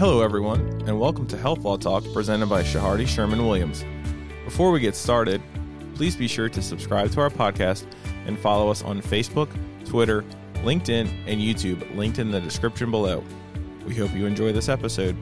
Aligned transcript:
Hello, 0.00 0.22
everyone, 0.22 0.60
and 0.86 0.98
welcome 0.98 1.26
to 1.26 1.36
Health 1.36 1.58
Law 1.58 1.76
Talk 1.76 2.02
presented 2.14 2.48
by 2.48 2.62
Chehardy 2.62 3.06
Sherman 3.06 3.44
Williams. 3.44 3.84
Before 4.46 4.70
we 4.70 4.80
get 4.80 4.96
started, 4.96 5.42
please 5.94 6.16
be 6.16 6.26
sure 6.26 6.48
to 6.48 6.62
subscribe 6.62 7.10
to 7.10 7.20
our 7.20 7.28
podcast 7.28 7.84
and 8.24 8.38
follow 8.38 8.70
us 8.70 8.82
on 8.82 9.02
Facebook, 9.02 9.50
Twitter, 9.84 10.24
LinkedIn, 10.64 11.06
and 11.26 11.38
YouTube, 11.38 11.94
linked 11.96 12.18
in 12.18 12.30
the 12.30 12.40
description 12.40 12.90
below. 12.90 13.22
We 13.86 13.94
hope 13.94 14.14
you 14.14 14.24
enjoy 14.24 14.54
this 14.54 14.70
episode. 14.70 15.14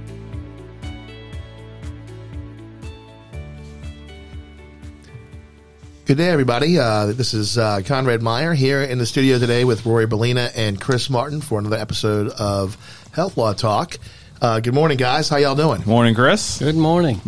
Good 6.04 6.18
day, 6.18 6.31
everybody. 6.31 6.79
Uh, 6.79 7.07
this 7.07 7.35
is 7.35 7.58
uh, 7.58 7.82
Conrad 7.85 8.22
Meyer 8.22 8.54
here 8.54 8.85
in 8.85 8.99
the 8.99 9.07
studio 9.07 9.40
today 9.40 9.64
with 9.64 9.85
Rory 9.85 10.07
Bellina 10.07 10.53
and 10.54 10.81
Chris 10.81 11.11
Martin 11.11 11.40
for 11.40 11.58
another 11.58 11.79
episode 11.79 12.29
of 12.29 12.76
Health 13.13 13.36
Law 13.36 13.54
Talk. 13.54 13.96
Uh, 14.41 14.61
good 14.61 14.75
morning, 14.75 14.97
guys. 14.97 15.29
How 15.29 15.37
y'all 15.37 15.57
doing? 15.57 15.83
Morning, 15.85 16.15
Chris. 16.15 16.61
Good 16.61 16.77
morning. 16.77 17.21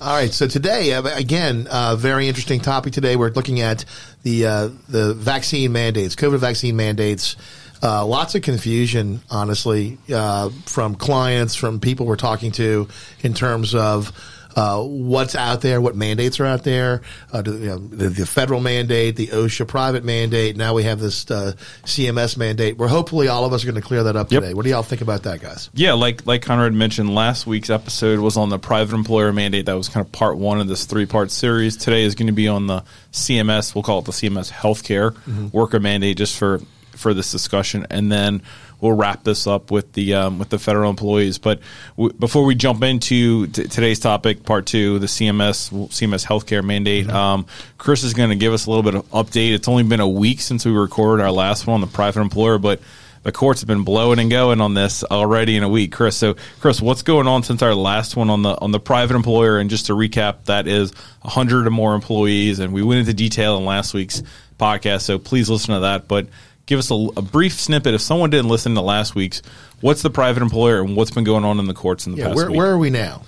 All 0.00 0.14
right. 0.14 0.32
So 0.32 0.48
today, 0.48 0.94
uh, 0.94 1.02
again, 1.14 1.66
uh, 1.70 1.96
very 1.96 2.28
interesting 2.28 2.60
topic. 2.60 2.94
Today, 2.94 3.14
we're 3.16 3.28
looking 3.28 3.60
at 3.60 3.84
the 4.22 4.46
uh, 4.46 4.68
the 4.88 5.12
vaccine 5.12 5.72
mandates, 5.72 6.16
COVID 6.16 6.38
vaccine 6.38 6.76
mandates. 6.76 7.36
Uh, 7.82 8.06
lots 8.06 8.34
of 8.34 8.42
confusion, 8.42 9.20
honestly, 9.30 9.98
uh, 10.12 10.48
from 10.64 10.94
clients, 10.94 11.54
from 11.54 11.78
people 11.78 12.06
we're 12.06 12.16
talking 12.16 12.52
to, 12.52 12.88
in 13.20 13.34
terms 13.34 13.74
of 13.74 14.10
uh, 14.56 14.82
what's 14.82 15.34
out 15.34 15.60
there, 15.60 15.80
what 15.80 15.94
mandates 15.96 16.40
are 16.40 16.46
out 16.46 16.64
there, 16.64 17.02
uh, 17.32 17.42
the, 17.42 17.50
you 17.52 17.66
know, 17.66 17.78
the, 17.78 18.08
the, 18.08 18.26
federal 18.26 18.60
mandate, 18.60 19.16
the 19.16 19.28
OSHA 19.28 19.68
private 19.68 20.04
mandate. 20.04 20.56
Now 20.56 20.74
we 20.74 20.82
have 20.84 21.00
this 21.00 21.30
uh, 21.30 21.52
CMS 21.84 22.36
mandate. 22.36 22.76
Where 22.76 22.88
hopefully 22.88 23.28
all 23.28 23.44
of 23.44 23.52
us 23.52 23.62
are 23.64 23.66
going 23.66 23.80
to 23.80 23.86
clear 23.86 24.02
that 24.04 24.16
up 24.16 24.30
Yep. 24.30 24.42
today. 24.42 24.54
What 24.54 24.64
do 24.64 24.70
y'all 24.70 24.82
think 24.82 25.02
about 25.02 25.22
that, 25.24 25.40
guys? 25.40 25.70
Yeah, 25.74 25.92
like 25.94 26.26
like 26.26 26.42
Conrad 26.42 26.72
mentioned, 26.72 27.14
last 27.14 27.46
week's 27.46 27.70
episode 27.70 28.18
was 28.20 28.36
on 28.36 28.48
the 28.48 28.58
private 28.58 28.94
employer 28.94 29.32
mandate. 29.32 29.66
That 29.66 29.76
was 29.76 29.88
kind 29.88 30.04
of 30.04 30.12
part 30.12 30.36
one 30.36 30.60
of 30.60 30.68
this 30.68 30.84
three 30.84 31.06
part 31.06 31.30
series. 31.30 31.76
Today 31.76 32.02
is 32.02 32.14
going 32.14 32.26
to 32.28 32.32
be 32.32 32.48
on 32.48 32.66
the 32.66 32.84
CMS. 33.12 33.74
We'll 33.74 33.82
call 33.82 34.00
it 34.00 34.04
the 34.04 34.12
CMS 34.12 34.50
healthcare 34.50 35.14
worker 35.52 35.80
mandate, 35.80 36.16
just 36.16 36.36
for 36.36 36.60
for 36.92 37.14
this 37.14 37.30
discussion, 37.30 37.86
and 37.90 38.10
then 38.10 38.42
we'll 38.80 38.92
wrap 38.92 39.24
this 39.24 39.46
up 39.46 39.70
with 39.70 39.92
the 39.92 40.14
um, 40.14 40.38
with 40.38 40.48
the 40.48 40.58
federal 40.58 40.90
employees. 40.90 41.38
But 41.38 41.60
w- 41.96 42.12
before 42.12 42.44
we 42.44 42.54
jump 42.54 42.82
into 42.82 43.46
t- 43.48 43.64
today's 43.64 44.00
topic, 44.00 44.44
part 44.44 44.66
two, 44.66 44.98
the 44.98 45.06
CMS 45.06 45.70
CMS 45.88 46.26
healthcare 46.26 46.64
mandate, 46.64 47.08
um, 47.08 47.46
Chris 47.78 48.02
is 48.02 48.14
going 48.14 48.30
to 48.30 48.36
give 48.36 48.52
us 48.52 48.66
a 48.66 48.70
little 48.70 48.82
bit 48.82 48.94
of 48.94 49.08
update. 49.10 49.52
It's 49.52 49.68
only 49.68 49.82
been 49.82 50.00
a 50.00 50.08
week 50.08 50.40
since 50.40 50.64
we 50.64 50.72
recorded 50.72 51.22
our 51.22 51.32
last 51.32 51.66
one 51.66 51.74
on 51.74 51.80
the 51.80 51.86
private 51.86 52.20
employer, 52.20 52.58
but 52.58 52.80
the 53.22 53.32
courts 53.32 53.60
have 53.60 53.68
been 53.68 53.84
blowing 53.84 54.18
and 54.18 54.30
going 54.30 54.60
on 54.62 54.72
this 54.74 55.04
already 55.04 55.56
in 55.56 55.62
a 55.62 55.68
week, 55.68 55.92
Chris. 55.92 56.16
So, 56.16 56.36
Chris, 56.60 56.80
what's 56.80 57.02
going 57.02 57.26
on 57.26 57.42
since 57.42 57.60
our 57.62 57.74
last 57.74 58.16
one 58.16 58.30
on 58.30 58.42
the 58.42 58.58
on 58.58 58.72
the 58.72 58.80
private 58.80 59.14
employer? 59.14 59.58
And 59.58 59.68
just 59.68 59.86
to 59.86 59.92
recap, 59.92 60.44
that 60.46 60.66
is 60.66 60.92
hundred 61.22 61.66
or 61.66 61.70
more 61.70 61.94
employees, 61.94 62.60
and 62.60 62.72
we 62.72 62.82
went 62.82 63.00
into 63.00 63.12
detail 63.12 63.58
in 63.58 63.64
last 63.66 63.92
week's 63.92 64.22
podcast. 64.58 65.02
So 65.02 65.18
please 65.18 65.50
listen 65.50 65.74
to 65.74 65.80
that. 65.80 66.08
But 66.08 66.28
give 66.70 66.78
us 66.78 66.90
a, 66.92 67.08
a 67.16 67.22
brief 67.22 67.54
snippet. 67.60 67.94
If 67.94 68.00
someone 68.00 68.30
didn't 68.30 68.48
listen 68.48 68.76
to 68.76 68.80
last 68.80 69.16
week's, 69.16 69.42
what's 69.80 70.02
the 70.02 70.08
private 70.08 70.40
employer 70.40 70.80
and 70.80 70.94
what's 70.94 71.10
been 71.10 71.24
going 71.24 71.44
on 71.44 71.58
in 71.58 71.66
the 71.66 71.74
courts 71.74 72.06
in 72.06 72.12
the 72.12 72.18
Yeah, 72.18 72.28
past 72.28 72.36
where, 72.36 72.46
week? 72.46 72.56
where 72.58 72.70
are 72.70 72.78
we 72.78 72.90
now? 72.90 73.22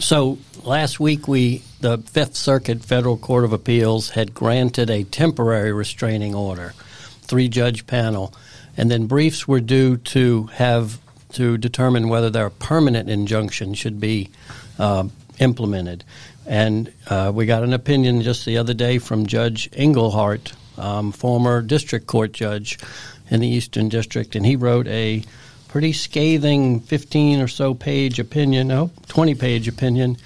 So 0.00 0.38
last 0.64 0.98
week, 0.98 1.28
we 1.28 1.62
the 1.80 1.98
Fifth 1.98 2.34
Circuit 2.34 2.84
Federal 2.84 3.16
Court 3.16 3.44
of 3.44 3.52
Appeals 3.52 4.10
had 4.10 4.34
granted 4.34 4.90
a 4.90 5.04
temporary 5.04 5.72
restraining 5.72 6.34
order, 6.34 6.74
three 7.22 7.48
judge 7.48 7.86
panel, 7.86 8.34
and 8.76 8.90
then 8.90 9.06
briefs 9.06 9.46
were 9.46 9.60
due 9.60 9.96
to 9.98 10.46
have 10.54 10.98
to 11.34 11.56
determine 11.56 12.08
whether 12.08 12.30
their 12.30 12.50
permanent 12.50 13.08
injunction 13.08 13.74
should 13.74 14.00
be 14.00 14.30
uh, 14.76 15.06
implemented. 15.38 16.02
And 16.46 16.92
uh, 17.08 17.30
we 17.32 17.46
got 17.46 17.62
an 17.62 17.72
opinion 17.72 18.22
just 18.22 18.44
the 18.44 18.58
other 18.58 18.74
day 18.74 18.98
from 18.98 19.26
Judge 19.26 19.68
Engelhardt, 19.72 20.52
um, 20.78 21.12
former 21.12 21.62
district 21.62 22.06
court 22.06 22.32
judge 22.32 22.78
in 23.30 23.40
the 23.40 23.48
Eastern 23.48 23.88
District, 23.88 24.34
and 24.34 24.46
he 24.46 24.56
wrote 24.56 24.86
a 24.88 25.22
pretty 25.68 25.92
scathing 25.92 26.80
15 26.80 27.40
or 27.40 27.48
so 27.48 27.74
page 27.74 28.18
opinion, 28.18 28.68
no, 28.68 28.90
20 29.08 29.34
page 29.34 29.68
opinion, 29.68 30.16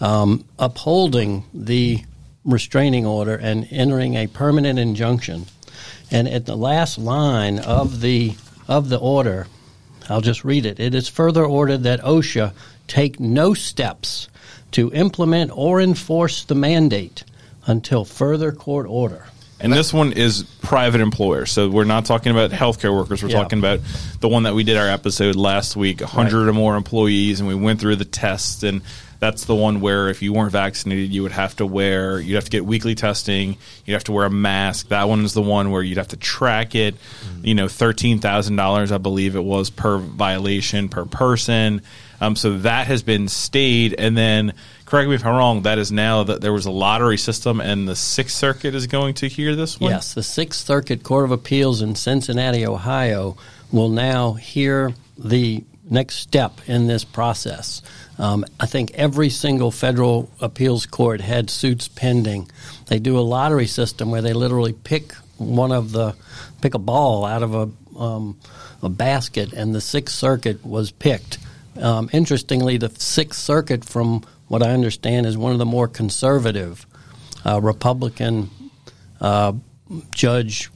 um, 0.00 0.44
upholding 0.58 1.44
the 1.52 2.02
restraining 2.44 3.06
order 3.06 3.34
and 3.34 3.66
entering 3.70 4.14
a 4.14 4.26
permanent 4.26 4.78
injunction. 4.78 5.46
And 6.10 6.28
at 6.28 6.46
the 6.46 6.56
last 6.56 6.98
line 6.98 7.58
of 7.58 8.00
the 8.00 8.36
of 8.68 8.88
the 8.88 8.98
order, 8.98 9.46
I'll 10.08 10.20
just 10.20 10.44
read 10.44 10.64
it. 10.66 10.80
It 10.80 10.94
is 10.94 11.08
further 11.08 11.44
ordered 11.44 11.82
that 11.82 12.00
OSHA 12.00 12.52
take 12.86 13.18
no 13.18 13.54
steps 13.54 14.28
to 14.72 14.92
implement 14.92 15.50
or 15.54 15.80
enforce 15.80 16.44
the 16.44 16.54
mandate 16.54 17.24
until 17.66 18.04
further 18.04 18.52
court 18.52 18.86
order. 18.88 19.26
And 19.64 19.72
this 19.72 19.92
one 19.94 20.12
is 20.12 20.42
private 20.60 21.00
employer. 21.00 21.46
So 21.46 21.70
we're 21.70 21.84
not 21.84 22.04
talking 22.04 22.30
about 22.32 22.50
healthcare 22.50 22.94
workers. 22.94 23.22
We're 23.22 23.30
Yeah. 23.30 23.38
talking 23.40 23.58
about 23.58 23.80
the 24.20 24.28
one 24.28 24.42
that 24.42 24.54
we 24.54 24.62
did 24.62 24.76
our 24.76 24.88
episode 24.88 25.36
last 25.36 25.74
week, 25.74 26.02
100 26.02 26.48
or 26.48 26.52
more 26.52 26.76
employees, 26.76 27.40
and 27.40 27.48
we 27.48 27.54
went 27.54 27.80
through 27.80 27.96
the 27.96 28.04
tests. 28.04 28.62
And 28.62 28.82
that's 29.20 29.46
the 29.46 29.54
one 29.54 29.80
where 29.80 30.10
if 30.10 30.20
you 30.20 30.34
weren't 30.34 30.52
vaccinated, 30.52 31.10
you 31.14 31.22
would 31.22 31.32
have 31.32 31.56
to 31.56 31.64
wear, 31.64 32.20
you'd 32.20 32.34
have 32.34 32.44
to 32.44 32.50
get 32.50 32.66
weekly 32.66 32.94
testing, 32.94 33.56
you'd 33.86 33.94
have 33.94 34.04
to 34.04 34.12
wear 34.12 34.26
a 34.26 34.30
mask. 34.30 34.88
That 34.88 35.08
one 35.08 35.24
is 35.24 35.32
the 35.32 35.40
one 35.40 35.70
where 35.70 35.82
you'd 35.82 35.96
have 35.96 36.08
to 36.08 36.16
track 36.18 36.74
it, 36.74 36.94
you 37.42 37.54
know, 37.54 37.66
$13,000, 37.66 38.92
I 38.92 38.98
believe 38.98 39.34
it 39.34 39.44
was, 39.44 39.70
per 39.70 39.96
violation, 39.96 40.90
per 40.90 41.06
person. 41.06 41.80
Um, 42.20 42.36
so 42.36 42.58
that 42.58 42.86
has 42.86 43.02
been 43.02 43.28
stayed. 43.28 43.94
And 43.98 44.14
then, 44.16 44.52
correct 44.94 45.08
me 45.08 45.16
if 45.16 45.26
I'm 45.26 45.34
wrong, 45.34 45.62
that 45.62 45.78
is 45.78 45.90
now 45.90 46.22
that 46.22 46.40
there 46.40 46.52
was 46.52 46.66
a 46.66 46.70
lottery 46.70 47.18
system 47.18 47.60
and 47.60 47.88
the 47.88 47.96
Sixth 47.96 48.36
Circuit 48.36 48.76
is 48.76 48.86
going 48.86 49.14
to 49.14 49.28
hear 49.28 49.56
this 49.56 49.80
one? 49.80 49.90
Yes, 49.90 50.14
the 50.14 50.22
Sixth 50.22 50.64
Circuit 50.64 51.02
Court 51.02 51.24
of 51.24 51.32
Appeals 51.32 51.82
in 51.82 51.96
Cincinnati, 51.96 52.64
Ohio, 52.64 53.36
will 53.72 53.88
now 53.88 54.34
hear 54.34 54.94
the 55.18 55.64
next 55.90 56.20
step 56.20 56.60
in 56.68 56.86
this 56.86 57.02
process. 57.02 57.82
Um, 58.20 58.44
I 58.60 58.66
think 58.66 58.92
every 58.92 59.30
single 59.30 59.72
federal 59.72 60.30
appeals 60.40 60.86
court 60.86 61.20
had 61.20 61.50
suits 61.50 61.88
pending. 61.88 62.48
They 62.86 63.00
do 63.00 63.18
a 63.18 63.20
lottery 63.20 63.66
system 63.66 64.12
where 64.12 64.22
they 64.22 64.32
literally 64.32 64.74
pick 64.74 65.12
one 65.38 65.72
of 65.72 65.90
the 65.90 66.14
pick 66.62 66.74
a 66.74 66.78
ball 66.78 67.24
out 67.24 67.42
of 67.42 67.52
a 67.52 67.98
um, 67.98 68.38
a 68.80 68.88
basket, 68.88 69.52
and 69.52 69.74
the 69.74 69.80
Sixth 69.80 70.14
Circuit 70.14 70.64
was 70.64 70.92
picked. 70.92 71.38
Um, 71.80 72.08
interestingly, 72.12 72.76
the 72.76 72.90
Sixth 72.90 73.40
Circuit, 73.40 73.84
from 73.84 74.24
what 74.48 74.62
I 74.62 74.70
understand, 74.70 75.26
is 75.26 75.36
one 75.36 75.52
of 75.52 75.58
the 75.58 75.66
more 75.66 75.88
conservative 75.88 76.86
uh, 77.44 77.60
Republican 77.60 78.50
uh, 79.20 79.52
judge 80.10 80.70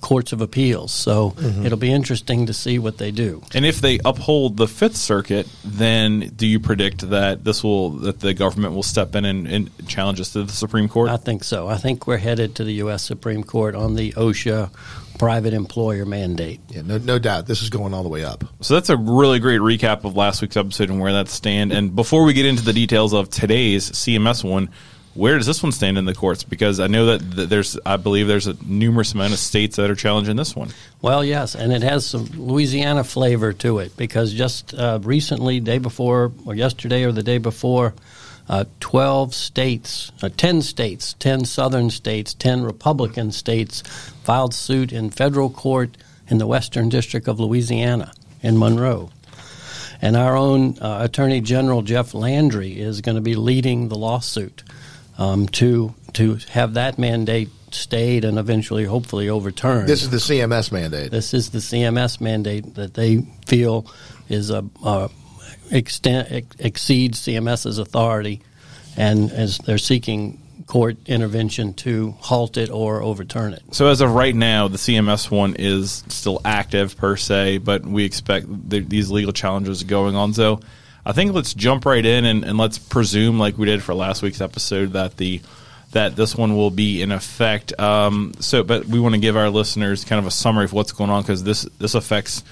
courts 0.00 0.32
of 0.32 0.40
appeals. 0.40 0.92
So 0.92 1.34
it'll 1.38 1.78
be 1.78 1.92
interesting 1.92 2.46
to 2.46 2.52
see 2.52 2.78
what 2.78 2.98
they 2.98 3.10
do. 3.10 3.42
And 3.54 3.64
if 3.64 3.80
they 3.80 3.98
uphold 4.04 4.56
the 4.56 4.68
Fifth 4.68 4.96
Circuit, 4.96 5.48
then 5.64 6.32
do 6.36 6.46
you 6.46 6.60
predict 6.60 7.10
that 7.10 7.44
this 7.44 7.64
will 7.64 7.90
that 7.90 8.20
the 8.20 8.34
government 8.34 8.74
will 8.74 8.82
step 8.82 9.14
in 9.14 9.24
and, 9.24 9.46
and 9.46 9.88
challenge 9.88 10.20
us 10.20 10.32
to 10.34 10.44
the 10.44 10.52
Supreme 10.52 10.88
Court? 10.88 11.10
I 11.10 11.16
think 11.16 11.44
so. 11.44 11.68
I 11.68 11.76
think 11.76 12.06
we're 12.06 12.18
headed 12.18 12.56
to 12.56 12.64
the 12.64 12.74
U.S. 12.74 13.02
Supreme 13.02 13.44
Court 13.44 13.74
on 13.74 13.94
the 13.94 14.12
OSHA 14.12 14.70
private 15.18 15.54
employer 15.54 16.04
mandate. 16.04 16.60
Yeah, 16.68 16.82
no, 16.82 16.98
no 16.98 17.18
doubt. 17.18 17.46
This 17.46 17.62
is 17.62 17.70
going 17.70 17.94
all 17.94 18.02
the 18.02 18.08
way 18.08 18.24
up. 18.24 18.44
So 18.60 18.74
that's 18.74 18.90
a 18.90 18.96
really 18.96 19.38
great 19.38 19.60
recap 19.60 20.04
of 20.04 20.16
last 20.16 20.42
week's 20.42 20.56
episode 20.56 20.90
and 20.90 21.00
where 21.00 21.12
that 21.12 21.28
stand. 21.28 21.72
And 21.72 21.94
before 21.94 22.24
we 22.24 22.32
get 22.32 22.46
into 22.46 22.64
the 22.64 22.72
details 22.72 23.12
of 23.12 23.30
today's 23.30 23.90
CMS 23.90 24.42
one, 24.42 24.70
where 25.14 25.36
does 25.36 25.46
this 25.46 25.62
one 25.62 25.72
stand 25.72 25.98
in 25.98 26.06
the 26.06 26.14
courts? 26.14 26.42
Because 26.42 26.80
I 26.80 26.86
know 26.86 27.16
that 27.16 27.48
there's, 27.48 27.78
I 27.84 27.98
believe 27.98 28.28
there's 28.28 28.46
a 28.46 28.56
numerous 28.64 29.12
amount 29.12 29.34
of 29.34 29.38
states 29.38 29.76
that 29.76 29.90
are 29.90 29.94
challenging 29.94 30.36
this 30.36 30.56
one. 30.56 30.70
Well, 31.02 31.22
yes, 31.24 31.54
and 31.54 31.72
it 31.72 31.82
has 31.82 32.06
some 32.06 32.24
Louisiana 32.34 33.04
flavor 33.04 33.52
to 33.54 33.78
it 33.78 33.96
because 33.96 34.32
just 34.32 34.72
uh, 34.74 35.00
recently, 35.02 35.60
day 35.60 35.78
before, 35.78 36.32
or 36.46 36.54
yesterday, 36.54 37.04
or 37.04 37.12
the 37.12 37.22
day 37.22 37.38
before, 37.38 37.92
uh, 38.48 38.64
12 38.80 39.34
states, 39.34 40.12
uh, 40.22 40.28
10 40.36 40.62
states, 40.62 41.14
10 41.18 41.44
southern 41.44 41.90
states, 41.90 42.34
10 42.34 42.62
Republican 42.62 43.32
states 43.32 43.82
filed 44.24 44.54
suit 44.54 44.92
in 44.92 45.10
federal 45.10 45.50
court 45.50 45.96
in 46.28 46.38
the 46.38 46.46
Western 46.46 46.88
District 46.88 47.28
of 47.28 47.40
Louisiana 47.40 48.12
in 48.42 48.58
Monroe. 48.58 49.10
And 50.00 50.16
our 50.16 50.36
own 50.36 50.78
uh, 50.80 50.98
Attorney 51.02 51.40
General 51.40 51.82
Jeff 51.82 52.12
Landry 52.12 52.78
is 52.78 53.00
going 53.00 53.14
to 53.14 53.20
be 53.20 53.36
leading 53.36 53.88
the 53.88 53.96
lawsuit 53.96 54.64
um, 55.18 55.46
to 55.48 55.94
to 56.14 56.34
have 56.50 56.74
that 56.74 56.98
mandate 56.98 57.48
stayed 57.70 58.24
and 58.24 58.38
eventually, 58.38 58.84
hopefully, 58.84 59.28
overturned. 59.28 59.88
This 59.88 60.02
is 60.02 60.10
the 60.10 60.18
CMS 60.18 60.72
mandate. 60.72 61.10
This 61.10 61.32
is 61.32 61.50
the 61.50 61.58
CMS 61.58 62.20
mandate 62.20 62.74
that 62.74 62.94
they 62.94 63.22
feel 63.46 63.86
is 64.28 64.50
a 64.50 64.64
uh, 64.84 65.08
extent 65.72 66.28
ex- 66.30 66.56
exceeds 66.58 67.20
CMS's 67.20 67.78
authority, 67.78 68.42
and 68.96 69.32
as 69.32 69.58
they're 69.58 69.78
seeking 69.78 70.38
court 70.66 70.96
intervention 71.06 71.74
to 71.74 72.12
halt 72.20 72.56
it 72.56 72.70
or 72.70 73.02
overturn 73.02 73.52
it. 73.52 73.62
So 73.72 73.88
as 73.88 74.00
of 74.00 74.14
right 74.14 74.34
now, 74.34 74.68
the 74.68 74.78
CMS 74.78 75.30
one 75.30 75.56
is 75.58 76.04
still 76.08 76.40
active 76.44 76.96
per 76.96 77.16
se, 77.16 77.58
but 77.58 77.84
we 77.84 78.04
expect 78.04 78.46
th- 78.70 78.88
these 78.88 79.10
legal 79.10 79.32
challenges 79.32 79.82
going 79.82 80.14
on. 80.14 80.32
So 80.34 80.60
I 81.04 81.12
think 81.12 81.34
let's 81.34 81.52
jump 81.52 81.84
right 81.84 82.04
in 82.04 82.24
and, 82.24 82.44
and 82.44 82.58
let's 82.58 82.78
presume, 82.78 83.38
like 83.38 83.58
we 83.58 83.66
did 83.66 83.82
for 83.82 83.94
last 83.94 84.22
week's 84.22 84.40
episode, 84.40 84.92
that 84.92 85.16
the 85.16 85.40
that 85.90 86.16
this 86.16 86.34
one 86.34 86.56
will 86.56 86.70
be 86.70 87.02
in 87.02 87.12
effect. 87.12 87.78
Um, 87.78 88.32
so, 88.40 88.62
but 88.62 88.86
we 88.86 88.98
want 88.98 89.14
to 89.14 89.20
give 89.20 89.36
our 89.36 89.50
listeners 89.50 90.04
kind 90.04 90.18
of 90.18 90.26
a 90.26 90.30
summary 90.30 90.64
of 90.64 90.72
what's 90.72 90.92
going 90.92 91.10
on 91.10 91.22
because 91.22 91.44
this 91.44 91.62
this 91.78 91.94
affects 91.94 92.42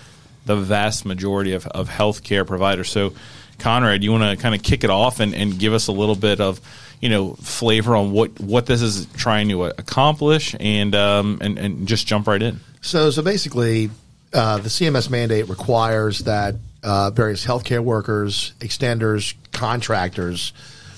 the 0.46 0.56
vast 0.56 1.04
majority 1.04 1.52
of, 1.52 1.66
of 1.66 1.88
healthcare 1.88 2.46
providers. 2.46 2.90
So, 2.90 3.12
Conrad, 3.58 4.02
you 4.02 4.10
want 4.12 4.24
to 4.24 4.42
kind 4.42 4.54
of 4.54 4.62
kick 4.62 4.84
it 4.84 4.90
off 4.90 5.20
and, 5.20 5.34
and 5.34 5.58
give 5.58 5.72
us 5.72 5.88
a 5.88 5.92
little 5.92 6.16
bit 6.16 6.40
of 6.40 6.60
you 7.00 7.08
know 7.08 7.34
flavor 7.34 7.96
on 7.96 8.12
what, 8.12 8.38
what 8.40 8.66
this 8.66 8.82
is 8.82 9.06
trying 9.16 9.48
to 9.48 9.64
accomplish 9.64 10.54
and 10.58 10.94
um, 10.94 11.38
and 11.40 11.58
and 11.58 11.88
just 11.88 12.06
jump 12.06 12.26
right 12.26 12.42
in. 12.42 12.60
So 12.80 13.10
so 13.10 13.22
basically, 13.22 13.90
uh, 14.32 14.58
the 14.58 14.68
CMS 14.68 15.10
mandate 15.10 15.48
requires 15.48 16.20
that 16.20 16.54
uh, 16.82 17.10
various 17.10 17.44
healthcare 17.44 17.80
workers, 17.80 18.52
extenders, 18.60 19.34
contractors 19.52 20.52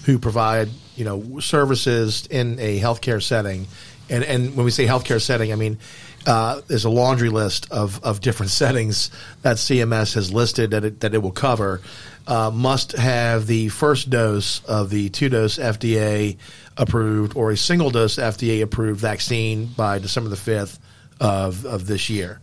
who 0.05 0.19
provide 0.19 0.69
you 0.97 1.05
know 1.05 1.41
services 1.41 2.27
in 2.27 2.59
a 2.59 2.81
healthcare 2.81 3.23
setting, 3.23 3.67
and 4.09 4.25
and 4.25 4.57
when 4.57 4.65
we 4.65 4.71
say 4.71 4.87
healthcare 4.87 5.21
setting, 5.21 5.53
I 5.53 5.57
mean. 5.57 5.79
Uh, 6.25 6.61
there's 6.69 6.85
a 6.85 6.89
laundry 6.89 7.31
list 7.31 7.67
of, 7.73 8.01
of 8.05 8.21
different 8.21 8.51
settings 8.53 9.11
that 9.41 9.57
CMS 9.57 10.15
has 10.15 10.33
listed 10.33 10.71
that 10.71 10.85
it, 10.85 11.01
that 11.01 11.15
it 11.15 11.19
will 11.19 11.33
cover 11.33 11.81
uh, 12.27 12.51
must 12.53 12.93
have 12.93 13.47
the 13.47 13.69
first 13.69 14.11
dose 14.11 14.65
of 14.65 14.91
the 14.91 15.09
two 15.09 15.29
dose 15.29 15.59
FDA 15.59 16.37
approved 16.77 17.37
or 17.37 17.51
a 17.51 17.57
single 17.57 17.91
dose 17.91 18.17
FDA 18.17 18.63
approved 18.63 19.01
vaccine 19.01 19.67
by 19.67 19.99
December 19.99 20.31
the 20.31 20.37
5th 20.37 20.79
of, 21.21 21.65
of 21.65 21.87
this 21.87 22.09
year. 22.11 22.41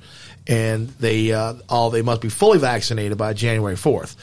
And 0.47 0.89
they 0.89 1.31
uh, 1.31 1.55
all 1.67 1.89
they 1.89 2.01
must 2.01 2.21
be 2.21 2.29
fully 2.29 2.57
vaccinated 2.57 3.17
by 3.17 3.33
January 3.33 3.75
4th 3.75 4.15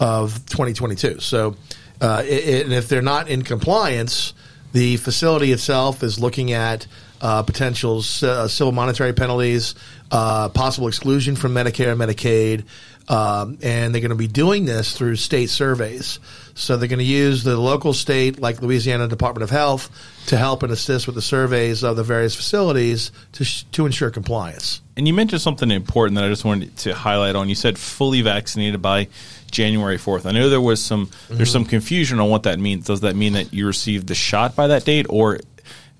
of 0.00 0.34
2022. 0.46 1.20
So, 1.20 1.56
uh, 2.00 2.22
and 2.22 2.72
if 2.72 2.88
they're 2.88 3.02
not 3.02 3.28
in 3.28 3.42
compliance, 3.42 4.32
the 4.72 4.96
facility 4.96 5.52
itself 5.52 6.02
is 6.02 6.18
looking 6.18 6.52
at 6.52 6.86
uh, 7.20 7.42
potential 7.42 7.98
uh, 7.98 8.48
civil 8.48 8.72
monetary 8.72 9.12
penalties, 9.12 9.74
uh, 10.10 10.48
possible 10.50 10.88
exclusion 10.88 11.36
from 11.36 11.54
Medicare 11.54 11.92
and 11.92 12.00
Medicaid, 12.00 12.64
um, 13.08 13.58
and 13.62 13.94
they're 13.94 14.00
going 14.00 14.10
to 14.10 14.16
be 14.16 14.26
doing 14.26 14.64
this 14.64 14.96
through 14.96 15.16
state 15.16 15.48
surveys. 15.48 16.18
So 16.54 16.76
they're 16.76 16.88
going 16.88 16.98
to 16.98 17.04
use 17.04 17.44
the 17.44 17.56
local 17.56 17.92
state, 17.92 18.40
like 18.40 18.60
Louisiana 18.60 19.08
Department 19.08 19.44
of 19.44 19.50
Health, 19.50 19.90
to 20.26 20.36
help 20.36 20.62
and 20.62 20.72
assist 20.72 21.06
with 21.06 21.14
the 21.14 21.22
surveys 21.22 21.84
of 21.84 21.96
the 21.96 22.02
various 22.02 22.34
facilities 22.34 23.12
to, 23.32 23.44
sh- 23.44 23.64
to 23.72 23.86
ensure 23.86 24.10
compliance. 24.10 24.80
And 24.96 25.06
you 25.06 25.14
mentioned 25.14 25.42
something 25.42 25.70
important 25.70 26.16
that 26.16 26.24
I 26.24 26.28
just 26.28 26.44
wanted 26.44 26.76
to 26.78 26.94
highlight 26.94 27.36
on. 27.36 27.48
You 27.48 27.54
said 27.54 27.78
fully 27.78 28.22
vaccinated 28.22 28.82
by 28.82 29.08
January 29.50 29.98
4th. 29.98 30.26
I 30.26 30.32
know 30.32 30.48
there 30.48 30.60
was 30.60 30.82
some 30.82 31.06
mm-hmm. 31.06 31.36
there's 31.36 31.52
some 31.52 31.64
confusion 31.64 32.20
on 32.20 32.28
what 32.30 32.44
that 32.44 32.58
means. 32.58 32.86
Does 32.86 33.00
that 33.00 33.16
mean 33.16 33.34
that 33.34 33.52
you 33.52 33.66
received 33.66 34.06
the 34.06 34.14
shot 34.14 34.56
by 34.56 34.68
that 34.68 34.84
date 34.84 35.06
or 35.08 35.40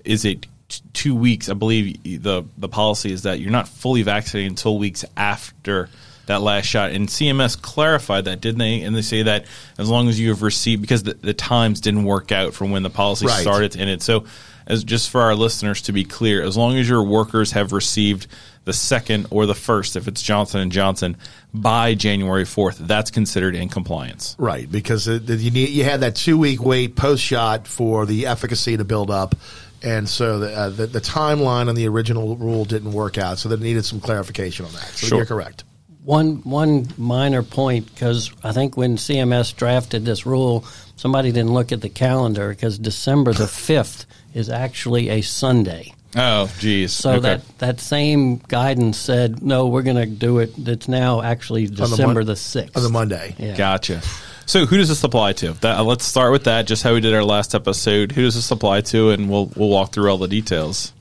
is 0.03 0.25
it 0.25 0.45
two 0.93 1.15
weeks? 1.15 1.49
I 1.49 1.53
believe 1.53 2.01
the 2.03 2.43
the 2.57 2.69
policy 2.69 3.11
is 3.11 3.23
that 3.23 3.39
you're 3.39 3.51
not 3.51 3.67
fully 3.67 4.01
vaccinated 4.01 4.51
until 4.51 4.77
weeks 4.77 5.05
after 5.15 5.89
that 6.27 6.41
last 6.41 6.65
shot. 6.65 6.91
And 6.91 7.07
CMS 7.07 7.59
clarified 7.59 8.25
that, 8.25 8.39
didn't 8.39 8.59
they? 8.59 8.81
And 8.81 8.95
they 8.95 9.01
say 9.01 9.23
that 9.23 9.45
as 9.77 9.89
long 9.89 10.07
as 10.07 10.19
you 10.19 10.29
have 10.29 10.41
received, 10.41 10.81
because 10.81 11.03
the, 11.03 11.15
the 11.15 11.33
times 11.33 11.81
didn't 11.81 12.03
work 12.05 12.31
out 12.31 12.53
from 12.53 12.71
when 12.71 12.83
the 12.83 12.89
policy 12.89 13.25
right. 13.25 13.41
started 13.41 13.71
to 13.73 13.79
end 13.79 13.89
it. 13.89 14.01
So, 14.01 14.25
as 14.67 14.83
just 14.83 15.09
for 15.09 15.21
our 15.21 15.33
listeners 15.33 15.83
to 15.83 15.93
be 15.93 16.03
clear, 16.03 16.43
as 16.43 16.57
long 16.57 16.77
as 16.77 16.89
your 16.89 17.01
workers 17.01 17.53
have 17.53 17.71
received 17.71 18.27
the 18.65 18.73
second 18.73 19.27
or 19.31 19.45
the 19.45 19.55
first, 19.55 19.95
if 19.95 20.09
it's 20.09 20.21
Johnson 20.21 20.59
and 20.59 20.73
Johnson, 20.73 21.15
by 21.53 21.93
January 21.93 22.43
fourth, 22.43 22.77
that's 22.77 23.09
considered 23.09 23.55
in 23.55 23.69
compliance. 23.69 24.35
Right, 24.37 24.69
because 24.69 25.07
you 25.07 25.51
need, 25.51 25.69
you 25.69 25.85
had 25.85 26.01
that 26.01 26.17
two 26.17 26.37
week 26.37 26.61
wait 26.61 26.97
post 26.97 27.23
shot 27.23 27.65
for 27.65 28.05
the 28.05 28.25
efficacy 28.25 28.75
to 28.75 28.83
build 28.83 29.09
up 29.09 29.35
and 29.83 30.09
so 30.09 30.39
the, 30.39 30.53
uh, 30.53 30.69
the, 30.69 30.87
the 30.87 31.01
timeline 31.01 31.69
on 31.69 31.75
the 31.75 31.87
original 31.87 32.35
rule 32.35 32.65
didn't 32.65 32.93
work 32.93 33.17
out, 33.17 33.37
so 33.37 33.49
they 33.49 33.57
needed 33.57 33.85
some 33.85 33.99
clarification 33.99 34.65
on 34.65 34.73
that. 34.73 34.85
So 34.85 35.07
sure. 35.07 35.17
you're 35.19 35.25
correct. 35.25 35.63
One 36.07 36.37
one 36.43 36.87
minor 36.97 37.43
point 37.43 37.93
because 37.93 38.31
I 38.41 38.53
think 38.53 38.77
when 38.77 38.95
CMS 38.95 39.53
drafted 39.53 40.05
this 40.05 40.25
rule, 40.25 40.63
somebody 40.95 41.33
didn't 41.33 41.51
look 41.51 41.73
at 41.73 41.81
the 41.81 41.89
calendar 41.89 42.47
because 42.47 42.79
December 42.79 43.33
the 43.33 43.45
fifth 43.67 44.05
is 44.33 44.49
actually 44.49 45.09
a 45.09 45.19
Sunday. 45.19 45.93
Oh, 46.15 46.49
geez. 46.59 46.93
So 46.93 47.11
okay. 47.11 47.19
that 47.19 47.57
that 47.57 47.79
same 47.81 48.37
guidance 48.37 48.97
said 48.97 49.43
no, 49.43 49.67
we're 49.67 49.81
going 49.81 49.97
to 49.97 50.05
do 50.05 50.39
it. 50.39 50.53
It's 50.57 50.87
now 50.87 51.21
actually 51.21 51.67
December 51.67 52.23
the 52.23 52.37
sixth 52.37 52.77
on 52.77 52.83
the 52.83 52.89
Monday. 52.89 53.35
Yeah. 53.37 53.57
Gotcha. 53.57 54.01
So 54.45 54.65
who 54.65 54.77
does 54.77 54.87
this 54.87 55.03
apply 55.03 55.33
to? 55.33 55.51
That, 55.55 55.81
let's 55.81 56.05
start 56.05 56.31
with 56.31 56.45
that. 56.45 56.67
Just 56.67 56.83
how 56.83 56.93
we 56.93 57.01
did 57.01 57.13
our 57.13 57.25
last 57.25 57.53
episode. 57.53 58.13
Who 58.13 58.21
does 58.21 58.35
this 58.35 58.49
apply 58.49 58.79
to? 58.79 59.09
And 59.09 59.29
we'll 59.29 59.51
we'll 59.57 59.67
walk 59.67 59.91
through 59.91 60.09
all 60.09 60.17
the 60.17 60.29
details. 60.29 60.93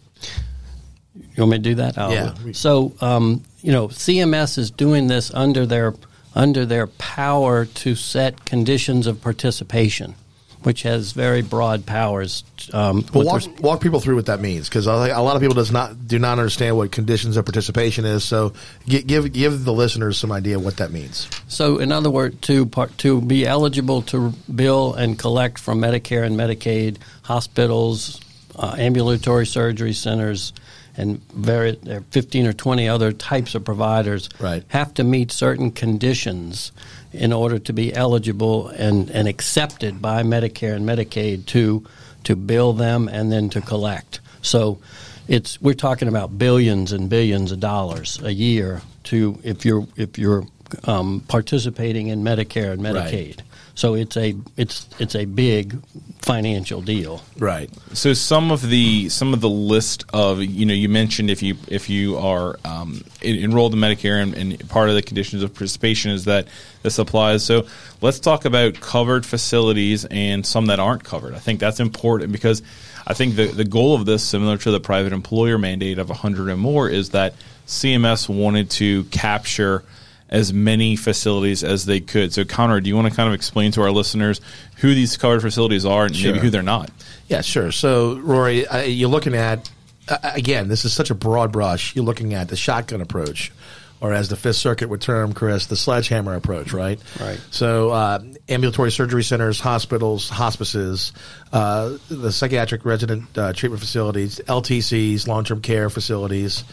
You 1.36 1.42
want 1.42 1.50
me 1.50 1.58
to 1.58 1.62
do 1.62 1.74
that? 1.76 1.98
I'll, 1.98 2.12
yeah. 2.12 2.34
So, 2.52 2.94
um, 3.00 3.42
you 3.60 3.70
know, 3.70 3.88
CMS 3.88 4.56
is 4.56 4.70
doing 4.70 5.06
this 5.06 5.32
under 5.34 5.66
their 5.66 5.94
under 6.34 6.66
their 6.66 6.86
power 6.86 7.64
to 7.64 7.94
set 7.94 8.44
conditions 8.44 9.06
of 9.06 9.20
participation, 9.20 10.14
which 10.62 10.82
has 10.82 11.12
very 11.12 11.42
broad 11.42 11.84
powers. 11.86 12.44
Um, 12.72 13.04
well, 13.12 13.24
walk, 13.24 13.42
walk, 13.60 13.80
people 13.82 14.00
through 14.00 14.16
what 14.16 14.26
that 14.26 14.40
means 14.40 14.68
because 14.68 14.86
a 14.86 14.92
lot 14.92 15.36
of 15.36 15.42
people 15.42 15.54
does 15.54 15.70
not 15.70 16.06
do 16.08 16.18
not 16.18 16.38
understand 16.38 16.78
what 16.78 16.90
conditions 16.90 17.36
of 17.36 17.44
participation 17.44 18.06
is. 18.06 18.24
So, 18.24 18.54
give 18.86 19.30
give 19.30 19.64
the 19.64 19.72
listeners 19.74 20.16
some 20.16 20.32
idea 20.32 20.58
what 20.58 20.78
that 20.78 20.90
means. 20.90 21.28
So, 21.48 21.78
in 21.78 21.92
other 21.92 22.10
words, 22.10 22.40
to 22.42 22.64
part, 22.64 22.96
to 22.98 23.20
be 23.20 23.46
eligible 23.46 24.00
to 24.02 24.32
bill 24.54 24.94
and 24.94 25.18
collect 25.18 25.58
from 25.58 25.80
Medicare 25.80 26.24
and 26.24 26.34
Medicaid, 26.34 26.96
hospitals, 27.22 28.22
uh, 28.56 28.74
ambulatory 28.78 29.44
surgery 29.44 29.92
centers 29.92 30.54
and 30.96 31.20
very, 31.32 31.72
there 31.72 31.98
are 31.98 32.04
15 32.10 32.46
or 32.46 32.52
20 32.52 32.88
other 32.88 33.12
types 33.12 33.54
of 33.54 33.64
providers 33.64 34.28
right. 34.40 34.64
have 34.68 34.94
to 34.94 35.04
meet 35.04 35.30
certain 35.30 35.70
conditions 35.70 36.72
in 37.12 37.32
order 37.32 37.58
to 37.58 37.72
be 37.72 37.94
eligible 37.94 38.68
and, 38.68 39.10
and 39.10 39.28
accepted 39.28 40.00
by 40.00 40.22
Medicare 40.22 40.74
and 40.74 40.88
Medicaid 40.88 41.46
to 41.46 41.86
to 42.24 42.34
bill 42.34 42.72
them 42.72 43.08
and 43.08 43.30
then 43.30 43.48
to 43.50 43.60
collect. 43.60 44.18
So 44.42 44.80
it's 45.28 45.60
we're 45.60 45.74
talking 45.74 46.08
about 46.08 46.36
billions 46.36 46.92
and 46.92 47.08
billions 47.08 47.52
of 47.52 47.60
dollars 47.60 48.20
a 48.22 48.32
year 48.32 48.82
to 49.04 49.38
if 49.44 49.64
you're 49.64 49.86
if 49.96 50.18
you're 50.18 50.44
um, 50.84 51.22
participating 51.28 52.08
in 52.08 52.22
Medicare 52.22 52.72
and 52.72 52.82
Medicaid. 52.82 53.38
Right. 53.38 53.42
So 53.76 53.94
it's 53.94 54.16
a 54.16 54.34
it's 54.56 54.88
it's 54.98 55.14
a 55.14 55.26
big 55.26 55.78
financial 56.22 56.80
deal. 56.80 57.22
Right. 57.38 57.70
So 57.92 58.14
some 58.14 58.50
of 58.50 58.62
the 58.62 59.10
some 59.10 59.34
of 59.34 59.42
the 59.42 59.50
list 59.50 60.06
of 60.14 60.42
you 60.42 60.64
know 60.64 60.72
you 60.72 60.88
mentioned 60.88 61.30
if 61.30 61.42
you 61.42 61.56
if 61.68 61.90
you 61.90 62.16
are 62.16 62.58
um, 62.64 63.04
enrolled 63.20 63.74
in 63.74 63.80
Medicare 63.80 64.22
and, 64.22 64.34
and, 64.34 64.68
part 64.70 64.88
of 64.88 64.94
the 64.94 65.02
conditions 65.02 65.42
of 65.42 65.52
participation 65.52 66.10
is 66.10 66.24
that 66.24 66.48
this 66.82 66.98
applies. 66.98 67.44
So 67.44 67.66
let's 68.00 68.18
talk 68.18 68.46
about 68.46 68.80
covered 68.80 69.26
facilities 69.26 70.06
and 70.06 70.46
some 70.46 70.66
that 70.66 70.80
aren't 70.80 71.04
covered. 71.04 71.34
I 71.34 71.38
think 71.38 71.60
that's 71.60 71.78
important 71.78 72.32
because 72.32 72.62
I 73.06 73.12
think 73.12 73.36
the 73.36 73.48
the 73.48 73.66
goal 73.66 73.94
of 73.94 74.06
this, 74.06 74.24
similar 74.24 74.56
to 74.56 74.70
the 74.70 74.80
private 74.80 75.12
employer 75.12 75.58
mandate 75.58 75.98
of 75.98 76.08
100 76.08 76.48
and 76.48 76.60
more, 76.60 76.88
is 76.88 77.10
that 77.10 77.34
CMS 77.66 78.26
wanted 78.26 78.70
to 78.70 79.04
capture 79.04 79.84
as 80.28 80.52
many 80.52 80.96
facilities 80.96 81.62
as 81.62 81.86
they 81.86 82.00
could. 82.00 82.32
So, 82.32 82.44
Connor, 82.44 82.80
do 82.80 82.88
you 82.88 82.96
want 82.96 83.08
to 83.08 83.14
kind 83.14 83.28
of 83.28 83.34
explain 83.34 83.72
to 83.72 83.82
our 83.82 83.90
listeners 83.90 84.40
who 84.76 84.94
these 84.94 85.16
covered 85.16 85.40
facilities 85.40 85.84
are 85.84 86.06
and 86.06 86.16
sure. 86.16 86.32
maybe 86.32 86.42
who 86.44 86.50
they're 86.50 86.62
not? 86.62 86.90
Yeah, 87.28 87.42
sure. 87.42 87.72
So, 87.72 88.16
Rory, 88.18 88.66
uh, 88.66 88.82
you're 88.82 89.08
looking 89.08 89.34
at, 89.34 89.70
uh, 90.08 90.18
again, 90.22 90.68
this 90.68 90.84
is 90.84 90.92
such 90.92 91.10
a 91.10 91.14
broad 91.14 91.52
brush. 91.52 91.94
You're 91.94 92.04
looking 92.04 92.34
at 92.34 92.48
the 92.48 92.56
shotgun 92.56 93.00
approach, 93.00 93.52
or 94.00 94.12
as 94.12 94.28
the 94.28 94.36
Fifth 94.36 94.56
Circuit 94.56 94.88
would 94.88 95.00
term, 95.00 95.32
Chris, 95.32 95.66
the 95.66 95.76
sledgehammer 95.76 96.34
approach, 96.34 96.72
right? 96.72 97.00
Right. 97.20 97.40
So, 97.50 97.90
uh, 97.90 98.20
ambulatory 98.48 98.90
surgery 98.90 99.22
centers, 99.22 99.60
hospitals, 99.60 100.28
hospices, 100.28 101.12
uh, 101.52 101.98
the 102.08 102.32
psychiatric 102.32 102.84
resident 102.84 103.36
uh, 103.38 103.52
treatment 103.52 103.80
facilities, 103.80 104.40
LTCs, 104.40 105.28
long 105.28 105.44
term 105.44 105.60
care 105.60 105.88
facilities, 105.88 106.64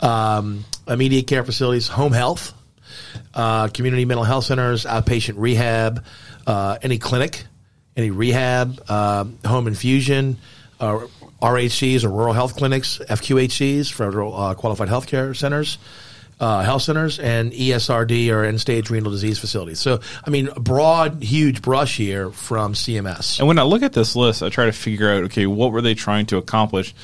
um, 0.00 0.64
immediate 0.88 1.26
care 1.26 1.44
facilities, 1.44 1.86
home 1.86 2.12
health 2.12 2.54
uh, 3.34 3.68
community 3.68 4.04
mental 4.04 4.24
health 4.24 4.44
centers, 4.44 4.84
outpatient 4.84 5.34
rehab, 5.36 6.04
uh, 6.46 6.78
any 6.82 6.98
clinic, 6.98 7.44
any 7.96 8.10
rehab, 8.10 8.82
uh, 8.88 9.24
home 9.44 9.66
infusion, 9.66 10.36
uh, 10.80 11.06
RHCs 11.40 12.04
or 12.04 12.08
rural 12.08 12.32
health 12.32 12.56
clinics, 12.56 12.98
FQHCs, 12.98 13.92
federal 13.92 14.34
uh, 14.34 14.54
qualified 14.54 14.88
healthcare 14.88 15.36
centers, 15.36 15.78
uh, 16.40 16.62
health 16.62 16.82
centers 16.82 17.18
and 17.18 17.52
ESRD 17.52 18.32
or 18.32 18.44
end 18.44 18.60
stage 18.60 18.90
renal 18.90 19.10
disease 19.10 19.38
facilities. 19.38 19.78
So, 19.78 20.00
I 20.26 20.30
mean, 20.30 20.48
a 20.48 20.60
broad, 20.60 21.22
huge 21.22 21.62
brush 21.62 21.96
here 21.96 22.30
from 22.30 22.74
CMS. 22.74 23.38
And 23.38 23.46
when 23.46 23.58
I 23.58 23.62
look 23.62 23.82
at 23.82 23.92
this 23.92 24.16
list, 24.16 24.42
I 24.42 24.48
try 24.48 24.66
to 24.66 24.72
figure 24.72 25.10
out, 25.10 25.24
okay, 25.24 25.46
what 25.46 25.72
were 25.72 25.82
they 25.82 25.94
trying 25.94 26.26
to 26.26 26.38
accomplish? 26.38 26.94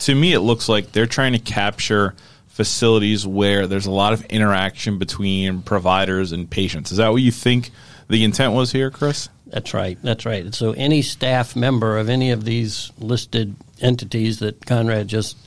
To 0.00 0.14
me, 0.14 0.32
it 0.32 0.40
looks 0.40 0.68
like 0.68 0.92
they're 0.92 1.06
trying 1.06 1.32
to 1.32 1.38
capture 1.38 2.14
facilities 2.60 3.26
where 3.26 3.66
there's 3.66 3.86
a 3.86 3.90
lot 3.90 4.12
of 4.12 4.22
interaction 4.26 4.98
between 4.98 5.62
providers 5.62 6.30
and 6.30 6.50
patients. 6.50 6.92
Is 6.92 6.98
that 6.98 7.10
what 7.10 7.22
you 7.22 7.32
think 7.32 7.70
the 8.10 8.22
intent 8.22 8.52
was 8.52 8.70
here, 8.70 8.90
Chris? 8.90 9.30
That's 9.46 9.72
right. 9.72 9.96
That's 10.02 10.26
right. 10.26 10.54
So 10.54 10.72
any 10.72 11.00
staff 11.00 11.56
member 11.56 11.96
of 11.96 12.10
any 12.10 12.32
of 12.32 12.44
these 12.44 12.92
listed 12.98 13.56
entities 13.80 14.40
that 14.40 14.66
Conrad 14.66 15.08
just 15.08 15.38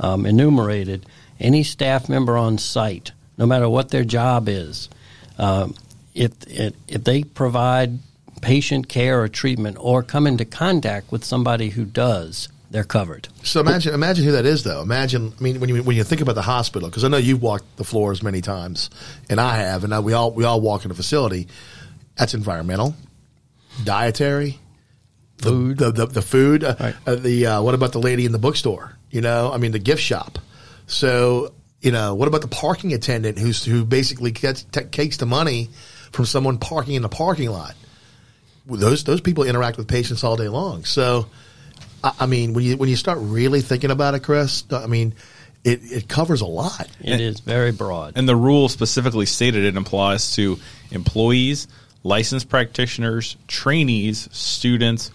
um, 0.00 0.24
enumerated, 0.24 1.04
any 1.38 1.64
staff 1.64 2.08
member 2.08 2.38
on 2.38 2.56
site, 2.56 3.12
no 3.36 3.44
matter 3.44 3.68
what 3.68 3.90
their 3.90 4.04
job 4.04 4.48
is, 4.48 4.88
um, 5.36 5.74
if, 6.14 6.32
if 6.46 6.72
if 6.88 7.04
they 7.04 7.24
provide 7.24 7.98
patient 8.40 8.88
care 8.88 9.20
or 9.20 9.28
treatment 9.28 9.76
or 9.78 10.02
come 10.02 10.26
into 10.26 10.46
contact 10.46 11.12
with 11.12 11.24
somebody 11.24 11.68
who 11.68 11.84
does, 11.84 12.48
they're 12.74 12.82
covered. 12.82 13.28
So 13.44 13.60
imagine 13.60 13.94
imagine 13.94 14.24
who 14.24 14.32
that 14.32 14.46
is, 14.46 14.64
though. 14.64 14.82
Imagine, 14.82 15.32
I 15.38 15.42
mean, 15.42 15.60
when 15.60 15.68
you 15.70 15.80
when 15.84 15.96
you 15.96 16.02
think 16.02 16.20
about 16.20 16.34
the 16.34 16.42
hospital, 16.42 16.88
because 16.88 17.04
I 17.04 17.08
know 17.08 17.18
you've 17.18 17.40
walked 17.40 17.76
the 17.76 17.84
floors 17.84 18.20
many 18.20 18.40
times, 18.40 18.90
and 19.30 19.40
I 19.40 19.58
have, 19.58 19.84
and 19.84 19.94
I, 19.94 20.00
we 20.00 20.12
all 20.12 20.32
we 20.32 20.42
all 20.42 20.60
walk 20.60 20.84
in 20.84 20.90
a 20.90 20.94
facility. 20.94 21.46
That's 22.16 22.34
environmental, 22.34 22.96
dietary, 23.84 24.58
the 25.38 25.44
Food. 25.50 25.78
the, 25.78 25.92
the, 25.92 26.06
the 26.06 26.22
food. 26.22 26.64
uh, 26.64 26.74
Right. 26.80 26.94
uh, 27.06 27.14
the 27.14 27.46
uh, 27.46 27.62
what 27.62 27.74
about 27.76 27.92
the 27.92 28.00
lady 28.00 28.26
in 28.26 28.32
the 28.32 28.40
bookstore? 28.40 28.96
You 29.10 29.20
know, 29.20 29.52
I 29.52 29.58
mean, 29.58 29.70
the 29.70 29.78
gift 29.78 30.02
shop. 30.02 30.40
So 30.88 31.54
you 31.80 31.92
know, 31.92 32.16
what 32.16 32.26
about 32.26 32.40
the 32.40 32.48
parking 32.48 32.92
attendant 32.92 33.38
who's 33.38 33.64
who 33.64 33.84
basically 33.84 34.32
gets 34.32 34.64
t- 34.64 34.80
takes 34.86 35.18
the 35.18 35.26
money 35.26 35.70
from 36.10 36.24
someone 36.24 36.58
parking 36.58 36.96
in 36.96 37.02
the 37.02 37.08
parking 37.08 37.50
lot? 37.50 37.76
Those 38.66 39.04
those 39.04 39.20
people 39.20 39.44
interact 39.44 39.76
with 39.76 39.86
patients 39.86 40.24
all 40.24 40.34
day 40.36 40.48
long. 40.48 40.84
So. 40.84 41.26
I 42.04 42.12
I 42.20 42.26
mean, 42.26 42.52
when 42.54 42.64
you 42.64 42.76
when 42.76 42.88
you 42.88 42.96
start 42.96 43.18
really 43.20 43.62
thinking 43.62 43.90
about 43.90 44.14
it, 44.14 44.22
Chris, 44.22 44.64
I 44.70 44.86
mean, 44.86 45.14
it, 45.64 45.80
it 45.82 46.08
covers 46.08 46.42
a 46.42 46.46
lot. 46.46 46.88
It 47.00 47.20
is 47.20 47.40
very 47.40 47.72
broad. 47.72 48.12
And 48.16 48.28
the 48.28 48.36
rule 48.36 48.68
specifically 48.68 49.26
stated 49.26 49.64
it 49.64 49.76
applies 49.76 50.36
to 50.36 50.58
employees, 50.90 51.66
licensed 52.02 52.50
practitioners, 52.50 53.36
trainees, 53.48 54.28
students, 54.30 55.10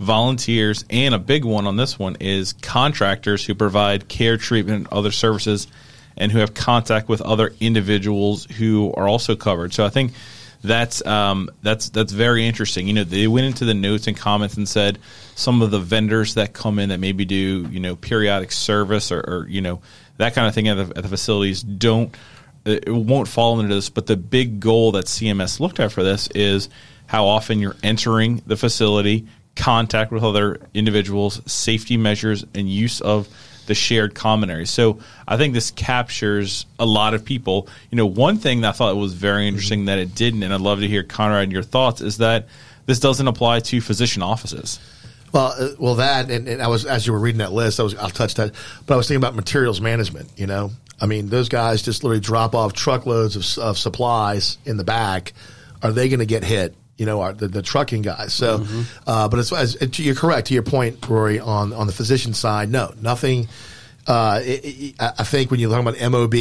volunteers, 0.00 0.84
and 0.90 1.14
a 1.14 1.18
big 1.18 1.44
one 1.44 1.68
on 1.68 1.76
this 1.76 1.98
one 1.98 2.16
is 2.18 2.54
contractors 2.54 3.46
who 3.46 3.54
provide 3.54 4.08
care, 4.08 4.36
treatment, 4.36 4.78
and 4.78 4.88
other 4.92 5.12
services, 5.12 5.68
and 6.16 6.32
who 6.32 6.38
have 6.38 6.52
contact 6.52 7.08
with 7.08 7.20
other 7.20 7.52
individuals 7.60 8.44
who 8.44 8.92
are 8.94 9.06
also 9.06 9.36
covered. 9.36 9.72
So 9.72 9.86
I 9.86 9.90
think 9.90 10.12
that's 10.62 11.04
um, 11.04 11.50
that's 11.62 11.90
that's 11.90 12.12
very 12.12 12.46
interesting. 12.46 12.86
You 12.86 12.94
know, 12.94 13.04
they 13.04 13.26
went 13.26 13.46
into 13.46 13.64
the 13.64 13.74
notes 13.74 14.06
and 14.06 14.16
comments 14.16 14.56
and 14.56 14.68
said 14.68 14.98
some 15.34 15.60
of 15.60 15.70
the 15.70 15.80
vendors 15.80 16.34
that 16.34 16.52
come 16.52 16.78
in 16.78 16.90
that 16.90 17.00
maybe 17.00 17.24
do 17.24 17.66
you 17.70 17.80
know 17.80 17.96
periodic 17.96 18.52
service 18.52 19.10
or, 19.10 19.20
or 19.20 19.46
you 19.48 19.60
know 19.60 19.82
that 20.18 20.34
kind 20.34 20.46
of 20.46 20.54
thing 20.54 20.68
at 20.68 20.74
the, 20.74 20.96
at 20.96 21.02
the 21.02 21.08
facilities 21.08 21.62
don't 21.62 22.14
it 22.64 22.88
won't 22.88 23.28
fall 23.28 23.58
into 23.60 23.74
this. 23.74 23.90
But 23.90 24.06
the 24.06 24.16
big 24.16 24.60
goal 24.60 24.92
that 24.92 25.06
CMS 25.06 25.58
looked 25.58 25.80
at 25.80 25.92
for 25.92 26.02
this 26.02 26.28
is 26.28 26.68
how 27.06 27.26
often 27.26 27.58
you're 27.58 27.76
entering 27.82 28.42
the 28.46 28.56
facility, 28.56 29.26
contact 29.56 30.12
with 30.12 30.22
other 30.22 30.60
individuals, 30.74 31.42
safety 31.50 31.96
measures, 31.96 32.44
and 32.54 32.70
use 32.70 33.00
of 33.00 33.28
the 33.66 33.74
shared 33.74 34.14
common 34.14 34.50
area. 34.50 34.66
So 34.66 34.98
I 35.26 35.36
think 35.36 35.54
this 35.54 35.70
captures 35.70 36.66
a 36.78 36.86
lot 36.86 37.14
of 37.14 37.24
people. 37.24 37.68
You 37.90 37.96
know, 37.96 38.06
one 38.06 38.38
thing 38.38 38.62
that 38.62 38.70
I 38.70 38.72
thought 38.72 38.96
was 38.96 39.14
very 39.14 39.46
interesting 39.46 39.86
that 39.86 39.98
it 39.98 40.14
didn't, 40.14 40.42
and 40.42 40.52
I'd 40.52 40.60
love 40.60 40.80
to 40.80 40.88
hear 40.88 41.02
Conrad 41.02 41.44
and 41.44 41.52
your 41.52 41.62
thoughts, 41.62 42.00
is 42.00 42.18
that 42.18 42.48
this 42.86 42.98
doesn't 43.00 43.26
apply 43.26 43.60
to 43.60 43.80
physician 43.80 44.22
offices. 44.22 44.80
Well, 45.32 45.54
uh, 45.58 45.68
well, 45.78 45.94
that 45.96 46.30
and, 46.30 46.46
and 46.46 46.60
I 46.60 46.68
was 46.68 46.84
as 46.84 47.06
you 47.06 47.12
were 47.12 47.18
reading 47.18 47.38
that 47.38 47.52
list, 47.52 47.80
I 47.80 47.84
was 47.84 47.94
I'll 47.94 48.10
touch 48.10 48.34
that, 48.34 48.52
but 48.86 48.94
I 48.94 48.96
was 48.96 49.08
thinking 49.08 49.22
about 49.22 49.34
materials 49.34 49.80
management. 49.80 50.30
You 50.36 50.46
know, 50.46 50.72
I 51.00 51.06
mean, 51.06 51.28
those 51.28 51.48
guys 51.48 51.82
just 51.82 52.04
literally 52.04 52.20
drop 52.20 52.54
off 52.54 52.74
truckloads 52.74 53.36
of, 53.36 53.62
of 53.62 53.78
supplies 53.78 54.58
in 54.64 54.76
the 54.76 54.84
back. 54.84 55.32
Are 55.82 55.90
they 55.90 56.08
going 56.08 56.20
to 56.20 56.26
get 56.26 56.44
hit? 56.44 56.76
You 56.96 57.06
know, 57.06 57.22
are 57.22 57.32
the, 57.32 57.48
the 57.48 57.62
trucking 57.62 58.02
guys. 58.02 58.34
So, 58.34 58.64
uh, 59.06 59.28
but 59.28 59.38
as, 59.38 59.52
as 59.52 59.98
you're 59.98 60.14
correct 60.14 60.48
to 60.48 60.54
your 60.54 60.62
point, 60.62 61.08
Rory, 61.08 61.40
on 61.40 61.72
on 61.72 61.86
the 61.86 61.92
physician 61.92 62.34
side, 62.34 62.70
no, 62.70 62.92
nothing. 63.00 63.48
Uh, 64.06 64.40
it, 64.42 64.60
it, 64.64 64.94
I 65.00 65.24
think 65.24 65.50
when 65.50 65.58
you're 65.58 65.70
talking 65.70 65.86
about 65.86 66.10
MOB, 66.10 66.34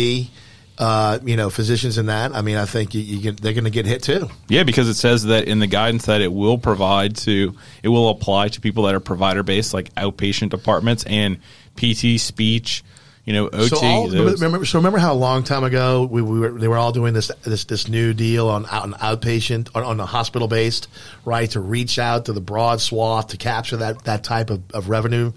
uh, 0.78 1.20
you 1.24 1.38
know, 1.38 1.50
physicians 1.50 1.98
in 1.98 2.08
that, 2.08 2.36
I 2.36 2.42
mean, 2.42 2.58
I 2.58 2.66
think 2.66 2.96
you, 2.96 3.02
you 3.02 3.22
get, 3.22 3.40
they're 3.40 3.54
going 3.54 3.66
to 3.66 3.70
get 3.70 3.86
hit 3.86 4.02
too. 4.02 4.30
Yeah, 4.48 4.64
because 4.64 4.90
it 4.90 4.96
says 4.96 5.26
that 5.26 5.46
in 5.48 5.60
the 5.60 5.68
guidance 5.68 6.08
that 6.08 6.22
it 6.22 6.34
will 6.34 6.58
provide 6.58 7.16
to, 7.18 7.56
it 7.84 7.90
will 7.90 8.10
apply 8.10 8.48
to 8.50 8.62
people 8.62 8.84
that 8.86 8.96
are 8.96 9.00
provider 9.00 9.44
based, 9.44 9.74
like 9.76 9.94
outpatient 9.96 10.50
departments 10.50 11.04
and 11.06 11.38
PT, 11.76 12.20
speech, 12.20 12.84
you 13.26 13.34
know, 13.34 13.48
OT. 13.48 13.68
So, 13.68 13.86
all, 13.86 14.10
remember, 14.10 14.66
so 14.66 14.80
remember 14.80 14.98
how 14.98 15.14
a 15.14 15.16
long 15.16 15.44
time 15.44 15.64
ago 15.64 16.08
we, 16.10 16.22
we 16.22 16.40
were 16.40 16.52
they 16.52 16.68
were 16.68 16.78
all 16.78 16.92
doing 16.92 17.14
this 17.14 17.32
this 17.44 17.66
this 17.66 17.88
new 17.88 18.14
deal 18.14 18.50
on 18.50 18.66
on 18.66 18.94
outpatient 18.94 19.70
on, 19.76 19.84
on 19.84 19.98
the 19.98 20.06
hospital 20.06 20.48
based 20.48 20.88
right 21.24 21.50
to 21.52 21.60
reach 21.60 22.00
out 22.00 22.26
to 22.26 22.34
the 22.34 22.42
broad 22.42 22.82
swath 22.82 23.28
to 23.30 23.38
capture 23.38 23.78
that 23.78 24.04
that 24.06 24.24
type 24.24 24.50
of, 24.50 24.64
of 24.74 24.90
revenue 24.90 25.32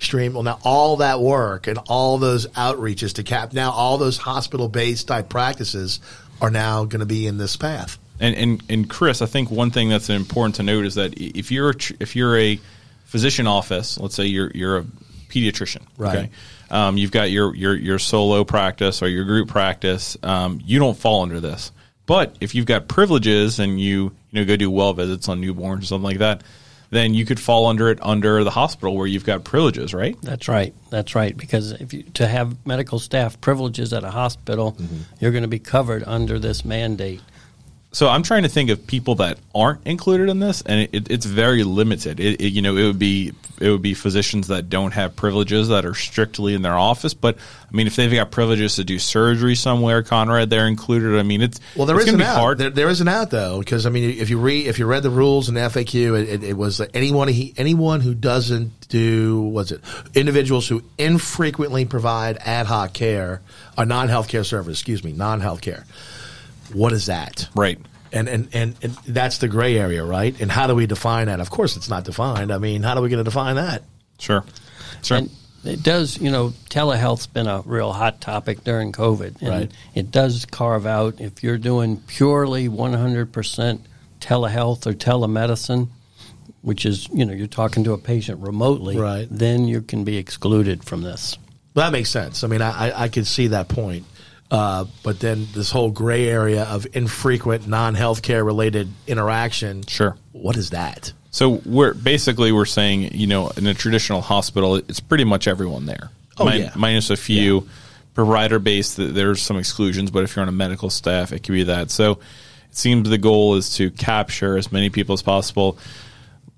stream. 0.00 0.34
Well, 0.34 0.42
now 0.42 0.58
all 0.64 0.98
that 0.98 1.20
work 1.20 1.66
and 1.66 1.78
all 1.88 2.18
those 2.18 2.46
outreaches 2.48 3.14
to 3.14 3.22
cap 3.22 3.54
now 3.54 3.70
all 3.70 3.96
those 3.96 4.18
hospital 4.18 4.68
based 4.68 5.08
type 5.08 5.30
practices 5.30 6.00
are 6.42 6.50
now 6.50 6.84
going 6.84 7.00
to 7.00 7.06
be 7.06 7.26
in 7.26 7.38
this 7.38 7.56
path. 7.56 7.98
And, 8.18 8.36
and 8.36 8.62
and 8.68 8.90
Chris, 8.90 9.22
I 9.22 9.26
think 9.26 9.50
one 9.50 9.70
thing 9.70 9.88
that's 9.88 10.10
important 10.10 10.56
to 10.56 10.62
note 10.62 10.84
is 10.84 10.96
that 10.96 11.14
if 11.16 11.50
you're 11.50 11.70
a, 11.70 11.74
if 12.00 12.14
you're 12.16 12.36
a 12.36 12.60
physician 13.06 13.46
office, 13.46 13.98
let's 13.98 14.14
say 14.14 14.26
you're 14.26 14.50
you're 14.54 14.78
a 14.78 14.84
pediatrician, 15.30 15.82
Right. 15.96 16.18
Okay, 16.18 16.30
um, 16.70 16.96
you've 16.96 17.10
got 17.10 17.30
your 17.30 17.54
your 17.54 17.74
your 17.74 17.98
solo 17.98 18.44
practice 18.44 19.02
or 19.02 19.08
your 19.08 19.24
group 19.24 19.48
practice. 19.48 20.16
Um, 20.22 20.60
you 20.64 20.78
don't 20.78 20.96
fall 20.96 21.22
under 21.22 21.40
this, 21.40 21.72
but 22.06 22.36
if 22.40 22.54
you've 22.54 22.66
got 22.66 22.88
privileges 22.88 23.58
and 23.58 23.80
you 23.80 24.12
you 24.30 24.40
know 24.40 24.44
go 24.44 24.56
do 24.56 24.70
well 24.70 24.92
visits 24.92 25.28
on 25.28 25.42
newborns 25.42 25.82
or 25.82 25.86
something 25.86 26.04
like 26.04 26.18
that, 26.18 26.42
then 26.90 27.14
you 27.14 27.24
could 27.24 27.40
fall 27.40 27.66
under 27.66 27.88
it 27.88 27.98
under 28.02 28.44
the 28.44 28.50
hospital 28.50 28.96
where 28.96 29.06
you've 29.06 29.24
got 29.24 29.44
privileges, 29.44 29.94
right? 29.94 30.20
That's 30.22 30.48
right. 30.48 30.74
That's 30.90 31.14
right. 31.14 31.36
Because 31.36 31.72
if 31.72 31.92
you, 31.92 32.02
to 32.14 32.26
have 32.26 32.66
medical 32.66 32.98
staff 32.98 33.40
privileges 33.40 33.92
at 33.92 34.04
a 34.04 34.10
hospital, 34.10 34.76
you're 35.20 35.30
going 35.30 35.42
to 35.42 35.48
be 35.48 35.60
covered 35.60 36.04
under 36.06 36.38
this 36.38 36.64
mandate. 36.64 37.20
So 37.92 38.08
I'm 38.08 38.22
trying 38.22 38.44
to 38.44 38.48
think 38.48 38.70
of 38.70 38.86
people 38.86 39.16
that 39.16 39.38
aren't 39.52 39.84
included 39.84 40.28
in 40.28 40.38
this, 40.38 40.62
and 40.62 40.88
it, 40.92 41.10
it's 41.10 41.26
very 41.26 41.64
limited. 41.64 42.20
It, 42.20 42.40
it- 42.40 42.52
you 42.52 42.62
know, 42.62 42.76
it 42.76 42.84
would 42.84 42.98
be 42.98 43.32
it 43.60 43.68
would 43.70 43.82
be 43.82 43.92
physicians 43.92 44.46
that 44.48 44.70
don't 44.70 44.92
have 44.92 45.14
privileges 45.16 45.68
that 45.68 45.84
are 45.84 45.94
strictly 45.94 46.54
in 46.54 46.62
their 46.62 46.78
office. 46.78 47.12
But 47.12 47.36
I 47.36 47.76
mean, 47.76 47.86
if 47.86 47.94
they've 47.96 48.10
got 48.10 48.30
privileges 48.30 48.76
to 48.76 48.84
do 48.84 48.98
surgery 48.98 49.54
somewhere, 49.54 50.02
Conrad, 50.02 50.48
they're 50.48 50.66
included. 50.66 51.18
I 51.18 51.24
mean, 51.24 51.42
it's 51.42 51.60
Well, 51.76 51.84
there 51.86 51.96
it's 51.96 52.06
is 52.06 52.12
an 52.14 52.20
be 52.20 52.24
out. 52.24 52.38
hard. 52.38 52.58
There, 52.58 52.70
there 52.70 52.88
is 52.88 53.00
an 53.02 53.08
out 53.08 53.30
though, 53.30 53.58
because 53.58 53.84
I 53.86 53.90
mean, 53.90 54.08
if 54.18 54.30
you 54.30 54.38
read 54.38 54.66
if 54.68 54.78
you 54.78 54.86
read 54.86 55.02
the 55.02 55.10
rules 55.10 55.48
in 55.48 55.56
the 55.56 55.60
FAQ, 55.62 56.22
it, 56.22 56.28
it, 56.28 56.44
it 56.44 56.52
was 56.56 56.78
that 56.78 56.90
anyone 56.94 57.28
he, 57.28 57.52
anyone 57.58 58.00
who 58.00 58.14
doesn't 58.14 58.88
do 58.88 59.40
what's 59.42 59.72
it 59.72 59.80
individuals 60.14 60.66
who 60.68 60.82
infrequently 60.96 61.84
provide 61.84 62.38
ad 62.38 62.66
hoc 62.66 62.92
care 62.94 63.40
or 63.76 63.84
non 63.84 64.08
healthcare 64.08 64.46
service. 64.46 64.78
Excuse 64.78 65.02
me, 65.04 65.12
non 65.12 65.40
healthcare. 65.40 65.84
What 66.72 66.92
is 66.92 67.06
that? 67.06 67.48
right. 67.54 67.78
And, 68.12 68.28
and 68.28 68.48
and 68.52 68.74
and 68.82 68.92
that's 69.06 69.38
the 69.38 69.46
gray 69.46 69.78
area, 69.78 70.04
right? 70.04 70.34
And 70.40 70.50
how 70.50 70.66
do 70.66 70.74
we 70.74 70.86
define 70.86 71.26
that? 71.28 71.38
Of 71.38 71.48
course, 71.50 71.76
it's 71.76 71.88
not 71.88 72.02
defined. 72.02 72.52
I 72.52 72.58
mean, 72.58 72.82
how 72.82 72.96
are 72.96 73.02
we 73.02 73.08
going 73.08 73.18
to 73.22 73.24
define 73.24 73.54
that? 73.54 73.84
Sure. 74.18 74.44
Sure. 75.02 75.18
And 75.18 75.30
it 75.62 75.84
does, 75.84 76.18
you 76.18 76.28
know, 76.28 76.48
telehealth's 76.70 77.28
been 77.28 77.46
a 77.46 77.60
real 77.64 77.92
hot 77.92 78.20
topic 78.20 78.64
during 78.64 78.90
COVID. 78.90 79.40
And 79.42 79.48
Right. 79.48 79.70
it 79.94 80.10
does 80.10 80.44
carve 80.44 80.86
out 80.86 81.20
if 81.20 81.44
you're 81.44 81.56
doing 81.56 81.98
purely 82.08 82.68
100% 82.68 83.80
telehealth 84.20 84.86
or 84.86 84.92
telemedicine, 84.92 85.88
which 86.62 86.84
is, 86.84 87.08
you 87.12 87.24
know, 87.24 87.32
you're 87.32 87.46
talking 87.46 87.84
to 87.84 87.92
a 87.92 87.98
patient 87.98 88.40
remotely, 88.40 88.96
Right. 88.98 89.28
then 89.30 89.68
you 89.68 89.82
can 89.82 90.02
be 90.02 90.16
excluded 90.16 90.82
from 90.82 91.02
this. 91.02 91.38
Well, 91.74 91.86
that 91.86 91.92
makes 91.92 92.10
sense. 92.10 92.42
I 92.42 92.48
mean, 92.48 92.60
I, 92.62 92.88
I, 92.90 93.02
I 93.04 93.08
could 93.08 93.26
see 93.26 93.46
that 93.48 93.68
point. 93.68 94.04
Uh, 94.50 94.84
but 95.04 95.20
then 95.20 95.46
this 95.54 95.70
whole 95.70 95.90
gray 95.90 96.28
area 96.28 96.64
of 96.64 96.86
infrequent 96.92 97.68
non 97.68 97.94
healthcare 97.94 98.44
related 98.44 98.88
interaction. 99.06 99.84
Sure. 99.86 100.16
What 100.32 100.56
is 100.56 100.70
that? 100.70 101.12
So 101.30 101.60
we're 101.64 101.94
basically 101.94 102.50
we're 102.50 102.64
saying 102.64 103.14
you 103.14 103.28
know 103.28 103.50
in 103.50 103.66
a 103.66 103.74
traditional 103.74 104.20
hospital 104.20 104.74
it's 104.76 104.98
pretty 105.00 105.24
much 105.24 105.46
everyone 105.46 105.86
there. 105.86 106.10
Oh, 106.36 106.46
Min- 106.46 106.62
yeah. 106.62 106.72
minus 106.74 107.10
a 107.10 107.16
few 107.16 107.68
provider 108.14 108.58
based. 108.58 108.96
There's 108.98 109.40
some 109.40 109.56
exclusions, 109.56 110.10
but 110.10 110.24
if 110.24 110.34
you're 110.34 110.42
on 110.42 110.48
a 110.48 110.52
medical 110.52 110.90
staff, 110.90 111.32
it 111.32 111.44
could 111.44 111.52
be 111.52 111.64
that. 111.64 111.90
So 111.90 112.12
it 112.12 112.18
seems 112.76 113.08
the 113.08 113.18
goal 113.18 113.54
is 113.54 113.76
to 113.76 113.90
capture 113.90 114.56
as 114.56 114.72
many 114.72 114.90
people 114.90 115.12
as 115.12 115.22
possible. 115.22 115.78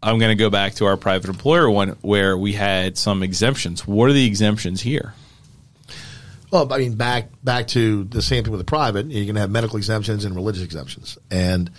I'm 0.03 0.19
going 0.19 0.37
to 0.37 0.43
go 0.43 0.51
back 0.51 0.75
to 0.77 0.87
our 0.87 0.97
private 0.97 1.29
employer 1.29 1.71
one 1.71 1.91
where 2.01 2.37
we 2.37 2.55
had 2.55 2.99
some 2.99 3.23
exemptions. 3.23 3.87
What 3.87 4.11
are 4.11 4.13
the 4.13 4.27
exemptions 4.27 4.81
here? 4.81 5.15
Well, 6.53 6.71
I 6.73 6.79
mean, 6.79 6.95
back 6.97 7.31
back 7.43 7.67
to 7.69 8.05
the 8.05 8.21
same 8.23 8.45
thing 8.45 8.51
with 8.53 8.61
the 8.61 8.65
private. 8.65 9.07
You're 9.07 9.25
going 9.25 9.37
to 9.37 9.41
have 9.41 9.51
medical 9.51 9.79
exemptions 9.79 10.25
and 10.27 10.37
religious 10.37 10.63
exemptions, 10.63 11.17
and 11.31 11.71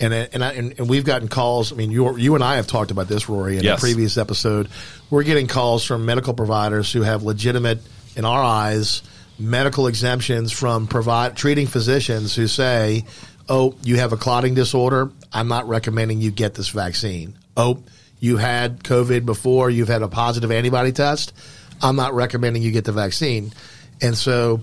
and 0.00 0.14
and, 0.14 0.42
I, 0.42 0.52
and, 0.52 0.74
and 0.78 0.88
we've 0.88 1.04
gotten 1.04 1.28
calls. 1.28 1.70
I 1.70 1.76
mean, 1.76 1.90
you 1.90 2.16
you 2.16 2.34
and 2.34 2.42
I 2.42 2.56
have 2.56 2.66
talked 2.66 2.90
about 2.90 3.08
this, 3.08 3.28
Rory, 3.28 3.58
in 3.58 3.64
Yes. 3.64 3.78
a 3.78 3.80
previous 3.80 4.16
episode. 4.16 4.68
We're 5.10 5.22
getting 5.22 5.46
calls 5.48 5.84
from 5.84 6.06
medical 6.06 6.32
providers 6.32 6.90
who 6.90 7.02
have 7.02 7.24
legitimate, 7.24 7.80
in 8.16 8.24
our 8.24 8.42
eyes, 8.42 9.02
medical 9.38 9.86
exemptions 9.86 10.50
from 10.50 10.86
provide 10.86 11.36
treating 11.36 11.66
physicians 11.66 12.34
who 12.34 12.46
say, 12.46 13.04
"Oh, 13.50 13.74
you 13.82 13.96
have 13.96 14.14
a 14.14 14.16
clotting 14.16 14.54
disorder. 14.54 15.10
I'm 15.30 15.48
not 15.48 15.68
recommending 15.68 16.22
you 16.22 16.30
get 16.30 16.54
this 16.54 16.70
vaccine." 16.70 17.34
Oh, 17.54 17.82
you 18.18 18.38
had 18.38 18.82
COVID 18.82 19.26
before. 19.26 19.68
You've 19.68 19.88
had 19.88 20.00
a 20.00 20.08
positive 20.08 20.50
antibody 20.50 20.92
test. 20.92 21.34
I'm 21.82 21.96
not 21.96 22.14
recommending 22.14 22.62
you 22.62 22.70
get 22.70 22.84
the 22.86 22.92
vaccine. 22.92 23.52
And 24.00 24.16
so, 24.16 24.60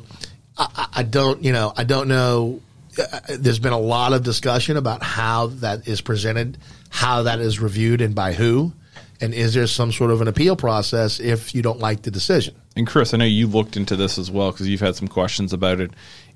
I, 0.57 0.87
I- 0.95 1.03
don't, 1.03 1.43
you 1.43 1.51
know, 1.51 1.73
I 1.75 1.83
don't 1.83 2.07
know. 2.07 2.61
Uh, 2.97 3.19
There's 3.37 3.59
been 3.59 3.73
a 3.73 3.79
lot 3.79 4.13
of 4.13 4.23
discussion 4.23 4.77
about 4.77 5.01
how 5.01 5.47
that 5.47 5.87
is 5.87 6.01
presented, 6.01 6.57
how 6.89 7.23
that 7.23 7.39
is 7.39 7.59
reviewed, 7.59 8.01
and 8.01 8.13
by 8.13 8.33
who. 8.33 8.71
And 9.19 9.33
is 9.33 9.53
there 9.53 9.67
some 9.67 9.91
sort 9.91 10.11
of 10.11 10.21
an 10.21 10.27
appeal 10.27 10.55
process 10.55 11.19
if 11.19 11.55
you 11.55 11.61
don't 11.61 11.79
like 11.79 12.01
the 12.01 12.11
decision? 12.11 12.55
And 12.75 12.85
Chris, 12.85 13.13
I 13.13 13.17
know 13.17 13.25
you 13.25 13.47
looked 13.47 13.77
into 13.77 13.95
this 13.95 14.17
as 14.17 14.29
well 14.29 14.51
because 14.51 14.67
you've 14.67 14.81
had 14.81 14.95
some 14.95 15.07
questions 15.07 15.53
about 15.53 15.79
it. 15.79 15.91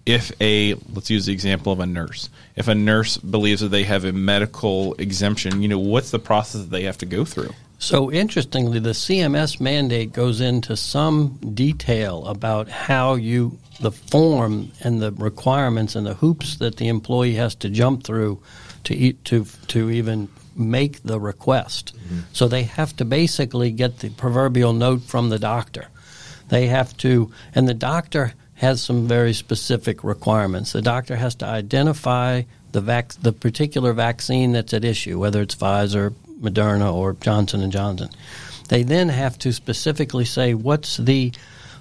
If 0.06 0.32
a 0.40 0.76
let's 0.94 1.10
use 1.10 1.26
the 1.26 1.34
example 1.34 1.74
of 1.74 1.82
a 1.82 1.86
nurse, 1.86 2.30
if 2.56 2.70
a 2.70 2.76
nurse 2.76 3.18
believes 3.18 3.60
that 3.62 3.70
they 3.70 3.84
have 3.84 4.06
a 4.06 4.14
medical 4.14 4.94
exemption, 4.96 5.62
you 5.62 5.68
know 5.68 5.80
what's 5.80 6.12
the 6.12 6.20
process 6.20 6.62
that 6.62 6.70
they 6.70 6.84
have 6.84 6.98
to 7.00 7.06
go 7.06 7.26
through? 7.26 7.52
So 7.80 8.12
interestingly, 8.12 8.80
the 8.80 8.92
CMS 8.92 9.60
mandate 9.60 10.12
goes 10.12 10.42
into 10.42 10.76
some 10.76 11.38
detail 11.54 12.26
about 12.26 12.70
how 12.70 13.16
you 13.16 13.60
the 13.80 13.92
form 13.92 14.72
and 14.82 15.00
the 15.02 15.12
requirements 15.12 15.96
and 15.96 16.06
the 16.06 16.16
hoops 16.16 16.58
that 16.58 16.78
the 16.78 16.88
employee 16.88 17.36
has 17.36 17.54
to 17.56 17.70
jump 17.70 18.04
through 18.04 18.42
to 18.86 18.96
eat, 18.96 19.24
to 19.26 19.46
to 19.68 19.92
even 19.92 20.30
make 20.56 21.04
the 21.04 21.20
request. 21.20 21.96
Mm-hmm. 21.96 22.20
So 22.34 22.48
they 22.48 22.64
have 22.64 22.96
to 22.98 23.06
basically 23.06 23.72
get 23.72 24.00
the 24.00 24.10
proverbial 24.10 24.74
note 24.74 25.04
from 25.04 25.30
the 25.30 25.40
doctor. 25.40 25.88
They 26.50 26.68
have 26.68 26.96
to, 26.98 27.32
and 27.54 27.68
the 27.68 27.74
doctor 27.74 28.34
has 28.56 28.82
some 28.82 29.08
very 29.08 29.34
specific 29.34 30.04
requirements. 30.04 30.72
The 30.72 30.82
doctor 30.82 31.16
has 31.16 31.36
to 31.36 31.46
identify 31.46 32.44
the 32.72 32.82
vac- 32.82 33.22
the 33.22 33.34
particular 33.34 33.94
vaccine 33.94 34.54
that's 34.54 34.74
at 34.74 34.84
issue, 34.84 35.20
whether 35.20 35.42
it's 35.42 35.56
Pfizer, 35.56 36.16
Moderna, 36.42 36.94
or 36.94 37.14
Johnson 37.14 37.62
and 37.62 37.72
Johnson. 37.72 38.10
They 38.70 38.84
then 38.84 39.10
have 39.10 39.38
to 39.40 39.54
specifically 39.54 40.26
say 40.26 40.54
what's 40.54 40.98
the 40.98 41.32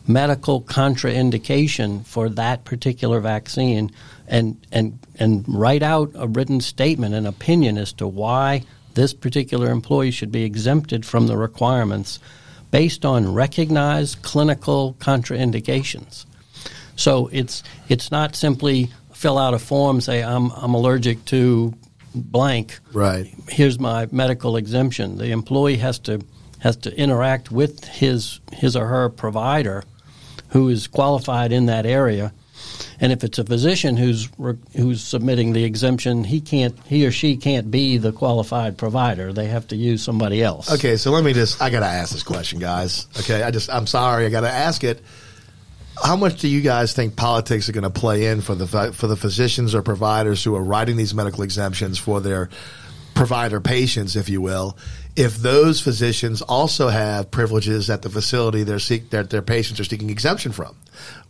medical 0.09 0.63
contraindication 0.63 2.07
for 2.07 2.29
that 2.29 2.65
particular 2.65 3.21
vaccine, 3.21 3.91
and 4.29 4.67
and 4.71 4.99
and 5.19 5.45
write 5.49 5.83
out 5.83 6.11
a 6.15 6.27
written 6.29 6.61
statement, 6.61 7.15
an 7.15 7.27
opinion 7.27 7.79
as 7.79 7.93
to 7.95 8.07
why 8.07 8.63
this 8.95 9.13
particular 9.13 9.71
employee 9.71 10.11
should 10.11 10.33
be 10.33 10.45
exempted 10.45 11.05
from 11.05 11.27
the 11.27 11.37
requirements 11.37 12.19
based 12.71 13.05
on 13.05 13.35
recognized 13.35 14.23
clinical 14.23 14.97
contraindications. 14.99 16.25
So 16.97 17.29
it's 17.33 17.63
it's 17.89 18.11
not 18.11 18.35
simply 18.35 18.91
fill 19.13 19.39
out 19.39 19.55
a 19.55 19.59
form, 19.59 20.01
say 20.01 20.23
I'm 20.23 20.51
I'm 20.53 20.75
allergic 20.75 21.25
to 21.27 21.75
blank. 22.16 22.78
Right. 22.92 23.32
Here's 23.49 23.78
my 23.78 24.08
medical 24.11 24.56
exemption. 24.56 25.18
The 25.18 25.30
employee 25.30 25.76
has 25.76 25.99
to 26.00 26.20
has 26.58 26.76
to 26.78 26.96
interact 26.96 27.50
with 27.50 27.85
his 27.85 28.40
his 28.52 28.76
or 28.76 28.87
her 28.87 29.08
provider, 29.08 29.85
who 30.49 30.68
is 30.68 30.87
qualified 30.87 31.52
in 31.52 31.66
that 31.66 31.87
area. 31.87 32.32
And 32.99 33.12
if 33.12 33.23
it's 33.25 33.38
a 33.38 33.44
physician 33.44 33.96
who's 33.96 34.28
re- 34.38 34.56
who's 34.75 35.02
submitting 35.02 35.52
the 35.52 35.64
exemption, 35.64 36.25
he 36.25 36.40
can't 36.40 36.75
he 36.87 37.06
or 37.06 37.11
she 37.11 37.37
can't 37.37 37.70
be 37.70 37.99
the 37.99 38.12
qualified 38.12 38.78
provider. 38.78 39.32
They 39.32 39.46
have 39.46 39.68
to 39.68 39.76
use 39.76 40.02
somebody 40.02 40.42
else. 40.42 40.73
Okay, 40.73 40.96
so 40.96 41.11
let 41.11 41.23
me 41.23 41.32
just, 41.32 41.61
I 41.61 41.70
got 41.70 41.80
to 41.80 41.87
ask 41.87 42.12
this 42.12 42.22
question, 42.22 42.59
guys. 42.59 43.07
Okay, 43.20 43.42
I 43.42 43.50
just, 43.50 43.70
I'm 43.70 43.87
sorry, 43.87 44.26
I 44.26 44.31
got 44.31 44.40
to 44.40 44.50
ask 44.50 44.83
it. 44.83 45.02
How 46.02 46.16
much 46.16 46.40
do 46.40 46.48
you 46.48 46.61
guys 46.61 46.92
think 46.92 47.16
politics 47.16 47.68
are 47.68 47.72
going 47.72 47.85
to 47.85 47.90
play 47.90 48.26
in 48.26 48.40
for 48.40 48.54
the 48.54 48.92
for 48.92 49.06
the 49.06 49.16
physicians 49.16 49.74
or 49.74 49.82
providers 49.82 50.44
who 50.44 50.54
are 50.54 50.62
writing 50.62 50.96
these 50.96 51.14
medical 51.14 51.42
exemptions 51.42 51.98
for 51.98 52.20
their 52.20 52.50
provider 53.14 53.61
patients, 53.61 54.14
if 54.16 54.28
you 54.28 54.40
will? 54.40 54.76
If 55.16 55.37
those 55.37 55.80
physicians 55.80 56.42
also 56.42 56.88
have 56.88 57.30
privileges 57.30 57.88
at 57.88 58.02
the 58.02 58.11
facility 58.11 58.64
they're 58.64 58.78
seek, 58.78 59.11
that 59.11 59.30
their 59.30 59.40
patients 59.40 59.80
are 59.80 59.85
seeking 59.85 60.11
exemption 60.11 60.52
from, 60.52 60.76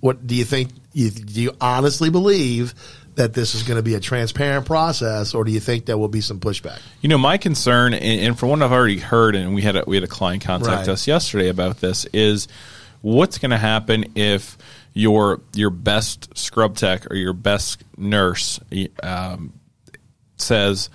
what 0.00 0.26
do 0.26 0.34
you 0.34 0.44
think? 0.44 0.70
You, 0.92 1.10
do 1.10 1.40
you 1.40 1.52
honestly 1.60 2.10
believe 2.10 2.74
that 3.14 3.32
this 3.32 3.54
is 3.54 3.62
going 3.62 3.76
to 3.76 3.82
be 3.82 3.94
a 3.94 4.00
transparent 4.00 4.66
process, 4.66 5.34
or 5.34 5.44
do 5.44 5.52
you 5.52 5.60
think 5.60 5.86
there 5.86 5.96
will 5.96 6.08
be 6.08 6.20
some 6.20 6.40
pushback? 6.40 6.80
You 7.00 7.08
know, 7.08 7.18
my 7.18 7.38
concern, 7.38 7.94
and, 7.94 8.20
and 8.20 8.38
from 8.38 8.50
what 8.50 8.60
I've 8.60 8.72
already 8.72 8.98
heard, 8.98 9.36
and 9.36 9.54
we 9.54 9.62
had 9.62 9.76
a, 9.76 9.84
we 9.86 9.96
had 9.96 10.04
a 10.04 10.08
client 10.08 10.42
contact 10.44 10.80
Right. 10.80 10.88
us 10.88 11.06
yesterday 11.06 11.48
about 11.48 11.80
this, 11.80 12.04
is 12.12 12.48
what's 13.06 13.38
going 13.38 13.52
to 13.52 13.56
happen 13.56 14.12
if 14.16 14.58
your 14.92 15.40
your 15.54 15.70
best 15.70 16.36
scrub 16.36 16.76
tech 16.76 17.08
or 17.10 17.14
your 17.14 17.32
best 17.32 17.84
nurse 17.96 18.58
um, 19.02 19.52
says, 20.36 20.90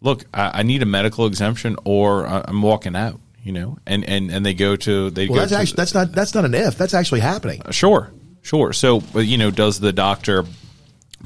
"Look, 0.00 0.24
I, 0.32 0.60
I 0.60 0.62
need 0.62 0.82
a 0.82 0.86
medical 0.86 1.26
exemption, 1.26 1.76
or 1.84 2.26
I'm 2.26 2.62
walking 2.62 2.94
out." 2.94 3.20
You 3.42 3.52
know, 3.52 3.78
and 3.86 4.04
and 4.04 4.30
and 4.30 4.46
they 4.46 4.54
go 4.54 4.76
to 4.76 5.10
they 5.10 5.26
Well, 5.26 5.36
go 5.36 5.40
that's 5.40 5.52
actually 5.52 5.76
that's 5.76 5.94
not 5.94 6.12
that's 6.12 6.34
not 6.34 6.44
an 6.44 6.54
if. 6.54 6.78
That's 6.78 6.94
actually 6.94 7.20
happening. 7.20 7.62
Sure, 7.70 8.12
sure. 8.42 8.72
So, 8.72 9.00
but, 9.00 9.20
you 9.20 9.38
know, 9.38 9.50
does 9.50 9.80
the 9.80 9.92
doctor 9.92 10.44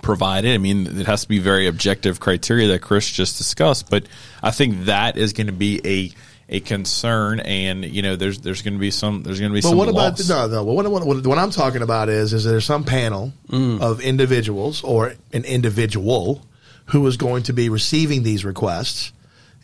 provide 0.00 0.44
it? 0.44 0.54
I 0.54 0.58
mean, 0.58 0.86
it 0.86 1.06
has 1.06 1.22
to 1.22 1.28
be 1.28 1.40
very 1.40 1.66
objective 1.66 2.20
criteria 2.20 2.68
that 2.68 2.80
Chris 2.80 3.10
just 3.10 3.38
discussed. 3.38 3.90
But 3.90 4.04
I 4.42 4.50
think 4.52 4.84
that 4.84 5.18
is 5.18 5.32
going 5.32 5.48
to 5.48 5.52
be 5.52 5.80
a 5.84 6.12
a 6.52 6.60
concern, 6.60 7.40
and 7.40 7.82
you 7.82 8.02
know, 8.02 8.14
there's 8.14 8.38
there's 8.40 8.60
going 8.60 8.74
to 8.74 8.80
be 8.80 8.90
some 8.90 9.22
there's 9.22 9.40
going 9.40 9.50
to 9.50 9.54
be 9.54 9.62
But 9.62 9.70
some 9.70 9.78
what 9.78 9.88
about 9.88 10.18
loss. 10.18 10.28
no 10.28 10.46
no? 10.46 10.62
What, 10.62 10.88
what, 10.88 11.04
what, 11.04 11.26
what 11.26 11.38
I'm 11.38 11.50
talking 11.50 11.80
about 11.80 12.10
is 12.10 12.34
is 12.34 12.44
there's 12.44 12.66
some 12.66 12.84
panel 12.84 13.32
mm. 13.48 13.80
of 13.80 14.00
individuals 14.02 14.84
or 14.84 15.14
an 15.32 15.44
individual 15.44 16.42
who 16.86 17.06
is 17.06 17.16
going 17.16 17.44
to 17.44 17.54
be 17.54 17.70
receiving 17.70 18.22
these 18.22 18.44
requests, 18.44 19.12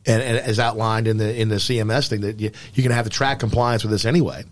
and, 0.06 0.22
and 0.22 0.38
as 0.38 0.58
outlined 0.58 1.06
in 1.06 1.18
the 1.18 1.38
in 1.38 1.50
the 1.50 1.56
CMS 1.56 2.08
thing 2.08 2.22
that 2.22 2.40
you, 2.40 2.50
you're 2.72 2.82
going 2.82 2.90
to 2.90 2.96
have 2.96 3.04
to 3.04 3.10
track 3.10 3.38
compliance 3.38 3.84
with 3.84 3.92
this 3.92 4.06
anyway. 4.06 4.42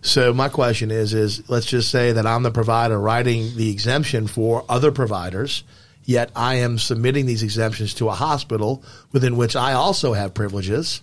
So 0.00 0.32
my 0.32 0.48
question 0.48 0.92
is 0.92 1.12
is 1.12 1.50
let's 1.50 1.66
just 1.66 1.90
say 1.90 2.12
that 2.12 2.24
I'm 2.24 2.44
the 2.44 2.52
provider 2.52 3.00
writing 3.00 3.56
the 3.56 3.70
exemption 3.70 4.28
for 4.28 4.64
other 4.68 4.92
providers. 4.92 5.64
Yet 6.06 6.30
I 6.36 6.56
am 6.56 6.78
submitting 6.78 7.24
these 7.26 7.42
exemptions 7.42 7.94
to 7.94 8.10
a 8.10 8.12
hospital 8.12 8.84
within 9.10 9.36
which 9.36 9.56
I 9.56 9.72
also 9.72 10.12
have 10.12 10.34
privileges. 10.34 11.00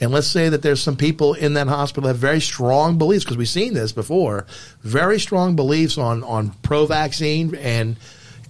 And 0.00 0.10
let's 0.10 0.26
say 0.26 0.48
that 0.48 0.62
there's 0.62 0.82
some 0.82 0.96
people 0.96 1.34
in 1.34 1.54
that 1.54 1.68
hospital 1.68 2.04
that 2.04 2.14
have 2.14 2.18
very 2.18 2.40
strong 2.40 2.98
beliefs, 2.98 3.24
because 3.24 3.36
we've 3.36 3.48
seen 3.48 3.74
this 3.74 3.92
before, 3.92 4.46
very 4.82 5.20
strong 5.20 5.56
beliefs 5.56 5.98
on, 5.98 6.22
on 6.24 6.50
pro 6.62 6.86
vaccine 6.86 7.54
and 7.54 7.96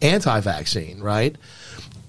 anti 0.00 0.40
vaccine, 0.40 1.00
right? 1.00 1.36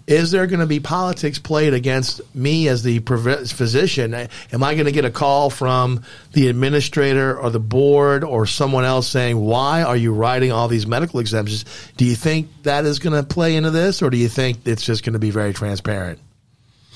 Is 0.08 0.30
there 0.30 0.46
going 0.46 0.60
to 0.60 0.68
be 0.68 0.80
politics 0.80 1.40
played 1.40 1.74
against 1.74 2.22
me 2.36 2.68
as 2.68 2.84
the 2.84 3.00
physician? 3.00 4.14
Am 4.14 4.64
I 4.64 4.76
going 4.76 4.86
to 4.86 4.92
get 4.92 5.04
a 5.04 5.10
call 5.10 5.50
from 5.50 6.04
the 6.34 6.48
administrator 6.48 7.36
or 7.38 7.50
the 7.50 7.60
board 7.60 8.24
or 8.24 8.46
someone 8.46 8.86
else 8.86 9.08
saying, 9.08 9.40
why 9.40 9.82
are 9.82 9.98
you 9.98 10.14
writing 10.14 10.52
all 10.52 10.68
these 10.68 10.86
medical 10.86 11.20
exemptions? 11.20 11.66
Do 11.98 12.06
you 12.06 12.16
think 12.16 12.50
that 12.64 12.86
is 12.86 13.00
going 13.00 13.16
to 13.16 13.24
play 13.24 13.56
into 13.56 13.72
this, 13.72 14.04
or 14.04 14.12
do 14.12 14.18
you 14.18 14.30
think 14.30 14.60
it's 14.66 14.86
just 14.86 15.04
going 15.04 15.14
to 15.14 15.20
be 15.20 15.32
very 15.32 15.54
transparent? 15.54 16.20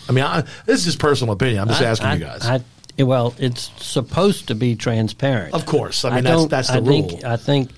I 0.10 0.12
mean, 0.12 0.24
I, 0.24 0.42
this 0.66 0.80
is 0.80 0.86
just 0.86 1.00
personal 1.00 1.34
opinion. 1.34 1.62
I'm 1.62 1.68
just 1.68 1.82
asking 1.82 2.08
I, 2.08 2.14
you 2.16 2.20
guys. 2.26 2.46
I, 2.46 3.04
well, 3.04 3.34
it's 3.38 3.72
supposed 3.82 4.48
to 4.48 4.56
be 4.56 4.76
transparent. 4.76 5.54
Of 5.54 5.66
course. 5.66 6.04
I 6.04 6.16
mean, 6.16 6.24
that's- 6.24 6.46
that's 6.48 6.68
the 6.70 6.78
I 6.78 6.82
think, 6.82 7.12
rule. 7.12 7.26
I 7.26 7.38
think, 7.38 7.72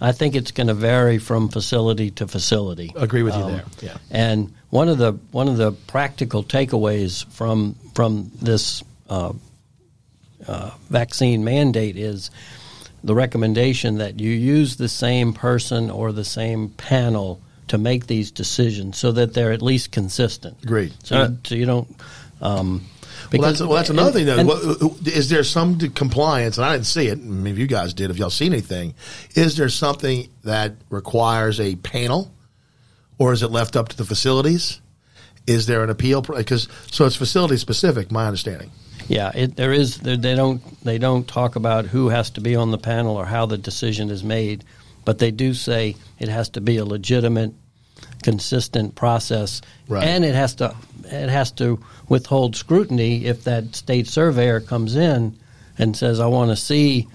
I 0.00 0.12
think 0.12 0.34
it's 0.36 0.52
going 0.52 0.68
to 0.68 0.74
vary 0.74 1.18
from 1.18 1.48
facility 1.48 2.10
to 2.12 2.28
facility. 2.28 2.92
Agree 2.96 3.22
with 3.22 3.34
you 3.34 3.42
Um, 3.42 3.52
there. 3.52 3.64
Yeah. 3.82 3.96
And 4.10 4.54
one 4.70 4.88
of 4.88 4.98
the 4.98 5.12
one 5.32 5.48
of 5.48 5.56
the 5.56 5.72
practical 5.72 6.42
takeaways 6.44 7.24
from 7.32 7.74
from 7.94 8.30
this 8.40 8.82
uh, 9.08 9.32
uh, 10.46 10.70
vaccine 10.90 11.44
mandate 11.44 11.96
is 11.96 12.30
the 13.04 13.14
recommendation 13.14 13.98
that 13.98 14.18
you 14.18 14.30
use 14.30 14.76
the 14.76 14.88
same 14.88 15.32
person 15.32 15.90
or 15.90 16.10
the 16.12 16.24
same 16.24 16.70
panel 16.70 17.40
to 17.68 17.78
make 17.78 18.06
these 18.06 18.30
decisions, 18.30 18.98
so 18.98 19.12
that 19.12 19.34
they're 19.34 19.52
at 19.52 19.62
least 19.62 19.90
consistent. 19.92 20.64
Great. 20.66 20.92
So, 21.04 21.22
you, 21.24 21.38
so 21.44 21.54
you 21.54 21.66
don't. 21.66 21.88
Um, 22.40 22.84
Well, 23.32 23.42
that's, 23.42 23.60
well, 23.60 23.72
that's 23.72 23.90
another 23.90 24.12
thing. 24.12 24.26
Though. 24.26 24.36
and- 24.38 24.48
What- 24.48 25.06
Is 25.08 25.28
there 25.30 25.42
some 25.44 25.78
compliance? 25.78 26.58
And 26.58 26.64
I 26.66 26.72
didn't 26.74 26.86
see 26.86 27.06
it. 27.08 27.18
Maybe 27.22 27.60
you 27.60 27.66
guys 27.66 27.94
did. 27.94 28.10
If 28.10 28.18
y'all 28.18 28.30
seen 28.30 28.52
anything, 28.52 28.94
is 29.34 29.56
there 29.56 29.68
something 29.68 30.28
that 30.44 30.74
requires 30.90 31.58
a 31.58 31.76
panel, 31.76 32.30
or 33.18 33.32
is 33.32 33.42
it 33.42 33.50
left 33.50 33.76
up 33.76 33.88
to 33.90 33.96
the 33.96 34.04
facilities? 34.04 34.80
Is 35.46 35.66
there 35.66 35.82
an 35.84 35.90
appeal? 35.90 36.22
Because 36.22 36.68
so 36.90 37.06
it's 37.06 37.16
facility 37.16 37.56
specific. 37.56 38.10
My 38.12 38.26
understanding. 38.26 38.70
Yeah, 39.08 39.30
it, 39.34 39.56
there 39.56 39.72
is. 39.72 39.98
They 39.98 40.16
don't. 40.16 40.62
They 40.82 40.98
don't 40.98 41.26
talk 41.28 41.56
about 41.56 41.84
who 41.86 42.08
has 42.08 42.30
to 42.30 42.40
be 42.40 42.56
on 42.56 42.70
the 42.70 42.78
panel 42.78 43.16
or 43.16 43.26
how 43.26 43.44
the 43.46 43.58
decision 43.58 44.10
is 44.10 44.22
made, 44.24 44.64
but 45.04 45.18
they 45.18 45.30
do 45.30 45.54
say 45.54 45.96
it 46.18 46.28
has 46.28 46.48
to 46.50 46.60
be 46.60 46.76
a 46.78 46.84
legitimate, 46.84 47.52
consistent 48.22 48.94
process, 48.94 49.60
Right. 49.88 50.04
and 50.04 50.24
it 50.24 50.34
has 50.34 50.54
to 50.56 50.74
it 51.06 51.28
has 51.28 51.50
to 51.52 51.78
withhold 52.08 52.56
scrutiny 52.56 53.26
if 53.26 53.44
that 53.44 53.76
state 53.76 54.06
surveyor 54.08 54.60
comes 54.60 54.96
in 54.96 55.36
and 55.78 55.94
says, 55.96 56.18
"I 56.18 56.26
want 56.26 56.50
to 56.50 56.56
see, 56.56 57.06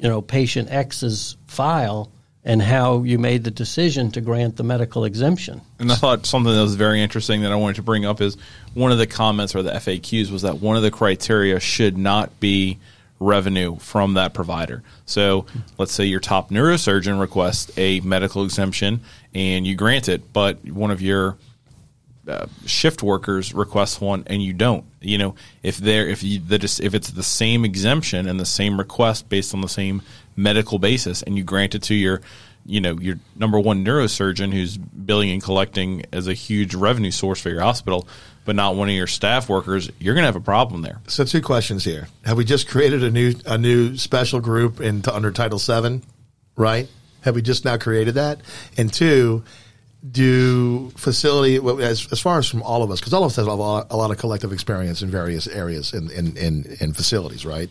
you 0.00 0.08
know, 0.08 0.20
patient 0.22 0.68
X's 0.70 1.36
file." 1.46 2.10
And 2.46 2.60
how 2.60 3.04
you 3.04 3.18
made 3.18 3.42
the 3.42 3.50
decision 3.50 4.10
to 4.10 4.20
grant 4.20 4.56
the 4.56 4.62
medical 4.64 5.06
exemption. 5.06 5.62
And 5.78 5.90
I 5.90 5.94
thought 5.94 6.26
something 6.26 6.52
that 6.54 6.60
was 6.60 6.74
very 6.74 7.02
interesting 7.02 7.40
that 7.40 7.50
I 7.50 7.54
wanted 7.54 7.76
to 7.76 7.82
bring 7.82 8.04
up 8.04 8.20
is 8.20 8.36
one 8.74 8.92
of 8.92 8.98
the 8.98 9.06
comments 9.06 9.54
or 9.54 9.62
the 9.62 9.70
FAQs 9.70 10.30
was 10.30 10.42
that 10.42 10.60
one 10.60 10.76
of 10.76 10.82
the 10.82 10.90
criteria 10.90 11.58
should 11.58 11.96
not 11.96 12.38
be 12.40 12.76
revenue 13.24 13.76
from 13.78 14.14
that 14.14 14.34
provider. 14.34 14.82
So 15.06 15.46
let's 15.78 15.92
say 15.92 16.04
your 16.04 16.20
top 16.20 16.50
neurosurgeon 16.50 17.20
requests 17.20 17.76
a 17.76 18.00
medical 18.00 18.44
exemption 18.44 19.00
and 19.34 19.66
you 19.66 19.74
grant 19.74 20.08
it, 20.08 20.32
but 20.32 20.64
one 20.64 20.90
of 20.90 21.00
your 21.00 21.36
uh, 22.26 22.46
shift 22.64 23.02
workers 23.02 23.52
requests 23.52 24.00
one 24.00 24.24
and 24.26 24.42
you 24.42 24.52
don't. 24.52 24.84
You 25.00 25.18
know, 25.18 25.34
if 25.62 25.76
they're 25.76 26.08
if 26.08 26.22
you 26.22 26.38
the 26.38 26.58
just 26.58 26.80
if 26.80 26.94
it's 26.94 27.10
the 27.10 27.22
same 27.22 27.64
exemption 27.64 28.26
and 28.26 28.40
the 28.40 28.46
same 28.46 28.78
request 28.78 29.28
based 29.28 29.52
on 29.52 29.60
the 29.60 29.68
same 29.68 30.02
medical 30.36 30.78
basis, 30.78 31.22
and 31.22 31.36
you 31.36 31.44
grant 31.44 31.74
it 31.74 31.82
to 31.82 31.94
your 31.94 32.22
you 32.64 32.80
know 32.80 32.98
your 32.98 33.18
number 33.36 33.60
one 33.60 33.84
neurosurgeon 33.84 34.52
who's 34.52 34.78
billing 34.78 35.30
and 35.30 35.42
collecting 35.42 36.04
as 36.12 36.26
a 36.26 36.32
huge 36.32 36.74
revenue 36.74 37.10
source 37.10 37.40
for 37.40 37.50
your 37.50 37.60
hospital, 37.60 38.08
but 38.44 38.56
not 38.56 38.76
one 38.76 38.88
of 38.88 38.94
your 38.94 39.06
staff 39.06 39.48
workers, 39.48 39.90
you're 39.98 40.14
going 40.14 40.22
to 40.22 40.26
have 40.26 40.36
a 40.36 40.40
problem 40.40 40.82
there. 40.82 41.00
So 41.08 41.24
two 41.24 41.40
questions 41.40 41.84
here. 41.84 42.08
Have 42.24 42.36
we 42.36 42.44
just 42.44 42.68
created 42.68 43.02
a 43.02 43.10
new 43.10 43.34
a 43.46 43.58
new 43.58 43.96
special 43.96 44.40
group 44.40 44.80
in 44.80 45.02
under 45.10 45.30
Title 45.30 45.58
VII? 45.58 46.02
Right? 46.56 46.88
Have 47.22 47.34
we 47.34 47.42
just 47.42 47.64
now 47.64 47.76
created 47.78 48.14
that? 48.14 48.40
And 48.76 48.92
two, 48.92 49.44
do 50.08 50.90
facility 50.90 51.56
as 51.82 52.06
as 52.12 52.20
far 52.20 52.38
as 52.38 52.48
from 52.48 52.62
all 52.62 52.82
of 52.82 52.90
us 52.90 53.00
because 53.00 53.14
all 53.14 53.24
of 53.24 53.32
us 53.32 53.36
have 53.36 53.46
a 53.46 53.54
lot, 53.54 53.86
a 53.90 53.96
lot 53.96 54.10
of 54.10 54.18
collective 54.18 54.52
experience 54.52 55.02
in 55.02 55.10
various 55.10 55.46
areas 55.46 55.94
in, 55.94 56.10
in 56.10 56.36
in 56.36 56.76
in 56.80 56.92
facilities, 56.92 57.46
right? 57.46 57.70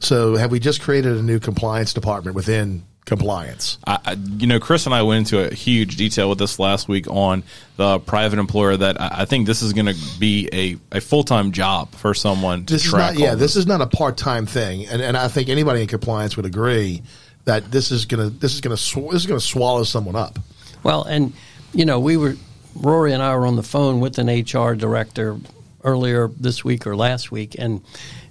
So 0.00 0.36
have 0.36 0.50
we 0.50 0.58
just 0.60 0.80
created 0.82 1.16
a 1.16 1.22
new 1.22 1.38
compliance 1.38 1.92
department 1.92 2.34
within 2.34 2.84
compliance? 3.04 3.78
I, 3.86 3.98
I, 4.04 4.12
you 4.12 4.46
know, 4.46 4.58
Chris 4.58 4.86
and 4.86 4.94
I 4.94 5.02
went 5.02 5.18
into 5.30 5.46
a 5.46 5.54
huge 5.54 5.96
detail 5.96 6.28
with 6.30 6.38
this 6.38 6.58
last 6.58 6.88
week 6.88 7.06
on 7.08 7.42
the 7.76 7.98
private 8.00 8.38
employer 8.38 8.76
that 8.76 9.00
I, 9.00 9.22
I 9.22 9.24
think 9.26 9.46
this 9.46 9.62
is 9.62 9.72
going 9.72 9.86
to 9.86 9.96
be 10.18 10.48
a, 10.52 10.96
a 10.96 11.00
full 11.00 11.22
time 11.22 11.52
job 11.52 11.94
for 11.94 12.14
someone 12.14 12.64
to 12.66 12.72
This 12.74 12.84
is 12.84 12.90
track. 12.90 13.14
not 13.14 13.20
yeah, 13.20 13.30
all 13.30 13.36
this 13.36 13.56
is 13.56 13.66
not 13.66 13.80
a 13.82 13.86
part 13.86 14.16
time 14.16 14.46
thing, 14.46 14.86
and 14.88 15.02
and 15.02 15.16
I 15.16 15.28
think 15.28 15.48
anybody 15.48 15.82
in 15.82 15.86
compliance 15.88 16.36
would 16.36 16.46
agree 16.46 17.02
that 17.44 17.70
this 17.70 17.90
is 17.90 18.04
gonna 18.06 18.30
this 18.30 18.54
is 18.54 18.60
gonna 18.60 18.76
sw- 18.76 19.10
this 19.12 19.22
is 19.22 19.26
gonna 19.26 19.40
swallow 19.40 19.82
someone 19.84 20.16
up. 20.16 20.38
Well, 20.82 21.04
and 21.04 21.32
you 21.74 21.84
know, 21.84 22.00
we 22.00 22.16
were 22.16 22.36
Rory 22.74 23.12
and 23.12 23.22
I 23.22 23.34
were 23.36 23.46
on 23.46 23.56
the 23.56 23.62
phone 23.62 24.00
with 24.00 24.18
an 24.18 24.28
HR 24.28 24.74
director 24.74 25.38
earlier 25.84 26.28
this 26.28 26.64
week 26.64 26.86
or 26.86 26.96
last 26.96 27.30
week, 27.30 27.56
and 27.58 27.82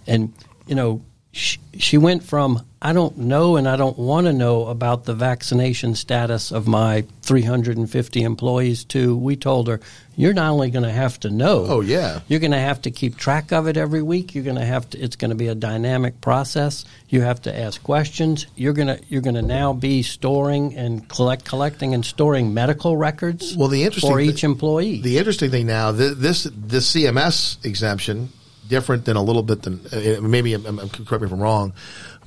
and 0.07 0.33
you 0.65 0.75
know, 0.75 1.01
she, 1.31 1.59
she 1.77 1.97
went 1.97 2.23
from 2.23 2.65
I 2.81 2.93
don't 2.93 3.17
know 3.17 3.57
and 3.57 3.67
I 3.67 3.75
don't 3.75 3.97
want 3.97 4.27
to 4.27 4.33
know 4.33 4.67
about 4.67 5.03
the 5.03 5.13
vaccination 5.13 5.95
status 5.95 6.51
of 6.51 6.65
my 6.65 7.05
350 7.23 8.21
employees 8.21 8.85
to 8.85 9.17
we 9.17 9.35
told 9.35 9.67
her 9.67 9.81
you're 10.15 10.33
not 10.33 10.51
only 10.51 10.69
going 10.69 10.83
to 10.83 10.91
have 10.91 11.17
to 11.21 11.29
know. 11.29 11.65
Oh, 11.67 11.79
yeah. 11.79 12.19
You're 12.27 12.41
going 12.41 12.51
to 12.51 12.59
have 12.59 12.81
to 12.81 12.91
keep 12.91 13.15
track 13.15 13.53
of 13.53 13.67
it 13.67 13.77
every 13.77 14.01
week. 14.01 14.35
You're 14.35 14.43
going 14.43 14.57
to 14.57 14.65
have 14.65 14.89
to. 14.89 14.99
It's 14.99 15.15
going 15.15 15.29
to 15.29 15.35
be 15.35 15.47
a 15.47 15.55
dynamic 15.55 16.19
process. 16.19 16.83
You 17.07 17.21
have 17.21 17.41
to 17.43 17.57
ask 17.57 17.81
questions. 17.83 18.45
You're 18.57 18.73
going 18.73 18.89
to. 18.89 18.99
You're 19.07 19.21
going 19.21 19.35
to 19.35 19.41
now 19.41 19.71
be 19.71 20.03
storing 20.03 20.75
and 20.75 21.07
collect, 21.07 21.45
collecting 21.45 21.93
and 21.93 22.05
storing 22.05 22.53
medical 22.53 22.97
records. 22.97 23.55
Well, 23.55 23.69
the 23.69 23.83
interesting 23.83 24.11
for 24.11 24.19
each 24.19 24.43
employee. 24.43 25.01
The 25.01 25.17
interesting 25.17 25.51
thing 25.51 25.67
now, 25.67 25.93
th- 25.93 26.17
this 26.17 26.43
this 26.53 26.93
CMS 26.93 27.63
exemption, 27.65 28.27
different 28.69 29.03
than 29.05 29.17
a 29.17 29.21
little 29.21 29.43
bit 29.43 29.63
than 29.63 29.81
uh, 29.91 30.21
maybe 30.21 30.53
I'm, 30.53 30.65
I'm, 30.65 30.89
correct 30.89 31.21
me 31.21 31.25
if 31.25 31.33
I'm 31.33 31.41
wrong, 31.41 31.73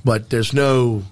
but 0.05 0.29
there's 0.29 0.53
no 0.53 1.03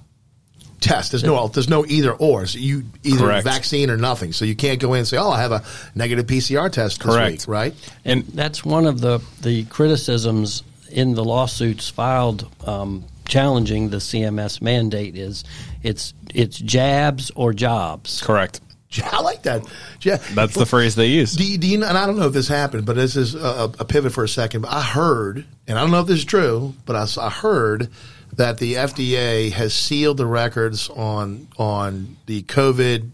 test. 0.81 1.11
There's 1.11 1.23
no 1.23 1.47
there's 1.47 1.69
no 1.69 1.85
either 1.85 2.11
or. 2.11 2.45
So 2.45 2.59
you 2.59 2.83
either 3.03 3.19
Correct. 3.25 3.43
vaccine 3.45 3.89
or 3.89 3.97
nothing. 3.97 4.33
So 4.33 4.45
you 4.45 4.55
can't 4.55 4.79
go 4.79 4.93
in 4.93 4.99
and 4.99 5.07
say, 5.07 5.17
"Oh, 5.17 5.29
I 5.31 5.41
have 5.41 5.51
a 5.51 5.63
negative 5.95 6.27
PCR 6.27 6.71
test 6.71 6.99
this 6.99 7.15
Correct. 7.15 7.31
week," 7.31 7.47
right? 7.47 7.73
and 8.05 8.25
that's 8.27 8.65
one 8.65 8.85
of 8.85 8.99
the 9.01 9.19
the 9.41 9.63
criticisms 9.65 10.63
in 10.89 11.13
the 11.15 11.23
lawsuits 11.23 11.89
filed 11.89 12.49
um, 12.67 13.05
challenging 13.27 13.89
the 13.89 13.97
CMS 13.97 14.61
mandate 14.61 15.15
is 15.15 15.43
it's 15.83 16.13
it's 16.33 16.57
jabs 16.59 17.31
or 17.35 17.53
jobs. 17.53 18.21
correct. 18.21 18.59
I 19.03 19.21
like 19.21 19.43
that. 19.43 19.65
Yeah, 20.01 20.17
That's 20.33 20.53
the 20.53 20.65
phrase 20.65 20.95
they 20.95 21.07
use. 21.07 21.33
Do 21.33 21.45
you, 21.45 21.57
do 21.57 21.67
you, 21.67 21.83
and 21.83 21.97
I 21.97 22.05
don't 22.05 22.17
know 22.17 22.27
if 22.27 22.33
this 22.33 22.47
happened, 22.47 22.85
but 22.85 22.95
this 22.95 23.15
is 23.15 23.35
a, 23.35 23.71
a 23.79 23.85
pivot 23.85 24.11
for 24.11 24.23
a 24.23 24.29
second. 24.29 24.61
But 24.61 24.71
I 24.71 24.81
heard, 24.81 25.45
and 25.67 25.77
I 25.77 25.81
don't 25.81 25.91
know 25.91 26.01
if 26.01 26.07
this 26.07 26.19
is 26.19 26.25
true, 26.25 26.73
but 26.85 26.95
I 27.17 27.29
heard 27.29 27.89
that 28.33 28.57
the 28.57 28.75
FDA 28.75 29.51
has 29.51 29.73
sealed 29.73 30.17
the 30.17 30.25
records 30.25 30.89
on 30.89 31.47
on 31.57 32.17
the 32.25 32.43
COVID 32.43 33.09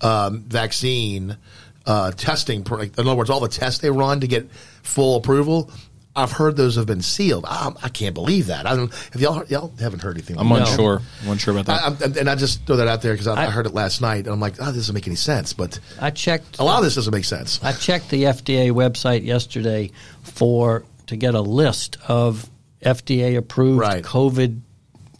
um, 0.00 0.42
vaccine 0.42 1.36
uh, 1.86 2.12
testing. 2.12 2.64
In 2.64 2.90
other 2.98 3.14
words, 3.14 3.30
all 3.30 3.40
the 3.40 3.48
tests 3.48 3.80
they 3.80 3.90
run 3.90 4.20
to 4.20 4.26
get 4.26 4.50
full 4.82 5.16
approval. 5.16 5.70
I've 6.16 6.32
heard 6.32 6.56
those 6.56 6.76
have 6.76 6.86
been 6.86 7.02
sealed. 7.02 7.44
I, 7.46 7.70
I 7.82 7.88
can't 7.90 8.14
believe 8.14 8.46
that. 8.46 8.66
I 8.66 8.74
don't. 8.74 8.92
Have 9.12 9.20
y'all 9.20 9.44
y'all 9.48 9.72
haven't 9.78 10.00
heard 10.00 10.16
anything? 10.16 10.38
I'm 10.38 10.48
like 10.50 10.62
unsure. 10.68 11.02
I'm 11.24 11.30
unsure 11.32 11.52
about 11.56 11.66
that. 11.66 11.82
I, 11.82 12.04
I'm, 12.06 12.18
and 12.18 12.30
I 12.30 12.34
just 12.34 12.64
throw 12.66 12.76
that 12.76 12.88
out 12.88 13.02
there 13.02 13.12
because 13.12 13.26
I, 13.26 13.34
I 13.34 13.46
I- 13.46 13.50
heard 13.50 13.66
it 13.66 13.74
last 13.74 14.00
night, 14.00 14.20
and 14.24 14.28
I'm 14.28 14.40
like, 14.40 14.54
oh, 14.60 14.66
this 14.66 14.76
doesn't 14.76 14.94
make 14.94 15.06
any 15.06 15.16
sense. 15.16 15.52
But 15.52 15.78
I 16.00 16.10
checked 16.10 16.58
a 16.58 16.64
lot 16.64 16.78
of 16.78 16.84
this 16.84 16.94
doesn't 16.94 17.12
make 17.12 17.24
sense. 17.26 17.62
I 17.62 17.72
checked 17.72 18.08
the 18.10 18.24
FDA 18.24 18.70
website 18.72 19.24
yesterday 19.24 19.90
for 20.22 20.84
to 21.08 21.16
get 21.16 21.34
a 21.34 21.40
list 21.40 21.98
of 22.08 22.48
FDA 22.82 23.36
approved 23.36 23.78
Right. 23.80 24.02
COVID 24.02 24.60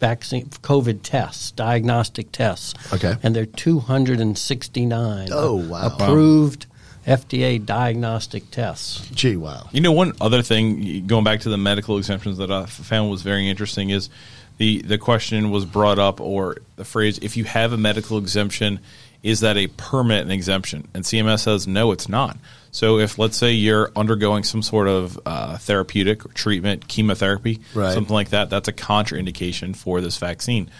vaccine 0.00 0.46
COVID 0.46 1.00
tests, 1.02 1.52
diagnostic 1.52 2.30
tests. 2.32 2.74
Okay. 2.92 3.14
And 3.22 3.34
there 3.34 3.44
are 3.44 3.46
269 3.46 5.28
Oh, 5.32 5.54
wow. 5.56 5.86
approved 5.86 6.66
FDA 7.06 7.64
diagnostic 7.64 8.50
tests. 8.50 9.08
Gee, 9.10 9.36
wow. 9.36 9.68
You 9.72 9.80
know, 9.80 9.92
one 9.92 10.12
other 10.20 10.42
thing, 10.42 11.06
going 11.06 11.24
back 11.24 11.40
to 11.40 11.48
the 11.48 11.56
medical 11.56 11.98
exemptions 11.98 12.38
that 12.38 12.50
I 12.50 12.66
found 12.66 13.10
was 13.10 13.22
very 13.22 13.48
interesting 13.48 13.90
is 13.90 14.08
the, 14.58 14.82
the 14.82 14.98
question 14.98 15.50
was 15.50 15.64
brought 15.64 15.98
up, 15.98 16.20
or 16.20 16.56
the 16.76 16.84
phrase, 16.84 17.18
if 17.18 17.36
you 17.36 17.44
have 17.44 17.72
a 17.72 17.76
medical 17.76 18.18
exemption, 18.18 18.80
is 19.22 19.40
that 19.40 19.56
a 19.56 19.66
permanent 19.68 20.30
exemption? 20.32 20.88
And 20.94 21.04
CMS 21.04 21.40
says, 21.40 21.66
no, 21.66 21.92
it's 21.92 22.08
not. 22.08 22.36
So 22.72 22.98
if, 22.98 23.18
let's 23.18 23.36
say, 23.36 23.52
you're 23.52 23.90
undergoing 23.96 24.42
some 24.44 24.62
sort 24.62 24.88
of 24.88 25.18
uh, 25.24 25.58
therapeutic 25.58 26.26
or 26.26 26.28
treatment, 26.30 26.88
chemotherapy, 26.88 27.60
Right. 27.74 27.94
something 27.94 28.12
like 28.12 28.30
that, 28.30 28.50
that's 28.50 28.68
a 28.68 28.72
contraindication 28.72 29.74
for 29.76 30.00
this 30.00 30.18
vaccine. 30.18 30.70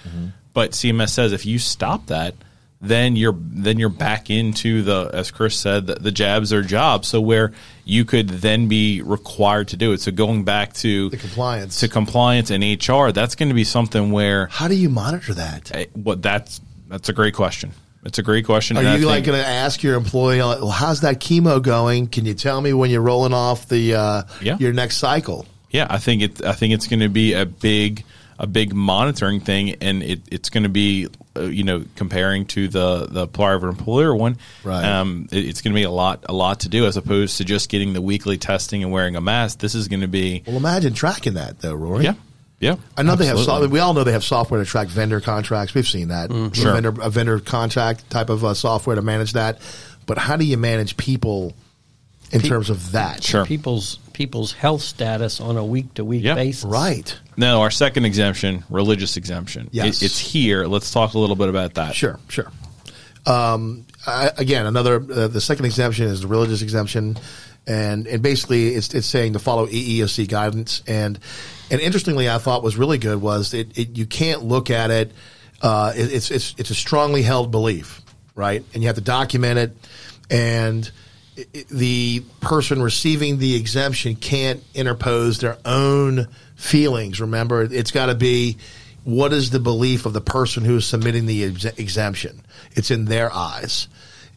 But 0.53 0.73
CMS 0.73 1.11
says 1.11 1.33
if 1.33 1.47
you 1.47 1.59
stop 1.59 2.07
that, 2.07 2.35
then 2.81 3.17
you're 3.17 3.37
then 3.39 3.79
you're 3.79 3.89
back 3.89 4.29
into 4.31 4.83
the 4.83 5.11
as 5.13 5.31
Chris 5.31 5.57
said 5.57 5.87
the, 5.87 5.95
the 5.95 6.11
jabs 6.11 6.53
are 6.53 6.63
jobs. 6.63 7.09
So 7.09 7.21
where 7.21 7.53
you 7.85 8.05
could 8.05 8.29
then 8.29 8.69
be 8.69 9.01
required 9.03 9.69
to 9.69 9.77
do 9.77 9.93
it. 9.93 10.01
So 10.01 10.13
going 10.13 10.45
back 10.45 10.73
to 10.75 11.09
The 11.11 11.17
compliance. 11.17 11.81
to 11.81 11.89
compliance 11.89 12.51
and 12.51 12.63
HR, 12.63 13.13
that's 13.13 13.35
going 13.35 13.49
to 13.49 13.55
be 13.55 13.65
something 13.65 14.13
where 14.13 14.47
How 14.49 14.69
do 14.69 14.75
you 14.75 14.89
monitor 14.91 15.35
that? 15.35 15.71
eh, 15.75 15.87
what 15.95 16.23
that's 16.23 16.61
that's 16.89 17.09
a 17.09 17.13
great 17.13 17.35
question. 17.35 17.73
It's 18.05 18.19
a 18.19 18.23
great 18.23 18.45
question. 18.45 18.77
Are 18.77 18.85
I 18.85 18.97
you 18.97 19.07
like 19.07 19.25
going 19.25 19.41
to 19.41 19.45
ask 19.47 19.83
your 19.83 19.97
employee, 19.97 20.39
well, 20.39 20.69
how's 20.71 21.01
that 21.01 21.19
chemo 21.19 21.61
going? 21.61 22.07
Can 22.07 22.25
you 22.25 22.35
tell 22.35 22.61
me 22.61 22.73
when 22.73 22.89
you're 22.89 23.01
rolling 23.03 23.33
off 23.35 23.69
the 23.69 23.95
uh, 23.95 24.23
Yeah. 24.41 24.57
your 24.61 24.73
next 24.73 24.99
cycle? 24.99 25.45
Yeah, 25.71 25.89
I 25.91 25.99
think 25.99 26.23
it. 26.23 26.45
I 26.45 26.53
think 26.53 26.73
it's 26.73 26.87
going 26.87 27.01
to 27.01 27.09
be 27.09 27.33
a 27.33 27.45
big, 27.45 28.05
a 28.39 28.47
big 28.47 28.75
monitoring 28.75 29.41
thing, 29.41 29.71
and 29.81 30.03
it, 30.03 30.21
it's 30.31 30.51
going 30.51 30.63
to 30.65 30.69
be, 30.69 31.09
uh, 31.37 31.43
you 31.43 31.65
know, 31.65 31.85
comparing 31.97 32.45
to 32.47 32.69
the 32.69 33.07
the 33.07 33.27
private 33.27 33.69
employer 33.69 34.15
one. 34.15 34.37
Right. 34.65 34.85
Um, 34.85 35.29
it- 35.33 35.47
it's 35.47 35.63
going 35.63 35.73
to 35.73 35.79
be 35.79 35.85
a 35.85 35.91
lot, 35.91 36.25
a 36.29 36.33
lot 36.35 36.61
to 36.61 36.69
do 36.69 36.87
as 36.87 36.97
opposed 36.97 37.39
to 37.39 37.45
just 37.45 37.69
getting 37.69 37.93
the 37.93 38.03
weekly 38.03 38.37
testing 38.39 38.83
and 38.83 38.93
wearing 38.93 39.17
a 39.17 39.21
mask. 39.21 39.59
This 39.61 39.75
is 39.75 39.89
going 39.89 40.01
to 40.03 40.09
be, 40.09 40.43
Well, 40.47 40.57
imagine 40.57 40.93
tracking 40.95 41.35
that 41.35 41.61
though, 41.61 41.75
Rory. 41.75 42.05
yeah, 42.05 42.15
yeah. 42.61 42.77
I 42.97 43.03
know 43.03 43.17
they 43.17 43.27
have. 43.27 43.39
So, 43.39 43.67
we 43.69 43.79
all 43.81 43.95
know 43.95 44.05
they 44.05 44.13
have 44.13 44.25
software 44.25 44.63
to 44.63 44.67
track 44.69 44.89
vendor 44.89 45.21
contracts. 45.21 45.75
We've 45.75 45.87
seen 45.89 46.09
that. 46.09 46.31
A 46.31 46.55
Sure. 46.55 46.73
vendor, 46.75 46.95
a 47.01 47.11
vendor 47.11 47.39
contract 47.41 48.09
type 48.11 48.29
of 48.31 48.45
uh, 48.45 48.55
software 48.55 48.97
to 48.97 49.03
manage 49.03 49.33
that. 49.33 49.59
But 50.07 50.19
how 50.19 50.37
do 50.37 50.45
you 50.45 50.57
manage 50.57 50.97
people 50.97 51.55
in 52.33 52.41
terms 52.41 52.71
of 52.71 52.93
that? 52.93 53.23
Sure. 53.23 53.45
People's 53.47 53.99
people's 54.13 54.53
health 54.53 54.83
status 54.83 55.41
on 55.41 55.57
a 55.57 55.65
week 55.65 55.95
to 55.95 56.05
week 56.05 56.25
basis. 56.25 56.65
Right. 56.65 57.19
Now, 57.37 57.61
our 57.61 57.71
second 57.71 58.05
exemption, 58.07 58.65
religious 58.71 59.17
exemption. 59.17 59.69
Yes. 59.73 60.01
It, 60.03 60.07
it's 60.07 60.19
here. 60.19 60.67
Let's 60.67 60.91
talk 60.91 61.15
a 61.15 61.19
little 61.19 61.37
bit 61.37 61.49
about 61.51 61.75
that. 61.75 61.95
Sure, 61.95 62.19
sure. 62.29 62.51
Um, 63.27 63.87
I, 64.07 64.31
again, 64.39 64.67
another 64.67 64.97
uh, 64.97 65.29
the 65.29 65.41
second 65.41 65.65
exemption 65.65 66.07
is 66.07 66.21
the 66.23 66.29
religious 66.29 66.63
exemption, 66.63 67.19
and 67.67 68.07
and 68.07 68.23
basically 68.23 68.69
it's 68.69 68.95
it's 68.95 69.07
saying 69.07 69.33
to 69.35 69.39
follow 69.39 69.67
EEOC 69.67 70.29
guidance. 70.29 70.83
And 70.87 71.19
and 71.71 71.81
interestingly, 71.81 72.31
I 72.31 72.39
thought 72.39 72.63
was 72.63 72.77
really 72.77 72.99
good 72.99 73.21
was 73.21 73.53
it, 73.53 73.77
it 73.77 73.97
you 73.99 74.07
can't 74.07 74.45
look 74.45 74.71
at 74.71 74.91
it. 74.91 75.13
uh, 75.63 75.93
it, 75.97 76.13
it's 76.13 76.31
it's 76.31 76.55
it's 76.57 76.71
a 76.71 76.75
strongly 76.75 77.23
held 77.23 77.51
belief, 77.51 78.01
right? 78.37 78.63
And 78.75 78.83
you 78.83 78.87
have 78.89 78.97
to 78.97 79.03
document 79.03 79.59
it, 79.59 79.77
and 80.31 80.85
i- 80.87 80.89
i- 80.89 81.06
the 81.69 82.23
person 82.41 82.83
receiving 82.83 83.39
the 83.39 83.55
exemption 83.57 84.17
can't 84.17 84.63
interpose 84.75 85.39
their 85.39 85.59
own 85.65 86.29
feelings. 86.55 87.21
Remember, 87.21 87.63
it's 87.63 87.91
got 87.91 88.07
to 88.07 88.15
be 88.15 88.57
what 89.05 89.33
is 89.33 89.51
the 89.51 89.61
belief 89.61 90.07
of 90.07 90.13
the 90.13 90.21
person 90.21 90.65
who 90.65 90.77
is 90.77 90.87
submitting 90.87 91.27
the 91.27 91.45
ex- 91.45 91.65
exemption. 91.65 92.41
It's 92.75 92.91
in 92.91 93.05
their 93.05 93.33
eyes. 93.33 93.89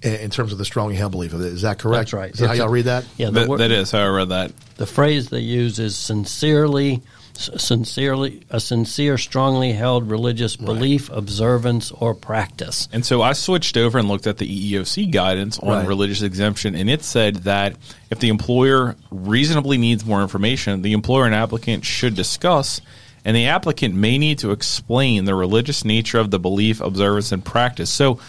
In 0.01 0.13
in 0.15 0.29
terms 0.29 0.51
of 0.53 0.57
the 0.57 0.65
strongly 0.65 0.95
held 0.95 1.11
belief 1.11 1.33
of 1.33 1.41
it, 1.41 1.47
is 1.47 1.63
that 1.63 1.77
correct? 1.79 2.11
That's 2.11 2.13
right. 2.13 2.31
Is 2.31 2.39
that 2.39 2.47
how 2.47 2.51
It's 2.53 2.59
a- 2.59 2.63
y'all 2.63 2.71
read 2.71 2.85
that? 2.85 3.05
Yeah, 3.17 3.27
the 3.27 3.31
That, 3.41 3.47
wor- 3.49 3.57
that 3.57 3.71
is 3.71 3.91
how 3.91 3.99
I 3.99 4.07
read 4.07 4.29
that. 4.29 4.51
The 4.77 4.85
phrase 4.85 5.27
they 5.29 5.39
use 5.41 5.77
is 5.79 5.95
sincerely, 5.97 6.93
s- 6.95 7.01
sincerely, 7.39 8.41
a 8.49 8.59
sincere, 8.59 9.17
strongly 9.17 9.73
held 9.73 10.09
religious 10.09 10.55
belief, 10.55 11.09
observance, 11.09 11.91
or 11.91 12.13
practice. 12.13 12.87
And 12.91 13.05
so 13.05 13.21
I 13.21 13.33
switched 13.33 13.77
over 13.77 13.97
and 13.97 14.07
looked 14.07 14.27
at 14.27 14.37
the 14.37 14.47
EEOC 14.47 15.11
guidance 15.11 15.57
on 15.59 15.69
Right. 15.69 15.87
religious 15.87 16.21
exemption, 16.21 16.75
and 16.75 16.89
it 16.89 17.03
said 17.03 17.37
that 17.43 17.75
if 18.09 18.19
the 18.19 18.29
employer 18.29 18.95
reasonably 19.11 19.77
needs 19.77 20.05
more 20.05 20.21
information, 20.21 20.81
the 20.81 20.93
employer 20.93 21.25
and 21.25 21.35
applicant 21.35 21.85
should 21.85 22.15
discuss, 22.15 22.81
and 23.23 23.35
the 23.35 23.47
applicant 23.47 23.95
may 23.95 24.17
need 24.17 24.39
to 24.39 24.51
explain 24.51 25.25
the 25.25 25.35
religious 25.35 25.85
nature 25.85 26.19
of 26.19 26.31
the 26.31 26.39
belief, 26.39 26.81
observance, 26.81 27.31
and 27.31 27.43
practice. 27.43 27.89
So, 27.89 28.19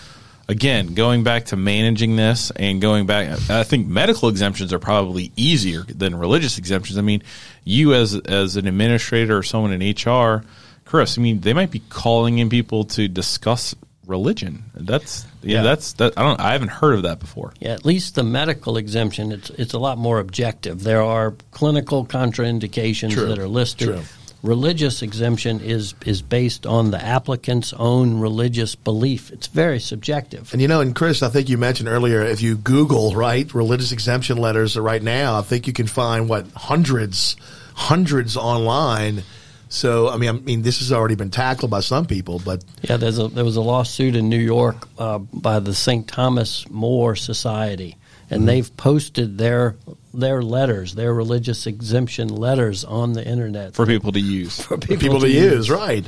again, 0.51 0.95
going 0.95 1.23
back 1.23 1.47
to 1.47 1.57
managing 1.57 2.17
this 2.17 2.51
and 2.57 2.81
going 2.81 3.07
back, 3.07 3.29
I 3.49 3.63
think 3.63 3.87
medical 3.87 4.29
exemptions 4.29 4.73
are 4.73 4.79
probably 4.79 5.33
easier 5.37 5.83
than 5.83 6.15
religious 6.17 6.59
exemptions. 6.59 6.99
I 6.99 7.03
mean, 7.03 7.23
you 7.65 7.95
as 7.95 8.15
as 8.15 8.57
an 8.57 8.67
administrator 8.67 9.39
or 9.39 9.43
someone 9.43 9.73
in 9.73 9.81
HR, 9.95 10.45
Chris, 10.85 11.17
I 11.17 11.21
mean, 11.21 11.41
they 11.41 11.53
might 11.55 11.71
be 11.71 11.79
calling 11.89 12.39
in 12.39 12.49
people 12.51 12.85
to 12.85 13.07
discuss 13.09 13.75
religion. 14.07 14.65
That's 14.75 15.25
yeah, 15.43 15.59
Yeah. 15.59 15.63
that's 15.63 15.93
that. 15.95 16.15
I 16.19 16.23
don't. 16.23 16.41
I 16.41 16.53
haven't 16.53 16.69
heard 16.73 16.97
of 16.97 17.03
that 17.05 17.21
before. 17.21 17.53
Yeah, 17.61 17.71
at 17.75 17.85
least 17.85 18.17
the 18.17 18.25
medical 18.25 18.77
exemption, 18.77 19.31
it's 19.33 19.51
it's 19.51 19.73
a 19.73 19.79
lot 19.79 19.99
more 19.99 20.19
objective. 20.19 20.83
There 20.83 21.03
are 21.03 21.35
clinical 21.53 22.05
contraindications 22.05 23.13
True. 23.13 23.27
that 23.29 23.39
are 23.39 23.47
listed. 23.49 23.89
True. 23.89 24.03
Religious 24.43 25.03
exemption 25.03 25.61
is 25.61 25.95
is 26.07 26.23
based 26.23 26.67
on 26.67 26.91
the 26.91 27.03
applicant's 27.03 27.75
own 27.75 28.21
religious 28.21 28.75
belief. 28.75 29.31
It's 29.31 29.49
very 29.49 29.79
subjective. 29.79 30.53
And 30.53 30.63
you 30.63 30.69
know, 30.69 30.81
and 30.81 30.95
Chris, 30.95 31.23
I 31.23 31.29
think 31.29 31.51
you 31.51 31.59
mentioned 31.59 31.89
earlier, 31.91 32.23
if 32.23 32.41
you 32.41 32.57
Google 32.57 33.15
right 33.15 33.53
religious 33.53 33.93
exemption 33.93 34.39
letters 34.39 34.79
right 34.79 35.03
now, 35.03 35.39
I 35.39 35.43
think 35.43 35.67
you 35.67 35.75
can 35.75 35.87
find 35.87 36.29
what 36.29 36.47
hundreds, 36.53 37.37
hundreds 37.75 38.37
online. 38.37 39.25
So 39.69 40.09
I 40.09 40.17
mean, 40.17 40.29
I 40.31 40.33
mean, 40.33 40.63
this 40.63 40.79
has 40.79 40.91
already 40.91 41.17
been 41.17 41.31
tackled 41.31 41.71
by 41.71 41.81
some 41.81 42.07
people, 42.07 42.41
but 42.43 42.65
Yeah, 42.81 42.97
there's 42.97 43.19
a 43.19 43.29
there 43.29 43.45
was 43.45 43.57
a 43.57 43.61
lawsuit 43.61 44.17
in 44.17 44.31
New 44.31 44.39
York 44.39 44.89
uh, 44.99 45.19
by 45.19 45.61
the 45.61 45.75
St. 45.75 46.09
Thomas 46.09 46.69
More 46.71 47.15
Society, 47.15 47.97
and 48.31 48.49
they've 48.49 48.75
posted 48.77 49.37
their 49.37 49.77
their 50.15 50.43
letters, 50.43 50.95
their 50.95 51.13
religious 51.13 51.67
exemption 51.67 52.29
letters 52.29 52.85
on 52.85 53.13
the 53.13 53.27
internet 53.27 53.75
for 53.75 53.87
people 53.87 54.13
to 54.13 54.21
use. 54.21 54.61
for 54.61 54.77
for 54.81 54.97
people, 54.97 55.21
to 55.21 55.29
use, 55.29 55.71
right? 55.71 56.07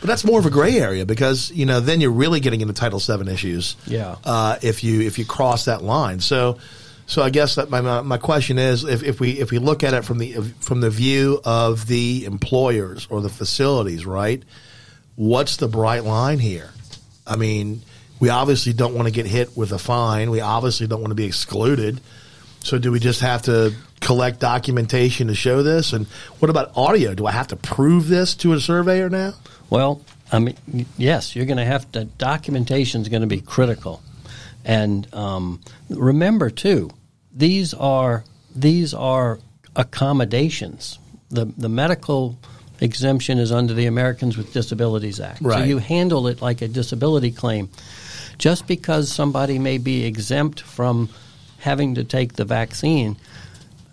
But 0.00 0.06
that's 0.06 0.24
more 0.24 0.38
of 0.38 0.46
a 0.46 0.50
gray 0.50 0.78
area 0.78 1.06
because 1.06 1.50
you 1.50 1.66
know 1.66 1.80
then 1.80 2.00
you're 2.00 2.10
really 2.10 2.40
getting 2.40 2.60
into 2.60 2.74
Title 2.74 2.98
VII 2.98 3.30
issues. 3.30 3.76
Yeah. 3.86 4.16
Uh, 4.24 4.58
if 4.62 4.84
you 4.84 5.00
if 5.00 5.18
you 5.18 5.24
cross 5.24 5.64
that 5.64 5.82
line, 5.82 6.20
so 6.20 6.58
so 7.06 7.22
I 7.22 7.30
guess 7.30 7.56
that 7.56 7.70
my 7.70 7.80
my 7.80 8.02
my 8.02 8.18
question 8.18 8.58
is 8.58 8.84
if, 8.84 9.02
if 9.02 9.20
we 9.20 9.32
if 9.32 9.50
we 9.50 9.58
look 9.58 9.82
at 9.82 9.94
it 9.94 10.04
from 10.04 10.18
the 10.18 10.32
from 10.60 10.80
the 10.80 10.90
view 10.90 11.40
of 11.44 11.86
the 11.86 12.24
employers 12.24 13.06
or 13.10 13.20
the 13.20 13.28
facilities, 13.28 14.06
right? 14.06 14.42
What's 15.16 15.56
the 15.56 15.68
bright 15.68 16.04
line 16.04 16.38
here? 16.38 16.70
I 17.26 17.36
mean, 17.36 17.82
we 18.20 18.28
obviously 18.28 18.72
don't 18.72 18.94
want 18.94 19.06
to 19.06 19.12
get 19.12 19.26
hit 19.26 19.56
with 19.56 19.72
a 19.72 19.78
fine. 19.78 20.30
We 20.30 20.40
obviously 20.40 20.86
don't 20.86 21.00
want 21.00 21.10
to 21.10 21.16
be 21.16 21.26
excluded. 21.26 22.00
So 22.60 22.78
do 22.78 22.90
we 22.90 22.98
just 22.98 23.20
have 23.20 23.42
to 23.42 23.74
collect 24.00 24.40
documentation 24.40 25.28
to 25.28 25.34
show 25.34 25.62
this? 25.62 25.92
And 25.92 26.06
what 26.38 26.50
about 26.50 26.76
audio? 26.76 27.14
Do 27.14 27.26
I 27.26 27.32
have 27.32 27.48
to 27.48 27.56
prove 27.56 28.08
this 28.08 28.34
to 28.36 28.52
a 28.52 28.60
surveyor 28.60 29.10
now? 29.10 29.34
Well, 29.68 30.00
I 30.32 30.38
mean, 30.38 30.56
yes, 30.96 31.36
you're 31.36 31.46
going 31.46 31.58
to 31.58 31.64
have 31.64 31.90
to. 31.92 32.04
Documentation 32.04 33.02
is 33.02 33.08
going 33.08 33.22
to 33.22 33.28
be 33.28 33.40
critical, 33.40 34.02
and 34.64 35.12
um, 35.14 35.60
remember 35.90 36.50
too, 36.50 36.90
these 37.32 37.74
are 37.74 38.24
these 38.54 38.94
are 38.94 39.38
accommodations. 39.76 40.98
The 41.30 41.46
the 41.56 41.68
medical 41.68 42.38
exemption 42.80 43.38
is 43.38 43.52
under 43.52 43.74
the 43.74 43.86
Americans 43.86 44.36
with 44.36 44.52
Disabilities 44.52 45.20
Act, 45.20 45.42
so 45.42 45.58
you 45.58 45.78
handle 45.78 46.26
it 46.28 46.40
like 46.42 46.62
a 46.62 46.68
disability 46.68 47.30
claim. 47.30 47.68
Just 48.38 48.66
because 48.66 49.10
somebody 49.10 49.58
may 49.58 49.78
be 49.78 50.04
exempt 50.04 50.60
from 50.60 51.08
having 51.58 51.94
to 51.94 52.04
take 52.04 52.34
the 52.34 52.44
vaccine, 52.44 53.16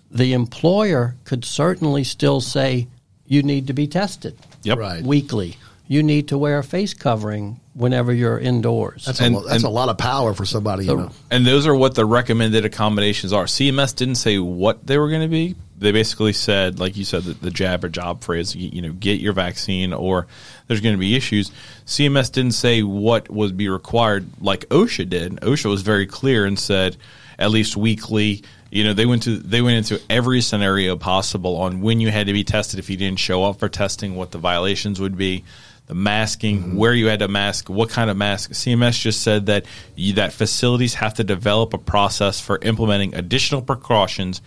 the 0.09 0.33
employer 0.33 1.15
could 1.23 1.45
certainly 1.45 2.03
still 2.03 2.41
say 2.41 2.87
you 3.27 3.43
need 3.43 3.67
to 3.67 3.73
be 3.73 3.87
tested 3.87 4.37
Yep. 4.63 4.77
Right. 4.77 5.03
weekly. 5.03 5.57
You 5.87 6.03
need 6.03 6.29
to 6.29 6.37
wear 6.37 6.57
a 6.59 6.63
face 6.63 6.93
covering 6.93 7.59
whenever 7.73 8.13
you're 8.13 8.39
indoors. 8.39 9.05
That's 9.05 9.19
And- 9.21 9.35
a, 9.35 9.39
lo- 9.39 9.43
that's 9.45 9.55
and- 9.57 9.65
a 9.65 9.69
lot 9.69 9.89
of 9.89 9.97
power 9.97 10.33
for 10.33 10.45
somebody. 10.45 10.85
You 10.85 10.95
know. 10.97 11.11
And 11.29 11.45
those 11.45 11.65
are 11.67 11.75
what 11.75 11.95
the 11.95 12.05
recommended 12.05 12.65
accommodations 12.65 13.31
are. 13.33 13.45
CMS 13.45 13.95
didn't 13.95 14.15
say 14.15 14.37
what 14.37 14.85
they 14.85 14.97
were 14.97 15.09
going 15.09 15.21
to 15.21 15.27
be. 15.27 15.55
They 15.81 15.91
basically 15.91 16.33
said, 16.33 16.79
like 16.79 16.95
you 16.95 17.03
said, 17.03 17.23
the, 17.23 17.33
the 17.33 17.49
jab 17.49 17.83
or 17.83 17.89
job 17.89 18.23
phrase, 18.23 18.55
you, 18.55 18.69
you 18.69 18.81
know, 18.83 18.91
get 18.91 19.19
your 19.19 19.33
vaccine 19.33 19.93
or 19.93 20.27
there's 20.67 20.79
going 20.79 20.93
to 20.93 20.99
be 20.99 21.15
issues. 21.15 21.51
CMS 21.87 22.31
didn't 22.31 22.53
say 22.53 22.83
what 22.83 23.31
would 23.31 23.57
be 23.57 23.67
required 23.67 24.27
like 24.39 24.69
OSHA 24.69 25.09
did. 25.09 25.37
OSHA 25.37 25.71
was 25.71 25.81
very 25.81 26.05
clear 26.05 26.45
and 26.45 26.59
said 26.59 26.97
at 27.39 27.49
least 27.49 27.75
weekly. 27.75 28.43
You 28.69 28.83
know, 28.83 28.93
they 28.93 29.07
went 29.07 29.23
to 29.23 29.37
they 29.37 29.63
went 29.63 29.77
into 29.77 29.99
every 30.07 30.41
scenario 30.41 30.97
possible 30.97 31.57
on 31.57 31.81
when 31.81 31.99
you 31.99 32.11
had 32.11 32.27
to 32.27 32.33
be 32.33 32.43
tested 32.43 32.77
if 32.77 32.89
you 32.89 32.95
didn't 32.95 33.19
show 33.19 33.43
up 33.43 33.57
for 33.57 33.67
testing, 33.67 34.15
what 34.15 34.29
the 34.29 34.37
violations 34.37 35.01
would 35.01 35.17
be 35.17 35.43
the 35.87 35.95
masking, 35.95 36.59
mm-hmm. 36.59 36.77
where 36.77 36.93
you 36.93 37.07
had 37.07 37.19
to 37.19 37.27
mask, 37.27 37.69
what 37.69 37.89
kind 37.89 38.09
of 38.09 38.15
mask. 38.15 38.51
CMS 38.51 39.01
just 39.01 39.23
said 39.23 39.47
that 39.47 39.65
you, 39.95 40.13
that 40.13 40.31
facilities 40.31 40.93
have 40.93 41.15
to 41.15 41.23
develop 41.23 41.73
a 41.73 41.77
process 41.79 42.39
for 42.39 42.59
implementing 42.61 43.15
additional 43.15 43.63
precautions 43.63 44.41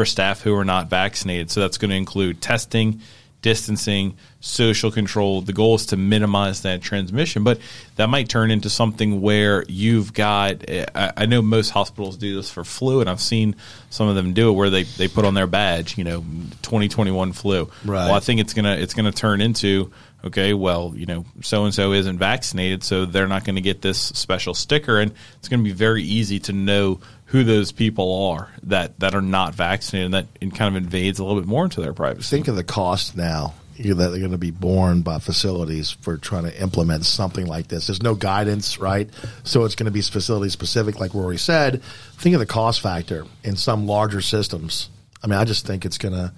for 0.00 0.06
staff 0.06 0.40
who 0.40 0.54
are 0.54 0.64
not 0.64 0.88
vaccinated. 0.88 1.50
So 1.50 1.60
that's 1.60 1.76
going 1.76 1.90
to 1.90 1.96
include 1.96 2.40
testing, 2.40 3.02
distancing, 3.42 4.16
social 4.40 4.90
control. 4.90 5.42
The 5.42 5.52
goal 5.52 5.74
is 5.74 5.84
to 5.86 5.98
minimize 5.98 6.62
that 6.62 6.80
transmission, 6.80 7.44
but 7.44 7.60
that 7.96 8.08
might 8.08 8.30
turn 8.30 8.50
into 8.50 8.70
something 8.70 9.20
where 9.20 9.62
you've 9.68 10.14
got. 10.14 10.64
I, 10.94 11.26
know 11.26 11.42
most 11.42 11.68
hospitals 11.68 12.16
do 12.16 12.34
this 12.34 12.50
for 12.50 12.64
flu, 12.64 13.02
and 13.02 13.10
I've 13.10 13.20
seen 13.20 13.56
some 13.90 14.08
of 14.08 14.14
them 14.14 14.32
do 14.32 14.48
it 14.48 14.52
where 14.52 14.70
they, 14.70 14.84
they 14.84 15.06
put 15.06 15.26
on 15.26 15.34
their 15.34 15.46
badge, 15.46 15.98
you 15.98 16.04
know, 16.04 16.20
2021 16.62 17.34
flu. 17.34 17.70
Right. 17.84 18.06
Well, 18.06 18.14
I 18.14 18.20
think 18.20 18.40
it's 18.40 18.54
gonna 18.54 18.76
it's 18.76 18.94
gonna 18.94 19.12
turn 19.12 19.42
into 19.42 19.92
okay, 20.24 20.54
well, 20.54 20.92
you 20.96 21.06
know, 21.06 21.24
so 21.42 21.64
and 21.64 21.74
so 21.74 21.92
isn't 21.92 22.18
vaccinated, 22.18 22.84
so 22.84 23.06
they're 23.06 23.28
not 23.28 23.44
going 23.44 23.56
to 23.56 23.62
get 23.62 23.82
this 23.82 23.98
special 23.98 24.54
sticker, 24.54 24.98
and 24.98 25.12
it's 25.38 25.48
going 25.48 25.60
to 25.60 25.64
be 25.64 25.72
very 25.72 26.02
easy 26.02 26.38
to 26.40 26.52
know 26.52 27.00
who 27.30 27.44
those 27.44 27.72
people 27.72 28.28
are 28.30 28.50
that 28.64 28.98
that 29.00 29.14
are 29.14 29.22
not 29.22 29.54
vaccinated, 29.54 30.06
and 30.06 30.14
that 30.14 30.26
it 30.40 30.54
kind 30.54 30.76
of 30.76 30.82
invades 30.82 31.18
a 31.18 31.24
little 31.24 31.40
bit 31.40 31.48
more 31.48 31.64
into 31.64 31.80
their 31.80 31.92
privacy. 31.92 32.36
Think 32.36 32.48
of 32.48 32.56
the 32.56 32.64
cost 32.64 33.16
now 33.16 33.54
you 33.76 33.94
know, 33.94 34.02
that 34.02 34.10
they're 34.10 34.18
going 34.18 34.32
to 34.32 34.38
be 34.38 34.50
borne 34.50 35.00
by 35.00 35.18
facilities 35.18 35.90
for 35.90 36.18
trying 36.18 36.44
to 36.44 36.60
implement 36.60 37.06
something 37.06 37.46
like 37.46 37.68
this. 37.68 37.86
There's 37.86 38.02
no 38.02 38.14
guidance, 38.14 38.78
right? 38.78 39.08
So 39.42 39.64
it's 39.64 39.74
going 39.74 39.86
to 39.86 39.90
be 39.90 40.02
facility 40.02 40.50
specific, 40.50 41.00
like 41.00 41.14
Rory 41.14 41.38
said. 41.38 41.82
Think 42.18 42.34
of 42.34 42.40
the 42.40 42.46
cost 42.46 42.82
factor 42.82 43.24
in 43.42 43.56
some 43.56 43.86
larger 43.86 44.20
systems. 44.20 44.90
I 45.22 45.28
mean, 45.28 45.38
I 45.38 45.44
just 45.44 45.66
think 45.66 45.86
it's 45.86 45.98
going 45.98 46.14
to. 46.14 46.32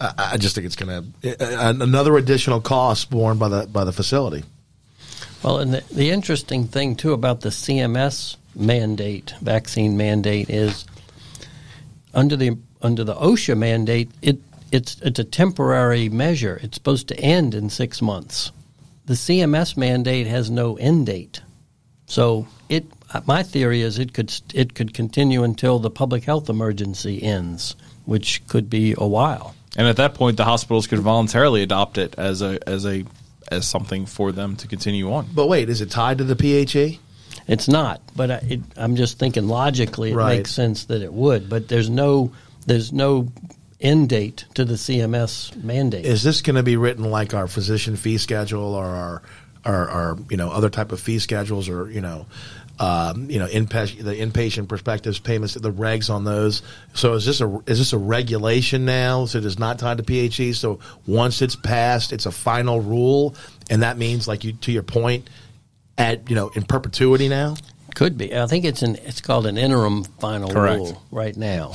I 0.00 0.30
I 0.32 0.36
just 0.36 0.54
think 0.54 0.64
it's 0.64 0.76
going 0.76 1.12
to 1.22 1.82
another 1.82 2.16
additional 2.16 2.60
cost 2.60 3.10
borne 3.10 3.38
by 3.38 3.48
the 3.48 3.66
by 3.66 3.84
the 3.84 3.92
facility. 3.92 4.44
Well, 5.42 5.58
and 5.58 5.74
the, 5.74 5.84
the 5.92 6.10
interesting 6.10 6.66
thing 6.68 6.94
too 6.94 7.12
about 7.12 7.40
the 7.40 7.48
CMS 7.48 8.36
mandate, 8.54 9.34
vaccine 9.40 9.96
mandate, 9.96 10.50
is 10.50 10.84
under 12.14 12.36
the 12.36 12.58
under 12.82 13.04
the 13.04 13.14
OSHA 13.14 13.56
mandate, 13.56 14.10
it 14.22 14.38
it's 14.72 15.00
it's 15.00 15.18
a 15.18 15.24
temporary 15.24 16.08
measure. 16.08 16.60
It's 16.62 16.76
supposed 16.76 17.08
to 17.08 17.18
end 17.18 17.54
in 17.54 17.70
six 17.70 18.00
months. 18.00 18.52
The 19.06 19.14
CMS 19.14 19.76
mandate 19.76 20.26
has 20.26 20.50
no 20.50 20.76
end 20.76 21.06
date, 21.06 21.42
so 22.06 22.46
it. 22.68 22.86
My 23.26 23.42
theory 23.42 23.82
is 23.82 23.98
it 23.98 24.12
could 24.12 24.32
it 24.54 24.74
could 24.74 24.94
continue 24.94 25.42
until 25.42 25.78
the 25.78 25.90
public 25.90 26.24
health 26.24 26.48
emergency 26.48 27.22
ends, 27.22 27.74
which 28.04 28.46
could 28.46 28.70
be 28.70 28.94
a 28.96 29.06
while. 29.06 29.54
And 29.76 29.88
at 29.88 29.96
that 29.96 30.14
point, 30.14 30.36
the 30.36 30.44
hospitals 30.44 30.86
could 30.86 31.00
voluntarily 31.00 31.62
adopt 31.62 31.98
it 31.98 32.14
as 32.18 32.42
a 32.42 32.58
as 32.68 32.86
a 32.86 33.04
as 33.50 33.66
something 33.66 34.06
for 34.06 34.30
them 34.30 34.54
to 34.56 34.68
continue 34.68 35.12
on. 35.12 35.28
But 35.34 35.48
wait, 35.48 35.68
is 35.68 35.80
it 35.80 35.90
tied 35.90 36.18
to 36.18 36.24
the 36.24 36.36
PHE? 36.36 37.00
It's 37.50 37.66
not, 37.68 38.00
but 38.14 38.30
I, 38.30 38.34
it, 38.48 38.60
I'm 38.76 38.94
just 38.96 39.18
thinking 39.18 39.48
logically 39.48 40.12
it 40.12 40.14
Right. 40.14 40.36
makes 40.38 40.52
sense 40.52 40.84
that 40.84 41.02
it 41.02 41.12
would. 41.12 41.50
But 41.50 41.66
there's 41.68 41.90
no 41.90 42.30
there's 42.66 42.92
no 42.92 43.28
end 43.80 44.08
date 44.08 44.44
to 44.54 44.64
the 44.64 44.74
CMS 44.74 45.56
mandate. 45.62 46.06
Is 46.06 46.22
this 46.22 46.42
going 46.42 46.56
to 46.56 46.62
be 46.62 46.76
written 46.76 47.10
like 47.10 47.34
our 47.34 47.48
physician 47.48 47.96
fee 47.96 48.18
schedule 48.18 48.74
or 48.74 48.84
our 48.86 49.22
or, 49.66 49.90
or 49.90 50.18
you 50.30 50.36
know 50.36 50.50
other 50.50 50.70
type 50.70 50.92
of 50.92 51.00
fee 51.00 51.18
schedules 51.18 51.68
or 51.68 51.90
you 51.90 52.00
know 52.00 52.26
um, 52.78 53.28
you 53.28 53.38
know 53.38 53.46
inpatient 53.46 54.04
the 54.04 54.14
inpatient 54.14 54.68
perspectives 54.68 55.18
payments 55.18 55.54
the 55.54 55.72
regs 55.72 56.08
on 56.08 56.24
those. 56.24 56.62
So 56.94 57.14
is 57.14 57.26
this 57.26 57.40
a 57.40 57.60
is 57.66 57.78
this 57.78 57.92
a 57.92 57.98
regulation 57.98 58.84
now? 58.84 59.26
So 59.26 59.38
it 59.38 59.44
is 59.44 59.58
not 59.58 59.78
tied 59.80 59.98
to 59.98 60.04
PHE. 60.04 60.52
So 60.52 60.78
once 61.06 61.42
it's 61.42 61.56
passed, 61.56 62.12
it's 62.12 62.26
a 62.26 62.32
final 62.32 62.80
rule, 62.80 63.34
and 63.68 63.82
that 63.82 63.98
means 63.98 64.28
like 64.28 64.44
you 64.44 64.52
to 64.52 64.72
your 64.72 64.82
point, 64.84 65.28
at 65.98 66.28
you 66.30 66.36
know 66.36 66.48
in 66.54 66.62
perpetuity 66.64 67.28
now. 67.28 67.56
Could 67.94 68.16
be. 68.16 68.34
I 68.36 68.46
think 68.46 68.64
it's 68.64 68.82
an 68.82 68.96
it's 69.04 69.20
called 69.20 69.46
an 69.46 69.58
interim 69.58 70.04
final 70.04 70.50
Correct. 70.50 70.78
rule 70.78 71.02
right 71.10 71.36
now. 71.36 71.72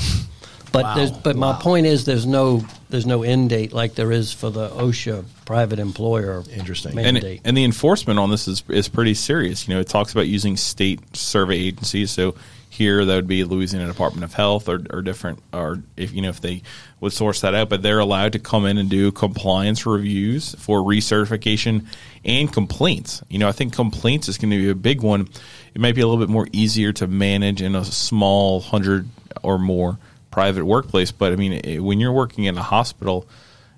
But 0.71 0.83
Wow. 0.83 0.95
there's, 0.95 1.11
but 1.11 1.35
my 1.37 1.53
point 1.53 1.85
is 1.85 2.03
there's 2.05 2.25
no 2.25 2.65
there's 2.89 3.05
no 3.05 3.23
end 3.23 3.49
date 3.49 3.71
like 3.73 3.95
there 3.95 4.11
is 4.11 4.33
for 4.33 4.49
the 4.49 4.69
OSHA 4.69 5.23
private 5.45 5.79
employer 5.79 6.43
Interesting. 6.53 6.97
and, 6.97 7.13
mandate. 7.13 7.41
and 7.45 7.55
the 7.55 7.63
enforcement 7.63 8.19
on 8.19 8.29
this 8.29 8.47
is 8.47 8.63
is 8.69 8.87
pretty 8.89 9.13
serious. 9.13 9.67
You 9.67 9.73
know, 9.75 9.79
it 9.79 9.87
talks 9.87 10.11
about 10.11 10.27
using 10.27 10.57
state 10.57 11.15
survey 11.15 11.57
agencies. 11.57 12.11
So 12.11 12.35
here, 12.69 13.05
that 13.05 13.15
would 13.15 13.27
be 13.27 13.45
Louisiana 13.45 13.87
Department 13.87 14.25
of 14.25 14.33
Health 14.33 14.67
or, 14.67 14.81
or 14.89 15.01
different, 15.01 15.39
or 15.53 15.81
if 15.95 16.11
you 16.13 16.21
know 16.21 16.27
if 16.29 16.41
they 16.41 16.61
would 16.99 17.13
source 17.13 17.39
that 17.41 17.55
out. 17.55 17.69
But 17.69 17.81
they're 17.81 17.99
allowed 17.99 18.33
to 18.33 18.39
come 18.39 18.65
in 18.65 18.77
and 18.77 18.89
do 18.89 19.13
compliance 19.13 19.85
reviews 19.85 20.55
for 20.55 20.79
recertification 20.81 21.85
and 22.25 22.51
complaints. 22.51 23.21
You 23.29 23.39
know, 23.39 23.47
I 23.47 23.51
think 23.51 23.73
complaints 23.73 24.27
is 24.27 24.37
going 24.37 24.51
to 24.51 24.57
be 24.57 24.69
a 24.69 24.75
big 24.75 25.01
one. 25.01 25.29
It 25.73 25.79
might 25.79 25.95
be 25.95 26.01
a 26.01 26.07
little 26.07 26.23
bit 26.23 26.31
more 26.31 26.47
easier 26.51 26.91
to 26.93 27.07
manage 27.07 27.61
in 27.61 27.75
a 27.75 27.85
small 27.85 28.59
hundred 28.59 29.07
or 29.43 29.57
more 29.57 29.97
private 30.31 30.65
workplace. 30.65 31.11
But 31.11 31.31
I 31.31 31.35
mean, 31.35 31.61
eh, 31.63 31.77
when 31.77 31.99
you're 31.99 32.11
working 32.11 32.45
in 32.45 32.57
a 32.57 32.63
hospital 32.63 33.27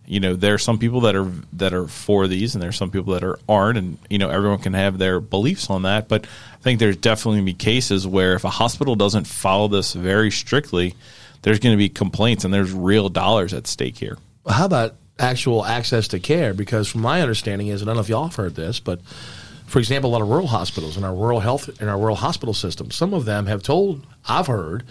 you 0.07 0.21
know 0.21 0.35
there 0.35 0.53
are 0.53 0.57
some 0.57 0.79
people 0.79 1.01
that 1.01 1.15
are 1.15 1.29
that 1.53 1.73
are 1.73 1.85
for 1.87 2.27
these 2.27 2.55
and 2.55 2.61
there 2.61 2.69
are 2.69 2.73
some 2.73 2.89
people 2.89 3.13
that 3.13 3.23
are 3.23 3.37
aren't 3.47 3.77
and 3.77 3.97
you 4.09 4.17
know 4.17 4.29
everyone 4.29 4.57
can 4.57 4.73
have 4.73 4.97
their 4.97 5.19
beliefs 5.19 5.69
on 5.69 5.81
that 5.83 6.07
but 6.07 6.25
i 6.25 6.61
think 6.61 6.79
there's 6.79 6.95
definitely 6.95 7.39
going 7.39 7.45
to 7.45 7.51
be 7.51 7.57
cases 7.57 8.07
where 8.07 8.33
if 8.33 8.45
a 8.45 8.49
hospital 8.49 8.95
doesn't 8.95 9.27
follow 9.27 9.67
this 9.67 9.93
very 9.93 10.31
strictly 10.31 10.95
there's 11.41 11.59
going 11.59 11.73
to 11.73 11.77
be 11.77 11.89
complaints 11.89 12.45
and 12.45 12.53
there's 12.53 12.71
real 12.71 13.09
dollars 13.09 13.53
at 13.53 13.67
stake 13.67 13.97
here 13.97 14.17
How 14.47 14.65
about 14.65 14.95
actual 15.19 15.65
access 15.65 16.09
to 16.09 16.19
care? 16.19 16.53
Because 16.53 16.87
from 16.87 17.01
my 17.01 17.21
understanding 17.21 17.67
is, 17.67 17.81
and 17.81 17.89
I 17.89 17.91
don't 17.91 17.97
know 17.97 18.01
if 18.01 18.09
y'all 18.09 18.27
have 18.27 18.35
heard 18.35 18.55
this, 18.55 18.79
but 18.79 18.99
for 19.67 19.79
example, 19.79 20.09
a 20.09 20.13
lot 20.13 20.21
of 20.21 20.29
rural 20.29 20.47
hospitals 20.47 20.97
in 20.97 21.03
our 21.03 21.13
rural 21.13 21.41
health 21.41 21.81
in 21.81 21.89
our 21.89 21.97
rural 21.97 22.15
hospital 22.15 22.53
system, 22.53 22.89
some 22.89 23.13
of 23.13 23.25
them 23.25 23.45
have 23.47 23.61
told 23.63 24.05
I've 24.27 24.47
heard 24.47 24.83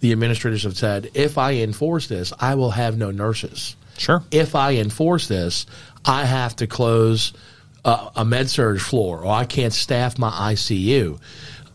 the 0.00 0.12
administrators 0.12 0.64
have 0.64 0.76
said, 0.76 1.10
if 1.14 1.38
I 1.38 1.54
enforce 1.54 2.08
this, 2.08 2.32
I 2.38 2.56
will 2.56 2.72
have 2.72 2.98
no 2.98 3.10
nurses. 3.10 3.76
Sure. 3.96 4.22
If 4.30 4.54
I 4.54 4.74
enforce 4.74 5.28
this, 5.28 5.66
I 6.04 6.24
have 6.24 6.56
to 6.56 6.66
close 6.66 7.32
uh, 7.84 8.10
a 8.16 8.24
med 8.24 8.50
surg 8.50 8.80
floor, 8.80 9.20
or 9.20 9.32
I 9.32 9.44
can't 9.44 9.72
staff 9.72 10.18
my 10.18 10.30
ICU, 10.30 11.20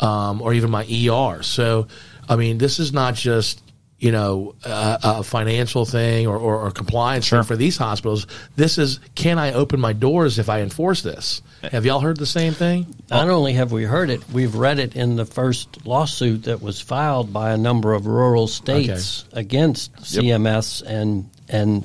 um, 0.01 0.41
or 0.41 0.53
even 0.53 0.69
my 0.69 0.83
ER. 0.83 1.43
So, 1.43 1.87
I 2.27 2.35
mean, 2.35 2.57
this 2.57 2.79
is 2.79 2.91
not 2.93 3.15
just 3.15 3.61
you 3.99 4.11
know 4.11 4.55
a, 4.63 4.99
a 5.03 5.23
financial 5.23 5.85
thing 5.85 6.25
or, 6.27 6.37
or, 6.37 6.55
or 6.67 6.71
compliance 6.71 7.25
Sure. 7.25 7.39
thing 7.39 7.47
for 7.47 7.55
these 7.55 7.77
hospitals. 7.77 8.27
This 8.55 8.77
is 8.77 8.99
can 9.15 9.37
I 9.37 9.53
open 9.53 9.79
my 9.79 9.93
doors 9.93 10.39
if 10.39 10.49
I 10.49 10.61
enforce 10.61 11.01
this? 11.01 11.41
Have 11.71 11.85
y'all 11.85 11.99
heard 11.99 12.15
the 12.17 12.25
same 12.25 12.53
thing? 12.53 12.87
Not 13.09 13.29
only 13.29 13.51
have 13.53 13.73
we 13.73 13.83
heard 13.83 14.09
it, 14.09 14.21
we've 14.31 14.55
read 14.55 14.79
it 14.79 14.95
in 14.95 15.17
the 15.17 15.25
first 15.25 15.85
lawsuit 15.85 16.43
that 16.43 16.61
was 16.61 16.79
filed 16.79 17.33
by 17.33 17.51
a 17.51 17.57
number 17.57 17.93
of 17.93 18.07
rural 18.07 18.47
states 18.47 19.25
against 19.33 19.91
Yep. 20.13 20.23
CMS 20.23 20.81
and 20.85 21.29
and 21.49 21.83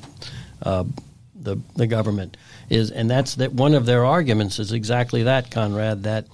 uh, 0.63 0.85
the 1.35 1.57
the 1.75 1.87
government 1.87 2.37
is, 2.69 2.89
and 2.91 3.11
that's 3.11 3.35
that 3.35 3.51
one 3.53 3.73
of 3.73 3.85
their 3.85 4.05
arguments 4.05 4.57
is 4.59 4.71
exactly 4.71 5.23
that, 5.23 5.51
Conrad. 5.51 6.03
That 6.03 6.25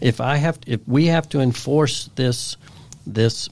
if 0.00 0.20
I 0.20 0.36
have 0.36 0.58
if 0.66 0.86
we 0.86 1.06
have 1.06 1.28
to 1.30 1.40
enforce 1.40 2.10
this 2.16 2.56
this 3.06 3.48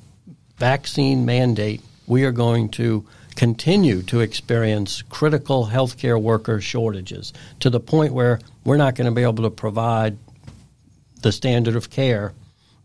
vaccine 0.60 1.24
mandate, 1.24 1.80
we 2.06 2.24
are 2.24 2.32
going 2.32 2.68
to 2.68 3.04
continue 3.34 4.02
to 4.02 4.20
experience 4.20 5.02
critical 5.08 5.66
healthcare 5.66 6.20
worker 6.20 6.60
shortages 6.60 7.32
to 7.60 7.70
the 7.70 7.80
point 7.80 8.12
where 8.12 8.38
we're 8.64 8.76
not 8.76 8.94
going 8.94 9.06
to 9.06 9.14
be 9.14 9.22
able 9.22 9.42
to 9.42 9.50
provide 9.50 10.18
the 11.22 11.32
standard 11.32 11.76
of 11.76 11.88
care 11.88 12.34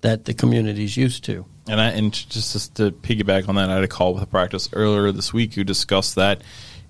that 0.01 0.23
the 0.23 0.33
community's 0.33 0.95
used 0.95 1.25
to. 1.25 1.45
And 1.67 1.81
I 1.81 1.89
and 1.89 2.13
just, 2.13 2.53
just 2.53 2.75
to 2.75 2.91
piggyback 2.91 3.49
on 3.49 3.55
that, 3.55 3.69
I 3.69 3.75
had 3.75 3.83
a 3.83 3.89
call 3.89 4.13
with 4.13 4.23
a 4.23 4.27
practice 4.27 4.69
earlier 4.71 5.11
this 5.11 5.33
week 5.33 5.53
who 5.55 5.63
discussed 5.63 6.15
that. 6.15 6.41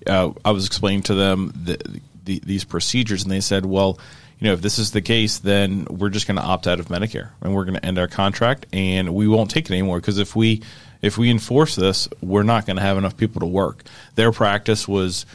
Uh, 0.06 0.34
I 0.44 0.52
was 0.52 0.68
explaining 0.68 1.04
to 1.04 1.16
them 1.16 1.52
the, 1.56 1.80
the, 2.26 2.40
these 2.46 2.64
procedures, 2.64 3.24
and 3.24 3.32
they 3.32 3.40
said, 3.40 3.66
"Well, 3.66 3.98
you 4.40 4.48
know, 4.48 4.54
if 4.54 4.62
this 4.62 4.80
is 4.80 4.92
the 4.92 5.02
case, 5.02 5.40
then 5.40 5.86
we're 5.86 6.10
just 6.10 6.28
going 6.28 6.38
to 6.38 6.44
opt 6.44 6.68
out 6.68 6.80
of 6.80 6.88
Medicare, 6.88 7.32
and 7.42 7.54
we're 7.54 7.66
going 7.66 7.76
to 7.76 7.86
end 7.86 7.98
our 7.98 8.08
contract, 8.08 8.66
and 8.74 9.14
we 9.14 9.28
won't 9.28 9.50
take 9.50 9.66
it 9.66 9.72
anymore 9.72 10.00
because 10.00 10.18
if 10.18 10.36
we 10.36 10.62
if 11.02 11.18
we 11.18 11.30
enforce 11.30 11.76
this, 11.76 12.10
we're 12.22 12.44
not 12.44 12.66
going 12.66 12.78
to 12.78 12.82
have 12.82 12.98
enough 12.98 13.16
people 13.16 13.40
to 13.42 13.48
work." 13.48 13.84
Their 14.16 14.32
practice 14.32 14.88
was 14.88 15.26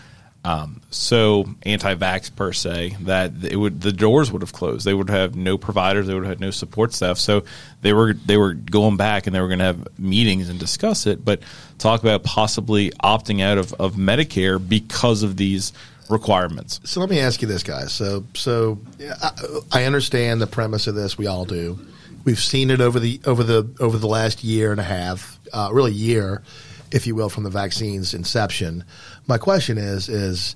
um, 0.43 0.81
so 0.91 1.45
anti-vax 1.65 2.35
per 2.35 2.53
se 2.53 2.97
that 3.03 3.33
it 3.45 3.57
would 3.57 3.81
the 3.81 3.93
doors 3.93 4.33
would 4.33 4.43
have 4.43 4.53
closed. 4.53 4.87
They 4.87 4.95
would 4.95 5.11
have 5.11 5.37
no 5.37 5.59
providers. 5.59 6.07
They 6.07 6.15
would 6.15 6.27
have 6.27 6.41
no 6.41 6.51
support 6.51 6.95
staff. 6.95 7.19
So 7.19 7.45
they 7.83 7.93
were 7.93 8.15
they 8.15 8.39
were 8.39 8.55
going 8.55 8.97
back 8.97 9.27
and 9.27 9.35
they 9.35 9.41
were 9.41 9.49
going 9.49 9.59
to 9.59 9.67
have 9.67 9.99
meetings 9.99 10.49
and 10.49 10.59
discuss 10.59 11.07
it, 11.07 11.25
but 11.25 11.43
talk 11.79 12.01
about 12.01 12.23
possibly 12.23 12.91
opting 13.03 13.43
out 13.43 13.59
of, 13.59 13.75
of 13.75 13.95
Medicare 13.95 14.67
because 14.67 15.23
of 15.23 15.37
these 15.37 15.73
requirements. 16.11 16.81
So 16.85 17.01
let 17.01 17.09
me 17.09 17.21
ask 17.21 17.41
you 17.41 17.49
this, 17.49 17.63
guys. 17.63 17.93
So, 17.93 18.25
so 18.35 18.79
I, 19.23 19.31
I 19.73 19.85
understand 19.85 20.41
the 20.41 20.47
premise 20.47 20.87
of 20.87 20.95
this. 20.95 21.17
We 21.17 21.27
all 21.27 21.45
do. 21.45 21.79
We've 22.25 22.39
seen 22.41 22.71
it 22.71 22.81
over 22.81 23.01
the 23.01 23.21
over 23.25 23.43
the 23.43 23.69
over 23.81 23.97
the 23.97 24.07
last 24.07 24.45
year 24.45 24.73
and 24.73 24.81
a 24.81 24.85
half, 24.85 25.39
uh, 25.53 25.71
really 25.73 25.93
year, 25.93 26.43
if 26.91 27.07
you 27.07 27.15
will, 27.15 27.31
from 27.31 27.45
the 27.45 27.51
vaccine's 27.51 28.13
inception. 28.13 28.85
My 29.27 29.39
question 29.39 29.79
is 29.79 30.09
is 30.09 30.55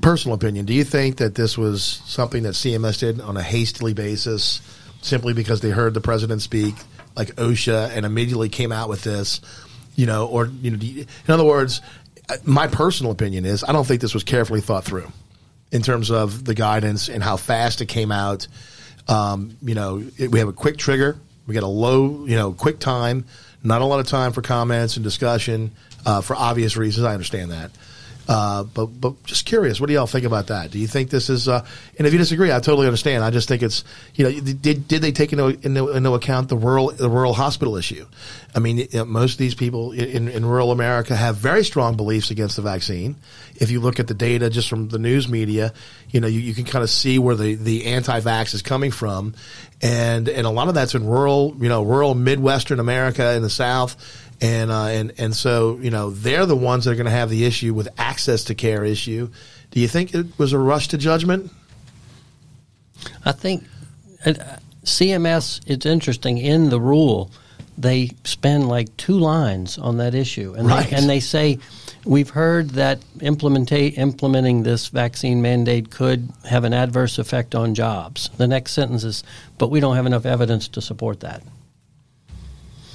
personal 0.00 0.34
opinion. 0.34 0.64
Do 0.64 0.72
you 0.72 0.84
think 0.84 1.18
that 1.18 1.34
this 1.34 1.58
was 1.58 1.82
something 1.82 2.44
that 2.44 2.54
CMS 2.54 3.00
did 3.00 3.20
on 3.20 3.36
a 3.36 3.42
hastily 3.42 3.92
basis, 3.92 4.60
simply 5.02 5.34
because 5.34 5.60
they 5.60 5.70
heard 5.70 5.92
the 5.92 6.00
president 6.00 6.42
speak, 6.42 6.74
like 7.16 7.28
OSHA, 7.36 7.90
and 7.90 8.06
immediately 8.06 8.48
came 8.48 8.72
out 8.72 8.88
with 8.88 9.02
this? 9.02 9.40
You 9.96 10.06
know, 10.06 10.26
or 10.28 10.46
you 10.46 10.70
know, 10.70 10.78
in 10.80 11.06
other 11.28 11.44
words, 11.44 11.82
my 12.44 12.66
personal 12.66 13.12
opinion 13.12 13.44
is 13.44 13.64
I 13.64 13.72
don't 13.72 13.86
think 13.86 14.00
this 14.00 14.14
was 14.14 14.24
carefully 14.24 14.60
thought 14.60 14.84
through 14.84 15.10
in 15.72 15.82
terms 15.82 16.10
of 16.10 16.44
the 16.44 16.54
guidance 16.54 17.08
and 17.08 17.22
how 17.22 17.36
fast 17.36 17.80
it 17.80 17.86
came 17.86 18.12
out. 18.12 18.46
Um, 19.08 19.56
you 19.62 19.74
know, 19.74 20.04
it, 20.18 20.30
we 20.30 20.38
have 20.38 20.48
a 20.48 20.52
quick 20.52 20.76
trigger. 20.76 21.16
We 21.46 21.54
got 21.54 21.62
a 21.62 21.68
low, 21.68 22.26
you 22.26 22.36
know, 22.36 22.52
quick 22.52 22.78
time. 22.78 23.24
Not 23.62 23.82
a 23.82 23.84
lot 23.84 24.00
of 24.00 24.06
time 24.06 24.32
for 24.32 24.42
comments 24.42 24.96
and 24.96 25.04
discussion 25.04 25.72
uh, 26.06 26.20
for 26.20 26.34
obvious 26.34 26.76
reasons. 26.76 27.04
I 27.04 27.12
understand 27.12 27.50
that. 27.50 27.70
Uh, 28.30 28.62
but 28.62 28.86
but 28.86 29.20
just 29.24 29.44
curious, 29.44 29.80
what 29.80 29.88
do 29.88 29.92
y'all 29.92 30.06
think 30.06 30.24
about 30.24 30.46
that? 30.46 30.70
Do 30.70 30.78
you 30.78 30.86
think 30.86 31.10
this 31.10 31.28
is? 31.28 31.48
Uh, 31.48 31.66
and 31.98 32.06
if 32.06 32.12
you 32.12 32.18
disagree, 32.20 32.52
I 32.52 32.60
totally 32.60 32.86
understand. 32.86 33.24
I 33.24 33.30
just 33.30 33.48
think 33.48 33.60
it's 33.60 33.82
you 34.14 34.24
know 34.24 34.40
did 34.40 34.86
did 34.86 35.02
they 35.02 35.10
take 35.10 35.32
into 35.32 35.48
into, 35.66 35.88
into 35.88 36.14
account 36.14 36.48
the 36.48 36.56
rural 36.56 36.92
the 36.92 37.10
rural 37.10 37.32
hospital 37.32 37.74
issue? 37.74 38.06
I 38.54 38.60
mean, 38.60 38.86
most 39.08 39.32
of 39.32 39.38
these 39.38 39.56
people 39.56 39.90
in, 39.90 40.28
in 40.28 40.46
rural 40.46 40.70
America 40.70 41.16
have 41.16 41.38
very 41.38 41.64
strong 41.64 41.96
beliefs 41.96 42.30
against 42.30 42.54
the 42.54 42.62
vaccine. 42.62 43.16
If 43.56 43.72
you 43.72 43.80
look 43.80 43.98
at 43.98 44.06
the 44.06 44.14
data 44.14 44.48
just 44.48 44.68
from 44.68 44.90
the 44.90 45.00
news 45.00 45.28
media, 45.28 45.72
you 46.10 46.20
know 46.20 46.28
you, 46.28 46.38
you 46.38 46.54
can 46.54 46.66
kind 46.66 46.84
of 46.84 46.90
see 46.90 47.18
where 47.18 47.34
the 47.34 47.56
the 47.56 47.86
anti-vax 47.86 48.54
is 48.54 48.62
coming 48.62 48.92
from, 48.92 49.34
and 49.82 50.28
and 50.28 50.46
a 50.46 50.50
lot 50.50 50.68
of 50.68 50.74
that's 50.74 50.94
in 50.94 51.04
rural 51.04 51.56
you 51.58 51.68
know 51.68 51.82
rural 51.82 52.14
Midwestern 52.14 52.78
America 52.78 53.34
in 53.34 53.42
the 53.42 53.50
South 53.50 53.96
and 54.40 54.70
uh, 54.70 54.84
and 54.86 55.12
and 55.18 55.34
so 55.34 55.78
you 55.80 55.90
know 55.90 56.10
they're 56.10 56.46
the 56.46 56.56
ones 56.56 56.84
that 56.84 56.92
are 56.92 56.94
going 56.96 57.04
to 57.06 57.10
have 57.12 57.30
the 57.30 57.44
issue 57.44 57.74
with 57.74 57.88
access 57.98 58.44
to 58.44 58.54
care 58.54 58.84
issue. 58.84 59.28
Do 59.70 59.80
you 59.80 59.88
think 59.88 60.14
it 60.14 60.38
was 60.38 60.52
a 60.52 60.58
rush 60.58 60.88
to 60.88 60.98
judgment? 60.98 61.50
I 63.24 63.32
think 63.32 63.64
uh, 64.24 64.34
CMS. 64.84 65.60
It's 65.66 65.86
interesting 65.86 66.38
in 66.38 66.70
the 66.70 66.80
rule. 66.80 67.30
They 67.78 68.10
spend 68.24 68.68
like 68.68 68.94
two 68.98 69.18
lines 69.18 69.78
on 69.78 69.98
that 69.98 70.14
issue, 70.14 70.54
and 70.56 70.66
Right. 70.68 70.88
they, 70.90 70.96
and 70.96 71.08
they 71.08 71.20
say 71.20 71.58
we've 72.04 72.28
heard 72.30 72.70
that 72.70 73.00
implementa- 73.18 73.96
implementing 73.96 74.62
this 74.64 74.88
vaccine 74.88 75.40
mandate 75.40 75.90
could 75.90 76.28
have 76.44 76.64
an 76.64 76.74
adverse 76.74 77.18
effect 77.18 77.54
on 77.54 77.74
jobs. 77.74 78.28
The 78.36 78.46
next 78.46 78.72
sentence 78.72 79.04
is, 79.04 79.22
but 79.56 79.70
we 79.70 79.80
don't 79.80 79.96
have 79.96 80.04
enough 80.06 80.26
evidence 80.26 80.68
to 80.68 80.82
support 80.82 81.20
that. 81.20 81.42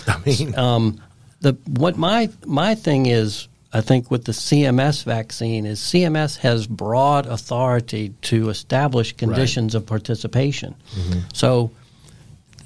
I 0.08 0.20
mean, 0.26 0.56
Um, 0.56 1.02
the 1.46 1.54
what 1.80 1.96
my 1.96 2.30
my 2.48 2.74
thing 2.74 3.06
is, 3.06 3.48
I 3.72 3.82
think 3.82 4.10
with 4.10 4.26
the 4.26 4.32
CMS 4.32 5.04
vaccine 5.04 5.68
is 5.68 5.80
CMS 5.80 6.38
has 6.38 6.66
broad 6.66 7.28
authority 7.28 8.14
to 8.24 8.50
establish 8.50 9.14
conditions 9.14 9.76
of 9.76 9.86
participation. 9.86 10.74
Mm-hmm. 10.96 11.20
So, 11.34 11.70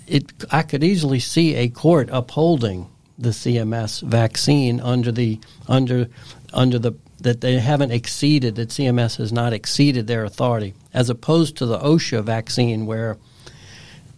it 0.08 0.32
I 0.50 0.62
could 0.62 0.82
easily 0.82 1.20
see 1.20 1.56
a 1.56 1.68
court 1.68 2.08
upholding 2.10 2.88
the 3.18 3.32
CMS 3.32 4.02
vaccine 4.02 4.80
under 4.80 5.12
the 5.12 5.40
under 5.68 6.08
under 6.54 6.80
the 6.80 6.94
that 7.20 7.42
they 7.42 7.60
haven't 7.60 7.92
exceeded 7.92 8.56
that 8.56 8.70
CMS 8.70 9.18
has 9.18 9.34
not 9.34 9.52
exceeded 9.52 10.08
their 10.08 10.24
authority, 10.24 10.74
as 10.94 11.10
opposed 11.10 11.58
to 11.58 11.66
the 11.66 11.78
OSHA 11.80 12.24
vaccine, 12.24 12.86
where 12.86 13.18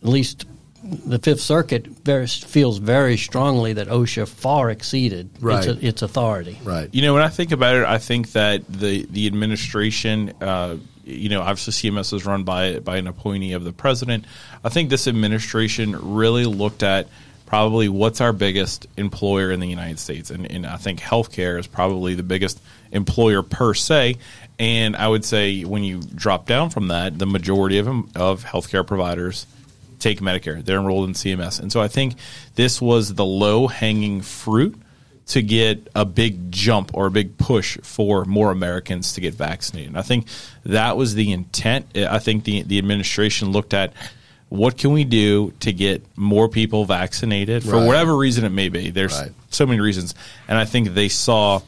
at 0.04 0.08
least 0.08 0.46
the 0.84 1.20
Fifth 1.20 1.42
Circuit 1.42 1.86
very, 1.88 2.28
feels 2.28 2.78
very 2.78 3.18
strongly 3.18 3.74
that 3.74 3.88
OSHA 3.88 4.28
far 4.28 4.70
exceeded 4.72 5.30
Right. 5.40 5.66
its, 5.66 5.84
its 5.84 6.02
authority. 6.02 6.60
Right. 6.64 6.90
You 6.92 7.02
know, 7.04 7.14
when 7.14 7.24
I 7.24 7.30
think 7.30 7.52
about 7.52 7.76
it, 7.76 7.86
I 7.86 7.98
think 7.98 8.32
that 8.32 8.68
the 8.68 9.06
the 9.10 9.28
administration, 9.28 10.34
uh, 10.42 10.78
you 11.04 11.30
know, 11.30 11.42
obviously 11.42 11.92
CMS 11.92 12.14
is 12.14 12.26
run 12.26 12.44
by 12.44 12.80
by 12.80 12.98
an 12.98 13.08
appointee 13.08 13.54
of 13.54 13.64
the 13.64 13.74
president. 13.74 14.26
I 14.64 14.70
think 14.70 14.90
this 14.90 15.08
administration 15.08 16.16
really 16.16 16.46
looked 16.46 16.84
at 16.84 17.08
probably 17.46 17.90
what's 17.90 18.22
our 18.22 18.32
biggest 18.32 18.88
employer 18.96 19.52
in 19.52 19.60
the 19.60 19.68
United 19.68 20.00
States, 20.00 20.32
and, 20.32 20.50
and 20.50 20.66
I 20.66 20.78
think 20.78 21.00
healthcare 21.02 21.60
is 21.60 21.68
probably 21.68 22.16
the 22.16 22.24
biggest 22.24 22.62
employer 22.92 23.44
per 23.44 23.74
se. 23.74 24.16
And 24.58 24.96
I 24.96 25.08
would 25.08 25.26
say 25.26 25.64
when 25.64 25.84
you 25.84 26.02
drop 26.02 26.46
down 26.46 26.70
from 26.70 26.88
that, 26.90 27.20
the 27.20 27.26
majority 27.26 27.78
of 27.78 27.86
them, 27.86 28.10
of 28.16 28.46
healthcare 28.46 28.88
providers 28.88 29.46
take 30.02 30.20
Medicare. 30.20 30.64
They're 30.64 30.80
enrolled 30.80 31.08
in 31.10 31.14
CMS. 31.14 31.60
And 31.60 31.72
so 31.72 31.82
I 31.82 31.88
think 31.88 32.16
this 32.56 32.82
was 32.82 33.14
the 33.14 33.26
low 33.26 33.68
hanging 33.68 34.22
fruit 34.22 34.76
to 35.28 35.42
get 35.42 35.88
a 35.96 36.04
big 36.04 36.52
jump 36.52 36.92
or 36.94 37.06
a 37.06 37.12
big 37.12 37.38
push 37.38 37.78
for 37.84 38.26
more 38.26 38.52
Americans 38.52 39.14
to 39.14 39.22
get 39.22 39.34
vaccinated. 39.34 39.90
And 39.90 39.98
I 39.98 40.02
think 40.02 40.28
that 40.66 40.98
was 40.98 41.16
the 41.16 41.32
intent. 41.32 41.86
I 41.96 42.20
think 42.20 42.44
the, 42.44 42.64
the 42.64 42.78
administration 42.78 43.52
looked 43.52 43.74
at 43.74 43.94
what 44.50 44.78
can 44.78 44.92
we 44.92 45.06
do 45.06 45.52
to 45.62 45.72
get 45.72 46.06
more 46.18 46.50
people 46.50 46.84
vaccinated 46.84 47.64
for 47.64 47.72
Right. 47.78 47.86
whatever 47.88 48.18
reason 48.18 48.44
it 48.44 48.50
may 48.50 48.68
be. 48.68 48.90
There's 48.90 49.18
Right. 49.18 49.32
so 49.50 49.66
many 49.66 49.80
reasons. 49.80 50.14
And 50.50 50.58
I 50.58 50.66
think 50.66 50.94
they 50.94 51.08
saw 51.08 51.62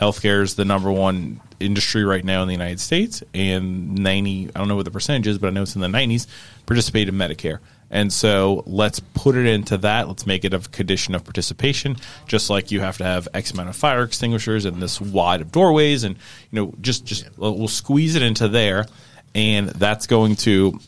healthcare 0.00 0.42
is 0.42 0.54
the 0.54 0.64
number 0.64 0.92
one 0.92 1.40
industry 1.58 2.04
right 2.04 2.24
now 2.24 2.42
in 2.42 2.46
the 2.46 2.54
United 2.54 2.78
States, 2.78 3.24
and 3.34 3.96
90, 3.98 4.50
I 4.54 4.58
don't 4.60 4.68
know 4.68 4.76
what 4.76 4.84
the 4.84 4.92
percentage 4.92 5.26
is, 5.26 5.38
but 5.38 5.48
I 5.48 5.50
know 5.50 5.62
it's 5.62 5.74
in 5.74 5.80
the 5.80 5.88
90s, 5.88 6.28
participate 6.66 7.08
in 7.08 7.16
Medicare. 7.16 7.58
And 7.90 8.12
so 8.12 8.62
let's 8.66 9.00
put 9.00 9.34
it 9.34 9.46
into 9.46 9.78
that. 9.78 10.08
Let's 10.08 10.26
make 10.26 10.44
it 10.44 10.52
a 10.52 10.58
condition 10.58 11.14
of 11.14 11.24
participation, 11.24 11.96
just 12.26 12.50
like 12.50 12.70
you 12.70 12.80
have 12.80 12.98
to 12.98 13.04
have 13.04 13.28
X 13.32 13.52
amount 13.52 13.70
of 13.70 13.76
fire 13.76 14.02
extinguishers 14.02 14.64
and 14.64 14.82
this 14.82 15.00
wide 15.00 15.40
of 15.40 15.50
doorways, 15.50 16.04
and 16.04 16.16
you 16.50 16.60
know, 16.60 16.74
just 16.80 17.04
just 17.04 17.26
we'll 17.38 17.56
we'll 17.56 17.68
squeeze 17.68 18.14
it 18.14 18.22
into 18.22 18.48
there, 18.48 18.86
and 19.34 19.68
that's 19.70 20.06
going 20.06 20.36
to 20.36 20.78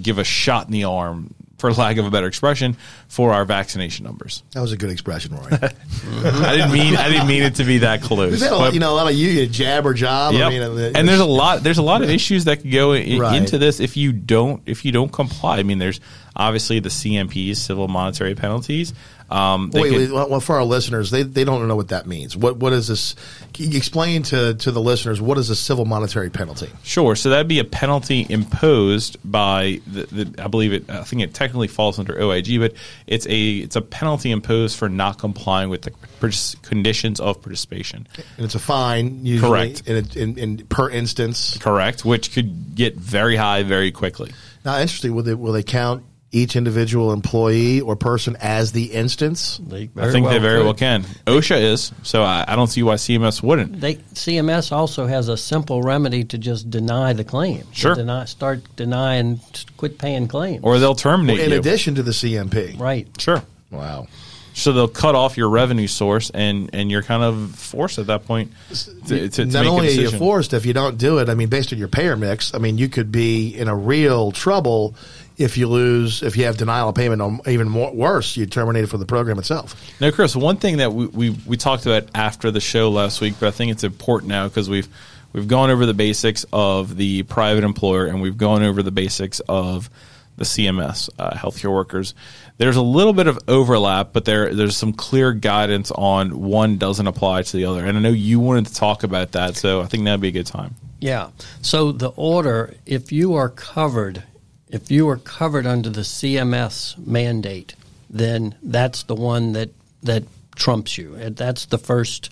give 0.00 0.18
a 0.18 0.24
shot 0.24 0.66
in 0.66 0.72
the 0.72 0.84
arm, 0.84 1.34
for 1.58 1.72
lack 1.72 1.96
of 1.96 2.04
a 2.06 2.10
better 2.10 2.26
expression, 2.26 2.76
for 3.08 3.32
our 3.32 3.44
vaccination 3.44 4.04
numbers. 4.04 4.42
That 4.52 4.60
was 4.60 4.72
a 4.72 4.76
good 4.76 4.90
expression, 4.90 5.34
Rory. 5.34 5.52
I 5.52 6.56
didn't 6.56 6.72
mean 6.72 6.96
I 6.96 7.08
didn't 7.08 7.26
mean 7.26 7.42
it 7.42 7.54
to 7.56 7.64
be 7.64 7.78
that 7.78 8.02
close. 8.02 8.32
We've 8.40 8.42
a 8.42 8.48
but- 8.50 8.74
you 8.74 8.80
know, 8.80 8.92
a 8.92 8.96
lot 8.96 9.06
of 9.10 9.14
you, 9.14 9.28
you 9.28 9.46
jab 9.46 9.86
or 9.86 9.94
job. 9.94 10.34
Yep. 10.34 10.46
I 10.46 10.50
mean, 10.50 10.62
uh, 10.62 10.92
and 10.94 11.08
there's 11.08 11.20
a 11.20 11.24
lot 11.24 11.62
there's 11.62 11.78
a 11.78 11.82
lot 11.82 12.02
of 12.02 12.10
issues 12.10 12.44
that 12.44 12.60
could 12.62 12.70
go 12.72 12.92
i- 12.92 13.16
Right. 13.18 13.36
into 13.36 13.58
this 13.58 13.80
if 13.80 13.96
you 13.96 14.12
don't 14.12 14.62
if 14.66 14.84
you 14.84 14.92
don't 14.92 15.10
comply. 15.10 15.58
I 15.58 15.62
mean, 15.62 15.78
there's 15.78 16.00
obviously 16.34 16.80
the 16.80 16.90
CMPs, 16.90 17.56
civil 17.56 17.88
monetary 17.88 18.34
penalties. 18.34 18.92
Um, 19.28 19.70
they 19.70 19.80
Wait, 19.82 19.90
could- 19.90 20.12
wait, 20.12 20.30
well, 20.30 20.40
for 20.40 20.56
our 20.56 20.64
listeners, 20.64 21.10
they, 21.10 21.24
they 21.24 21.44
don't 21.44 21.66
know 21.66 21.74
what 21.74 21.88
that 21.88 22.06
means. 22.06 22.36
What 22.36 22.58
what 22.58 22.72
is 22.72 22.86
this? 22.88 23.16
Explain 23.58 24.22
to, 24.24 24.54
to 24.54 24.70
the 24.70 24.80
listeners 24.80 25.20
what 25.20 25.36
is 25.38 25.50
a 25.50 25.56
civil 25.56 25.84
monetary 25.84 26.30
penalty? 26.30 26.68
Sure. 26.84 27.16
So 27.16 27.30
that'd 27.30 27.48
be 27.48 27.58
a 27.58 27.64
penalty 27.64 28.24
imposed 28.28 29.16
by 29.24 29.80
the, 29.86 30.06
the 30.06 30.42
I 30.42 30.46
believe 30.48 30.72
it. 30.72 30.88
I 30.88 31.02
think 31.02 31.22
it 31.22 31.34
technically 31.34 31.66
falls 31.68 31.98
under 31.98 32.20
OIG, 32.20 32.60
but 32.60 32.74
it's 33.06 33.26
a 33.26 33.50
it's 33.56 33.74
a 33.76 33.82
penalty 33.82 34.30
imposed 34.30 34.78
for 34.78 34.88
not 34.88 35.18
complying 35.18 35.70
with 35.70 35.82
the 35.82 35.90
partic- 36.20 36.62
conditions 36.62 37.18
of 37.18 37.42
participation. 37.42 38.06
And 38.36 38.44
it's 38.44 38.54
a 38.54 38.60
fine, 38.60 39.24
usually, 39.26 39.50
Correct. 39.50 39.82
In, 39.88 39.96
a, 39.96 40.18
in, 40.18 40.38
in 40.38 40.66
per 40.66 40.88
instance. 40.90 41.56
Correct. 41.58 42.04
Which 42.04 42.32
could 42.32 42.74
get 42.76 42.94
very 42.96 43.34
high 43.36 43.64
very 43.64 43.90
quickly. 43.90 44.32
Now, 44.64 44.78
interesting. 44.78 45.14
Will 45.14 45.22
they 45.24 45.34
will 45.34 45.52
they 45.52 45.62
count 45.62 46.04
each 46.32 46.56
individual 46.56 47.12
employee 47.12 47.80
or 47.80 47.96
person 47.96 48.36
as 48.40 48.72
the 48.72 48.84
instance? 48.92 49.58
They 49.58 49.84
I 49.84 49.88
very 49.94 50.12
think 50.12 50.28
they 50.28 50.38
very 50.38 50.58
could. 50.58 50.64
well 50.64 50.74
can. 50.74 51.02
OSHA 51.26 51.60
is 51.62 51.92
so. 52.02 52.22
I, 52.22 52.44
I 52.48 52.56
don't 52.56 52.66
see 52.66 52.82
why 52.82 52.94
CMS 52.94 53.42
wouldn't. 53.42 53.80
They 53.80 53.94
CMS 53.96 54.72
also 54.72 55.06
has 55.06 55.28
a 55.28 55.36
simple 55.36 55.82
remedy 55.82 56.24
to 56.24 56.38
just 56.38 56.68
deny 56.70 57.12
the 57.12 57.24
claim. 57.24 57.60
To 57.62 57.66
Sure. 57.74 57.94
deny, 57.94 58.24
start 58.26 58.62
denying, 58.76 59.40
quit 59.76 59.98
paying 59.98 60.28
claims. 60.28 60.62
Or 60.64 60.78
they'll 60.78 60.94
terminate 60.94 61.40
In 61.40 61.50
you. 61.50 61.58
addition 61.58 61.94
to 61.94 62.02
the 62.02 62.12
CMP. 62.12 62.78
right. 62.78 63.06
Sure. 63.18 63.42
Wow. 63.70 64.06
So 64.54 64.72
they'll 64.72 64.88
cut 64.88 65.14
off 65.14 65.36
your 65.36 65.50
revenue 65.50 65.86
source, 65.86 66.30
and, 66.30 66.70
and 66.72 66.90
you're 66.90 67.02
kind 67.02 67.22
of 67.22 67.54
forced 67.56 67.98
at 67.98 68.06
that 68.06 68.24
point 68.24 68.52
to, 68.70 69.04
to, 69.06 69.28
to 69.28 69.44
Not 69.44 69.64
make 69.64 69.70
only 69.70 69.88
a 69.88 69.98
are 69.98 70.10
you 70.10 70.10
forced, 70.12 70.54
if 70.54 70.64
you 70.64 70.72
don't 70.72 70.96
do 70.96 71.18
it, 71.18 71.28
I 71.28 71.34
mean, 71.34 71.50
based 71.50 71.74
on 71.74 71.78
your 71.78 71.88
payer 71.88 72.16
mix, 72.16 72.54
I 72.54 72.58
mean, 72.58 72.78
you 72.78 72.88
could 72.88 73.12
be 73.12 73.48
in 73.54 73.68
a 73.68 73.76
real 73.76 74.32
trouble 74.32 74.94
if 75.36 75.58
you 75.58 75.68
lose, 75.68 76.22
if 76.22 76.36
you 76.36 76.44
have 76.44 76.56
denial 76.56 76.88
of 76.88 76.94
payment, 76.94 77.20
or 77.20 77.38
even 77.46 77.68
more 77.68 77.92
worse, 77.92 78.36
you 78.36 78.46
terminate 78.46 78.84
it 78.84 78.86
from 78.88 79.00
the 79.00 79.06
program 79.06 79.38
itself. 79.38 79.74
Now, 80.00 80.10
Chris, 80.10 80.34
one 80.34 80.56
thing 80.56 80.78
that 80.78 80.92
we, 80.92 81.06
we, 81.06 81.30
we 81.46 81.56
talked 81.56 81.86
about 81.86 82.08
after 82.14 82.50
the 82.50 82.60
show 82.60 82.90
last 82.90 83.20
week, 83.20 83.34
but 83.38 83.48
I 83.48 83.50
think 83.50 83.72
it's 83.72 83.84
important 83.84 84.28
now 84.28 84.48
because 84.48 84.70
we've 84.70 84.88
we've 85.32 85.48
gone 85.48 85.70
over 85.70 85.84
the 85.84 85.94
basics 85.94 86.46
of 86.52 86.96
the 86.96 87.22
private 87.24 87.64
employer 87.64 88.06
and 88.06 88.22
we've 88.22 88.38
gone 88.38 88.62
over 88.62 88.82
the 88.82 88.90
basics 88.90 89.40
of 89.40 89.90
the 90.36 90.44
CMS 90.44 91.10
uh, 91.18 91.30
healthcare 91.30 91.72
workers. 91.72 92.14
There's 92.58 92.76
a 92.76 92.82
little 92.82 93.12
bit 93.12 93.26
of 93.26 93.38
overlap, 93.48 94.12
but 94.12 94.24
there 94.24 94.54
there's 94.54 94.76
some 94.76 94.92
clear 94.94 95.32
guidance 95.32 95.90
on 95.90 96.40
one 96.40 96.78
doesn't 96.78 97.06
apply 97.06 97.42
to 97.42 97.56
the 97.56 97.66
other. 97.66 97.84
And 97.84 97.98
I 97.98 98.00
know 98.00 98.10
you 98.10 98.40
wanted 98.40 98.66
to 98.66 98.74
talk 98.74 99.02
about 99.02 99.32
that, 99.32 99.56
so 99.56 99.82
I 99.82 99.86
think 99.86 100.04
that'd 100.04 100.20
be 100.20 100.28
a 100.28 100.32
good 100.32 100.46
time. 100.46 100.74
Yeah. 101.00 101.30
So 101.60 101.92
the 101.92 102.08
order, 102.08 102.74
if 102.86 103.12
you 103.12 103.34
are 103.34 103.50
covered, 103.50 104.22
if 104.68 104.90
you 104.90 105.08
are 105.08 105.16
covered 105.16 105.66
under 105.66 105.90
the 105.90 106.00
CMS 106.02 106.96
mandate, 107.06 107.74
then 108.10 108.54
that's 108.62 109.04
the 109.04 109.14
one 109.14 109.52
that 109.52 109.70
that 110.02 110.24
trumps 110.54 110.96
you. 110.98 111.14
That's 111.30 111.66
the 111.66 111.78
first 111.78 112.30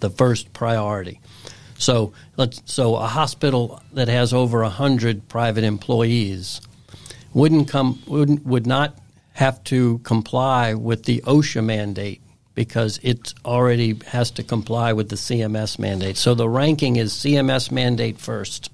the 0.00 0.10
first 0.10 0.52
priority. 0.52 1.20
So 1.78 2.12
let's 2.36 2.62
so 2.66 2.96
a 2.96 3.06
hospital 3.06 3.82
that 3.92 4.08
has 4.08 4.32
over 4.32 4.64
hundred 4.64 5.28
private 5.28 5.64
employees 5.64 6.60
wouldn't 7.32 7.68
come 7.68 8.02
wouldn't 8.06 8.44
would 8.46 8.66
not 8.66 8.98
have 9.34 9.62
to 9.64 9.98
comply 9.98 10.74
with 10.74 11.04
the 11.04 11.20
OSHA 11.26 11.64
mandate 11.64 12.20
because 12.54 13.00
it 13.02 13.34
already 13.44 13.98
has 14.06 14.30
to 14.30 14.44
comply 14.44 14.92
with 14.92 15.08
the 15.08 15.16
CMS 15.16 15.76
mandate. 15.78 16.16
So 16.16 16.34
the 16.34 16.48
ranking 16.48 16.94
is 16.96 17.12
CMS 17.12 17.72
mandate 17.72 18.18
first, 18.20 18.70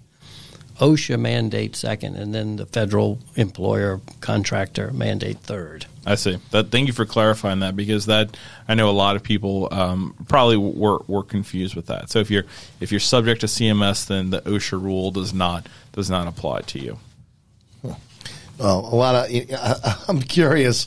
OSHA 0.80 1.20
mandate 1.20 1.76
second, 1.76 2.16
and 2.16 2.34
then 2.34 2.56
the 2.56 2.66
federal 2.66 3.18
employer 3.36 4.00
contractor 4.20 4.90
mandate 4.92 5.38
third. 5.38 5.86
I 6.06 6.14
see. 6.14 6.38
That. 6.50 6.70
Thank 6.70 6.86
you 6.86 6.92
for 6.94 7.04
clarifying 7.04 7.60
that 7.60 7.76
because 7.76 8.06
that 8.06 8.36
I 8.66 8.74
know 8.74 8.88
a 8.88 8.92
lot 8.92 9.14
of 9.14 9.22
people 9.22 9.68
um, 9.70 10.14
probably 10.28 10.56
were 10.56 10.98
were 11.06 11.22
confused 11.22 11.76
with 11.76 11.86
that. 11.86 12.10
So 12.10 12.18
if 12.18 12.30
you're 12.30 12.44
if 12.80 12.90
you're 12.90 13.00
subject 13.00 13.42
to 13.42 13.46
CMS, 13.46 14.06
then 14.06 14.30
the 14.30 14.40
OSHA 14.42 14.82
rule 14.82 15.10
does 15.10 15.34
not 15.34 15.66
does 15.92 16.08
not 16.08 16.26
apply 16.26 16.62
to 16.62 16.78
you. 16.78 16.98
Well, 17.82 18.90
a 18.92 18.94
lot 18.94 19.30
of, 19.30 20.04
I'm 20.08 20.20
curious 20.20 20.86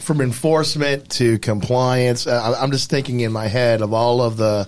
from 0.00 0.20
enforcement 0.22 1.10
to 1.10 1.38
compliance. 1.38 2.26
Uh, 2.26 2.56
I'm 2.58 2.72
just 2.72 2.88
thinking 2.88 3.20
in 3.20 3.30
my 3.30 3.46
head 3.46 3.82
of 3.82 3.92
all 3.92 4.22
of 4.22 4.38
the, 4.38 4.66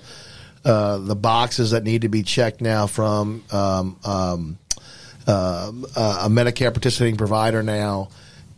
uh, 0.65 0.99
the 0.99 1.17
boxes 1.17 1.71
that 1.73 1.85
need 1.85 2.03
to 2.03 2.09
be 2.09 2.23
checked 2.23 2.61
now 2.61 2.87
from, 2.87 3.43
um, 3.51 3.97
um, 4.05 4.59
uh, 5.27 5.71
a 5.97 6.29
Medicare 6.29 6.73
participating 6.73 7.17
provider 7.17 7.63
now 7.63 8.09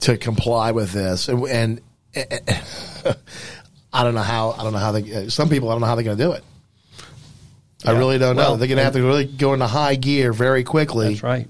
to 0.01 0.17
comply 0.17 0.73
with 0.73 0.93
this. 0.93 1.29
And, 1.29 1.47
and 1.49 1.81
I 3.93 4.05
don't 4.05 4.15
know 4.15 4.21
how, 4.23 4.53
I 4.53 4.63
don't 4.65 4.73
know 4.73 4.79
how 4.79 4.93
they, 4.93 5.29
some 5.29 5.49
people, 5.49 5.69
I 5.69 5.73
don't 5.73 5.81
know 5.81 5.87
how 5.87 5.95
they're 5.95 6.05
going 6.05 6.17
to 6.19 6.25
do 6.25 6.33
it. 6.33 6.45
I 7.85 7.93
really 7.93 8.19
don't 8.19 8.37
know. 8.37 8.57
They're 8.57 8.69
going 8.69 8.79
to 8.79 8.85
have 8.85 8.93
to 8.93 9.03
really 9.03 9.25
go 9.25 9.55
into 9.55 9.67
high 9.67 9.97
gear 9.97 10.33
very 10.33 10.63
quickly, 10.63 11.09
That's 11.11 11.23
right. 11.25 11.49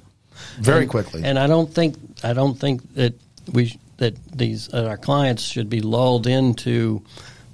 very 0.59 0.83
And- 0.83 0.91
quickly. 0.91 1.23
And 1.25 1.39
I 1.39 1.47
don't 1.47 1.73
think 1.73 1.97
I 2.25 2.33
don't 2.33 2.55
think 2.59 2.95
that 2.95 3.15
we 3.53 3.79
that 3.99 4.15
these 4.35 4.69
that 4.69 4.87
our 4.87 4.97
clients 4.97 5.43
should 5.43 5.69
be 5.69 5.81
lulled 5.83 6.27
into 6.27 7.03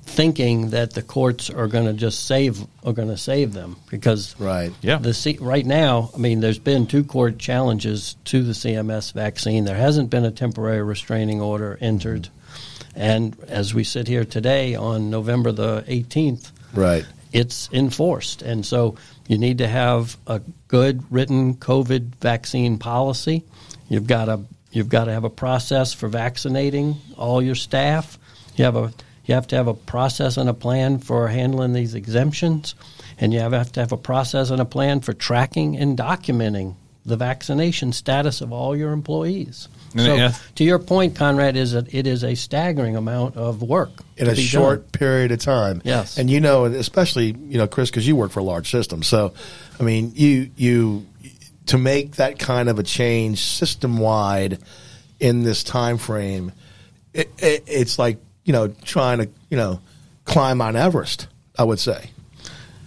thinking 0.08 0.70
that 0.70 0.94
the 0.94 1.02
courts 1.02 1.50
are 1.50 1.68
going 1.68 1.86
to 1.86 1.92
just 1.92 2.26
save 2.26 2.64
are 2.84 2.92
going 2.92 3.08
to 3.08 3.16
save 3.16 3.52
them 3.52 3.76
because 3.90 4.34
Right. 4.40 4.72
Yeah. 4.80 4.98
the 4.98 5.14
C, 5.14 5.38
right 5.40 5.64
now 5.66 6.10
I 6.14 6.18
mean 6.18 6.40
there's 6.40 6.58
been 6.58 6.86
two 6.86 7.04
court 7.04 7.38
challenges 7.38 8.16
to 8.26 8.42
the 8.42 8.52
CMS 8.52 9.12
vaccine 9.12 9.64
there 9.64 9.76
hasn't 9.76 10.10
been 10.10 10.24
a 10.24 10.30
temporary 10.30 10.82
restraining 10.82 11.40
order 11.40 11.78
entered 11.80 12.28
and 12.94 13.36
as 13.48 13.74
we 13.74 13.84
sit 13.84 14.08
here 14.08 14.24
today 14.24 14.74
on 14.74 15.10
November 15.10 15.52
the 15.52 15.84
18th 15.86 16.50
right. 16.74 17.06
it's 17.32 17.68
enforced. 17.72 18.42
And 18.42 18.64
so 18.64 18.96
you 19.26 19.38
need 19.38 19.58
to 19.58 19.68
have 19.68 20.16
a 20.26 20.40
good 20.68 21.04
written 21.10 21.54
COVID 21.54 22.16
vaccine 22.16 22.78
policy. 22.78 23.44
You've 23.88 24.06
got 24.06 24.26
to 24.26 24.40
you've 24.72 24.88
got 24.88 25.04
to 25.04 25.12
have 25.12 25.24
a 25.24 25.30
process 25.30 25.92
for 25.92 26.08
vaccinating 26.08 26.96
all 27.16 27.40
your 27.42 27.54
staff. 27.54 28.18
You 28.56 28.64
have 28.64 28.76
a 28.76 28.92
you 29.28 29.34
have 29.34 29.46
to 29.48 29.56
have 29.56 29.68
a 29.68 29.74
process 29.74 30.36
and 30.36 30.48
a 30.48 30.54
plan 30.54 30.98
for 30.98 31.28
handling 31.28 31.72
these 31.72 31.94
exemptions, 31.94 32.74
and 33.18 33.32
you 33.32 33.40
have 33.40 33.72
to 33.72 33.80
have 33.80 33.92
a 33.92 33.96
process 33.96 34.50
and 34.50 34.60
a 34.60 34.64
plan 34.64 35.00
for 35.00 35.12
tracking 35.12 35.76
and 35.76 35.98
documenting 35.98 36.74
the 37.04 37.16
vaccination 37.16 37.92
status 37.92 38.40
of 38.40 38.52
all 38.52 38.76
your 38.76 38.92
employees. 38.92 39.68
And 39.92 40.02
so, 40.02 40.14
yeah. 40.14 40.32
to 40.56 40.64
your 40.64 40.78
point, 40.78 41.16
Conrad, 41.16 41.56
is 41.56 41.72
that 41.72 41.92
it 41.94 42.06
is 42.06 42.22
a 42.22 42.34
staggering 42.34 42.96
amount 42.96 43.36
of 43.36 43.62
work 43.62 43.90
in 44.16 44.26
to 44.26 44.32
a 44.32 44.34
be 44.34 44.42
short 44.42 44.82
done. 44.82 44.90
period 44.90 45.32
of 45.32 45.40
time. 45.40 45.80
Yes. 45.84 46.18
and 46.18 46.28
you 46.28 46.40
know, 46.40 46.66
especially 46.66 47.26
you 47.26 47.58
know, 47.58 47.66
Chris, 47.66 47.90
because 47.90 48.06
you 48.06 48.14
work 48.14 48.30
for 48.30 48.40
a 48.40 48.44
large 48.44 48.70
system. 48.70 49.02
So, 49.02 49.32
I 49.80 49.82
mean, 49.82 50.12
you 50.14 50.50
you 50.56 51.06
to 51.66 51.78
make 51.78 52.16
that 52.16 52.38
kind 52.38 52.68
of 52.68 52.78
a 52.78 52.82
change 52.82 53.42
system 53.42 53.98
wide 53.98 54.58
in 55.18 55.42
this 55.42 55.64
time 55.64 55.98
frame, 55.98 56.52
it, 57.12 57.30
it, 57.38 57.64
it's 57.66 57.98
like 57.98 58.18
you 58.48 58.52
know 58.52 58.68
trying 58.82 59.18
to 59.18 59.28
you 59.50 59.56
know 59.58 59.78
climb 60.24 60.58
Mount 60.58 60.74
Everest. 60.76 61.28
I 61.56 61.64
would 61.64 61.78
say. 61.80 62.10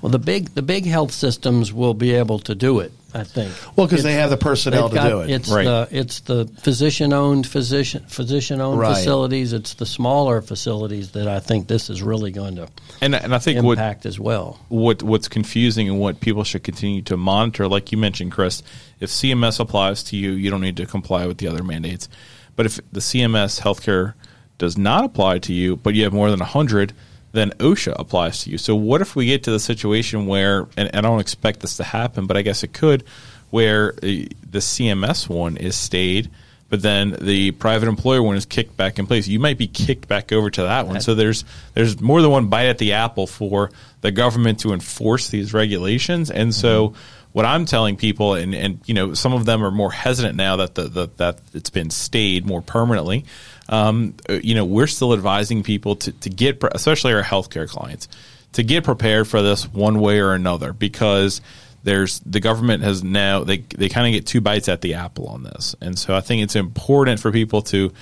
Well, 0.01 0.09
the 0.11 0.17
big 0.19 0.49
the 0.55 0.61
big 0.63 0.85
health 0.85 1.11
systems 1.11 1.71
will 1.71 1.93
be 1.93 2.13
able 2.15 2.39
to 2.39 2.55
do 2.55 2.79
it. 2.79 2.91
I 3.13 3.25
think. 3.25 3.51
Well, 3.75 3.85
because 3.87 4.03
they 4.03 4.13
have 4.13 4.29
the 4.29 4.37
personnel 4.37 4.87
to 4.87 4.95
got- 4.95 5.09
do 5.09 5.19
it. 5.19 5.29
It's 5.29 5.49
Right. 5.49 5.65
the 5.65 5.87
it's 5.91 6.21
the 6.21 6.49
physician 6.61 7.11
owned 7.13 7.45
physician 7.45 8.05
physician 8.07 8.61
owned 8.61 8.79
Right. 8.79 8.95
facilities. 8.95 9.51
It's 9.53 9.73
the 9.75 9.85
smaller 9.85 10.41
facilities 10.41 11.09
that 11.11 11.27
I 11.27 11.39
think 11.41 11.67
this 11.67 11.89
is 11.89 12.01
really 12.01 12.31
going 12.31 12.55
to 12.55 12.69
And 13.01 13.13
and 13.13 13.35
I 13.35 13.37
think 13.39 13.61
what 13.61 13.73
impact 13.73 14.05
as 14.05 14.17
well. 14.19 14.59
what 14.69 15.03
what's 15.03 15.27
confusing 15.27 15.89
and 15.89 15.99
what 15.99 16.21
people 16.21 16.43
should 16.45 16.63
continue 16.63 17.01
to 17.03 17.17
monitor, 17.17 17.67
like 17.67 17.91
you 17.91 17.97
mentioned, 17.97 18.31
Chris, 18.31 18.63
if 19.01 19.09
CMS 19.11 19.59
applies 19.59 20.01
to 20.03 20.15
you, 20.17 20.31
you 20.31 20.49
don't 20.49 20.61
need 20.61 20.77
to 20.77 20.85
comply 20.85 21.27
with 21.27 21.37
the 21.37 21.47
other 21.49 21.63
mandates. 21.63 22.07
But 22.55 22.65
if 22.65 22.79
the 22.93 23.01
CMS 23.01 23.59
healthcare 23.59 24.13
does 24.61 24.77
not 24.77 25.03
apply 25.03 25.39
to 25.39 25.53
you, 25.53 25.75
but 25.75 25.95
you 25.95 26.03
have 26.03 26.13
more 26.13 26.29
than 26.29 26.39
hundred, 26.39 26.93
then 27.31 27.49
OSHA 27.57 27.95
applies 27.97 28.43
to 28.43 28.51
you. 28.51 28.59
So 28.59 28.75
what 28.75 29.01
if 29.01 29.15
we 29.15 29.25
get 29.25 29.43
to 29.45 29.51
the 29.51 29.59
situation 29.59 30.27
where, 30.27 30.67
and, 30.77 30.93
and 30.93 30.97
I 30.97 31.01
don't 31.01 31.19
expect 31.19 31.61
this 31.61 31.77
to 31.77 31.83
happen, 31.83 32.27
but 32.27 32.37
I 32.37 32.43
guess 32.43 32.63
it 32.63 32.71
could, 32.71 33.03
where 33.49 33.93
uh, 33.93 33.97
the 34.01 34.59
CMS 34.59 35.27
one 35.27 35.57
is 35.57 35.75
stayed, 35.75 36.29
but 36.69 36.83
then 36.83 37.17
the 37.19 37.51
private 37.51 37.89
employer 37.89 38.21
one 38.21 38.37
is 38.37 38.45
kicked 38.45 38.77
back 38.77 38.99
in 38.99 39.07
place. 39.07 39.27
You 39.27 39.39
might 39.39 39.57
be 39.57 39.67
kicked 39.67 40.07
back 40.07 40.31
over 40.31 40.51
to 40.51 40.61
that 40.61 40.85
one. 40.85 41.01
So 41.01 41.15
there's 41.15 41.43
there's 41.73 41.99
more 41.99 42.21
than 42.21 42.29
one 42.29 42.47
bite 42.47 42.67
at 42.67 42.77
the 42.77 42.93
apple 42.93 43.25
for 43.25 43.71
the 44.01 44.11
government 44.11 44.59
to 44.59 44.73
enforce 44.73 45.29
these 45.29 45.53
regulations. 45.55 46.29
And 46.29 46.53
so 46.53 46.93
what 47.33 47.45
I'm 47.45 47.65
telling 47.65 47.95
people, 47.95 48.33
and, 48.33 48.53
and 48.53 48.79
you 48.85 48.93
know, 48.93 49.13
some 49.13 49.33
of 49.33 49.45
them 49.45 49.63
are 49.63 49.71
more 49.71 49.91
hesitant 49.91 50.35
now 50.35 50.57
that 50.57 50.75
the, 50.75 50.83
the 50.83 51.09
that 51.17 51.39
it's 51.53 51.69
been 51.69 51.89
stayed 51.89 52.45
more 52.45 52.61
permanently. 52.61 53.25
Um, 53.69 54.15
uh, 54.29 54.33
you 54.43 54.55
know, 54.55 54.65
we're 54.65 54.87
still 54.87 55.13
advising 55.13 55.63
people 55.63 55.95
to, 55.97 56.11
to 56.11 56.29
get, 56.29 56.61
especially 56.73 57.13
our 57.13 57.23
healthcare 57.23 57.69
clients, 57.69 58.09
to 58.53 58.63
get 58.63 58.83
prepared 58.83 59.27
for 59.27 59.41
this 59.41 59.65
one 59.71 59.99
way 60.01 60.19
or 60.19 60.33
another 60.33 60.73
because 60.73 61.41
there's 61.83 62.19
the 62.19 62.39
government 62.39 62.83
has 62.83 63.03
now 63.03 63.43
they 63.43 63.57
they 63.59 63.89
kind 63.89 64.07
of 64.07 64.13
get 64.13 64.27
two 64.27 64.41
bites 64.41 64.67
at 64.69 64.81
the 64.81 64.95
apple 64.95 65.27
on 65.27 65.43
this, 65.43 65.75
and 65.81 65.97
so 65.97 66.15
I 66.15 66.21
think 66.21 66.43
it's 66.43 66.55
important 66.55 67.19
for 67.19 67.31
people 67.31 67.61
to 67.63 67.93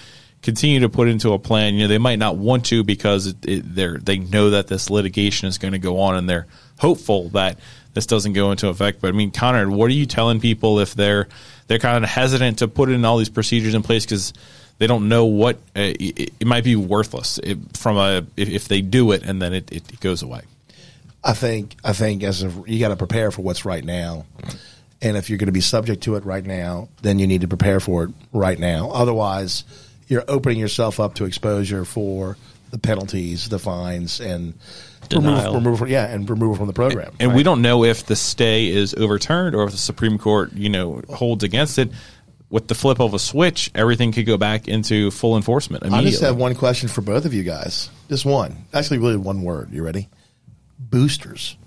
continue 0.42 0.80
to 0.82 0.90
put 0.90 1.08
into 1.08 1.34
a 1.34 1.40
plan. 1.40 1.76
You 1.76 1.82
know, 1.82 1.88
they 1.88 1.98
might 1.98 2.20
not 2.20 2.38
want 2.38 2.66
to 2.68 2.84
because 2.84 3.34
they're 3.36 3.98
they 3.98 4.18
know 4.18 4.52
that 4.52 4.68
this 4.68 4.90
litigation 4.90 5.48
is 5.48 5.58
going 5.58 5.74
to 5.74 5.80
go 5.80 6.00
on, 6.00 6.16
and 6.16 6.30
they're 6.30 6.48
hopeful 6.80 7.30
that 7.30 7.60
this 8.00 8.06
doesn't 8.06 8.32
go 8.32 8.52
into 8.52 8.70
effect. 8.70 9.02
But 9.02 9.10
I 9.10 9.12
mean, 9.12 9.30
Conrad, 9.30 9.68
what 9.68 9.91
are 9.91 9.93
you 9.93 10.06
telling 10.06 10.39
people 10.39 10.80
if 10.80 10.93
they're 10.93 11.28
they're 11.68 11.80
kind 11.80 12.02
of 12.02 12.10
hesitant 12.10 12.60
to 12.60 12.70
put 12.70 12.89
in 12.89 13.04
all 13.04 13.18
these 13.18 13.30
procedures 13.30 13.74
in 13.74 13.84
place 13.84 14.06
because 14.06 14.32
they 14.78 14.88
don't 14.88 15.10
know 15.10 15.26
what 15.26 15.58
uh, 15.76 15.91
it, 16.00 16.32
it 16.39 16.47
might 16.47 16.64
be 16.64 16.78
worthless 16.78 17.39
if, 17.43 17.58
from 17.74 17.97
a 17.97 18.26
if, 18.38 18.47
if 18.47 18.68
they 18.70 18.80
do 18.80 19.12
it 19.12 19.24
and 19.24 19.41
then 19.41 19.54
it, 19.54 19.70
it, 19.70 19.91
it 19.91 20.00
goes 20.00 20.24
away. 20.24 20.43
I 21.26 21.34
think 21.34 21.76
I 21.84 21.91
think 21.91 22.24
as 22.24 22.41
a, 22.41 22.64
you 22.66 22.80
got 22.80 22.89
to 22.89 22.95
prepare 22.95 23.32
for 23.32 23.41
what's 23.41 23.66
right 23.66 23.84
now, 23.84 24.26
and 25.02 25.18
if 25.18 25.30
you're 25.30 25.38
going 25.38 25.47
to 25.47 25.52
be 25.52 25.60
subject 25.60 26.04
to 26.04 26.16
it 26.16 26.24
right 26.24 26.45
now, 26.45 26.88
then 27.02 27.20
you 27.20 27.28
need 27.28 27.41
to 27.41 27.50
prepare 27.50 27.82
for 27.82 28.06
it 28.06 28.12
right 28.32 28.58
now. 28.58 28.91
Otherwise, 28.91 29.66
you're 30.08 30.24
opening 30.30 30.58
yourself 30.58 31.02
up 31.02 31.16
to 31.16 31.26
exposure 31.26 31.84
for 31.84 32.38
the 32.72 32.80
penalties, 32.80 33.50
the 33.50 33.60
fines, 33.60 34.22
and 34.22 34.54
Denial. 35.08 35.56
Removal, 35.56 35.88
yeah, 35.88 36.06
and 36.06 36.30
removal 36.30 36.56
from 36.56 36.68
the 36.68 36.74
program. 36.74 37.16
And 37.20 37.34
we 37.34 37.43
don't 37.43 37.62
know 37.62 37.84
if 37.84 38.06
the 38.06 38.16
stay 38.16 38.68
is 38.68 38.93
overturned 38.93 39.56
or 39.56 39.64
if 39.64 39.72
the 39.72 39.78
Supreme 39.78 40.18
Court, 40.18 40.54
you 40.54 40.70
know, 40.70 41.02
holds 41.10 41.43
against 41.43 41.78
it. 41.80 41.91
With 42.52 42.68
the 42.68 42.74
flip 42.74 43.00
of 43.00 43.14
a 43.14 43.20
switch, 43.20 43.70
everything 43.76 44.12
could 44.12 44.26
go 44.26 44.36
back 44.36 44.68
into 44.68 45.12
full 45.12 45.36
enforcement 45.38 45.86
I 45.86 46.02
just 46.02 46.22
have 46.22 46.36
one 46.36 46.56
question 46.56 46.89
for 46.89 47.02
both 47.02 47.26
of 47.26 47.34
you 47.34 47.43
guys. 47.43 47.91
Just 48.10 48.26
one. 48.26 48.66
Actually, 48.74 48.97
really 48.97 49.18
one 49.18 49.43
word. 49.43 49.72
You 49.72 49.84
ready? 49.84 50.10
Boosters. 50.80 51.58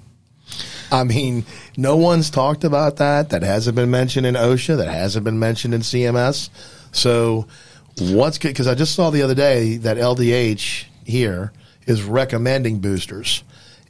I 0.91 1.05
mean, 1.05 1.45
no 1.77 1.97
one's 1.97 2.31
talked 2.31 2.65
about 2.65 2.97
that. 2.97 3.31
That 3.31 3.43
hasn't 3.43 3.77
been 3.77 3.91
mentioned 3.91 4.27
in 4.27 4.35
OSHA. 4.35 4.79
That 4.79 4.89
hasn't 4.89 5.25
been 5.25 5.39
mentioned 5.39 5.73
in 5.73 5.83
CMS. 5.83 6.51
So, 6.91 7.47
what's 7.99 8.39
good? 8.39 8.49
Because 8.49 8.67
I 8.67 8.75
just 8.75 8.95
saw 8.95 9.11
the 9.11 9.23
other 9.23 9.37
day 9.37 9.77
that 9.79 9.97
LDH 9.97 10.87
here 11.05 11.53
is 11.87 12.03
recommending 12.03 12.79
boosters, 12.81 13.43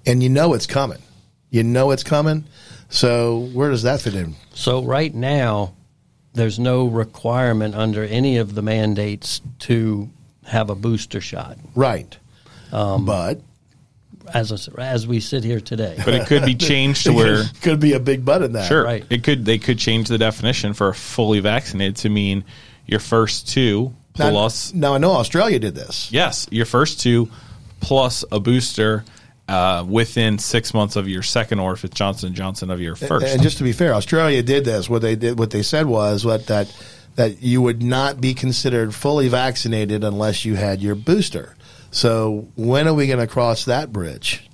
and 0.07 0.22
you 0.22 0.28
know 0.28 0.55
it's 0.55 0.66
coming. 0.66 0.99
You 1.51 1.62
know 1.62 1.90
it's 1.90 2.03
coming. 2.05 2.45
So, 2.88 3.49
where 3.53 3.70
does 3.70 3.82
that 3.84 4.01
fit 4.01 4.14
in? 4.14 4.34
So 4.55 4.82
right 4.82 5.14
now, 5.14 5.74
there's 6.34 6.59
no 6.59 6.86
requirement 6.86 7.74
under 7.74 8.05
any 8.05 8.36
of 8.38 8.55
the 8.55 8.62
mandates 8.62 9.40
to 9.61 10.09
have 10.45 10.68
a 10.70 10.74
booster 10.74 11.20
shot. 11.20 11.57
Right. 11.74 12.16
Um, 12.70 13.05
but 13.07 13.40
As 14.32 14.51
a, 14.68 14.80
as 14.80 15.07
we 15.07 15.20
sit 15.20 15.45
here 15.45 15.61
today, 15.61 15.97
but 16.05 16.14
it 16.14 16.26
could 16.26 16.45
be 16.45 16.55
changed 16.55 17.05
to 17.05 17.12
where 17.14 17.45
could 17.62 17.80
be 17.80 17.93
a 17.95 18.01
big 18.01 18.24
but 18.24 18.43
in 18.43 18.53
that. 18.53 18.66
Sure. 18.68 18.84
Right. 18.84 19.05
It 19.11 19.24
could 19.24 19.45
they 19.45 19.59
could 19.59 19.78
change 19.78 20.09
the 20.09 20.18
definition 20.18 20.72
for 20.74 20.93
fully 20.95 21.40
vaccinated 21.40 21.97
to 21.97 22.09
mean 22.11 22.45
your 22.86 23.01
first 23.01 23.49
two 23.49 23.95
Now- 24.18 24.30
plus 24.30 24.72
now 24.74 24.95
I 24.95 24.99
know 24.99 25.12
Australia 25.12 25.59
did 25.59 25.74
this. 25.74 26.11
yes, 26.12 26.47
your 26.51 26.66
first 26.66 27.01
two 27.01 27.30
plus 27.83 28.24
a 28.33 28.41
booster 28.41 29.05
uh, 29.49 29.85
within 29.87 30.39
six 30.39 30.72
months 30.72 30.97
of 30.97 31.07
your 31.09 31.22
second, 31.22 31.59
or 31.59 31.72
if 31.74 31.85
it's 31.85 31.95
Johnson 31.95 32.33
Johnson 32.33 32.70
of 32.70 32.80
your 32.80 32.97
first. 32.97 33.26
And 33.26 33.43
just 33.43 33.59
to 33.59 33.64
be 33.64 33.72
fair, 33.72 33.93
Australia 33.95 34.43
did 34.43 34.64
this. 34.64 34.89
What 34.89 35.03
they 35.03 35.16
did, 35.16 35.39
what 35.39 35.51
they 35.51 35.62
said 35.62 35.85
was 35.87 36.24
what 36.24 36.47
that 36.47 36.74
that 37.16 37.43
you 37.43 37.61
would 37.61 37.83
not 37.83 38.20
be 38.22 38.33
considered 38.33 38.95
fully 38.95 39.28
vaccinated 39.28 40.03
unless 40.05 40.47
you 40.47 40.55
had 40.55 40.80
your 40.80 40.95
booster. 40.95 41.55
So 41.91 42.49
when 42.57 42.89
are 42.89 42.95
we 42.95 43.07
going 43.07 43.18
to 43.18 43.26
cross 43.26 43.66
that 43.66 43.93
bridge? 43.93 44.49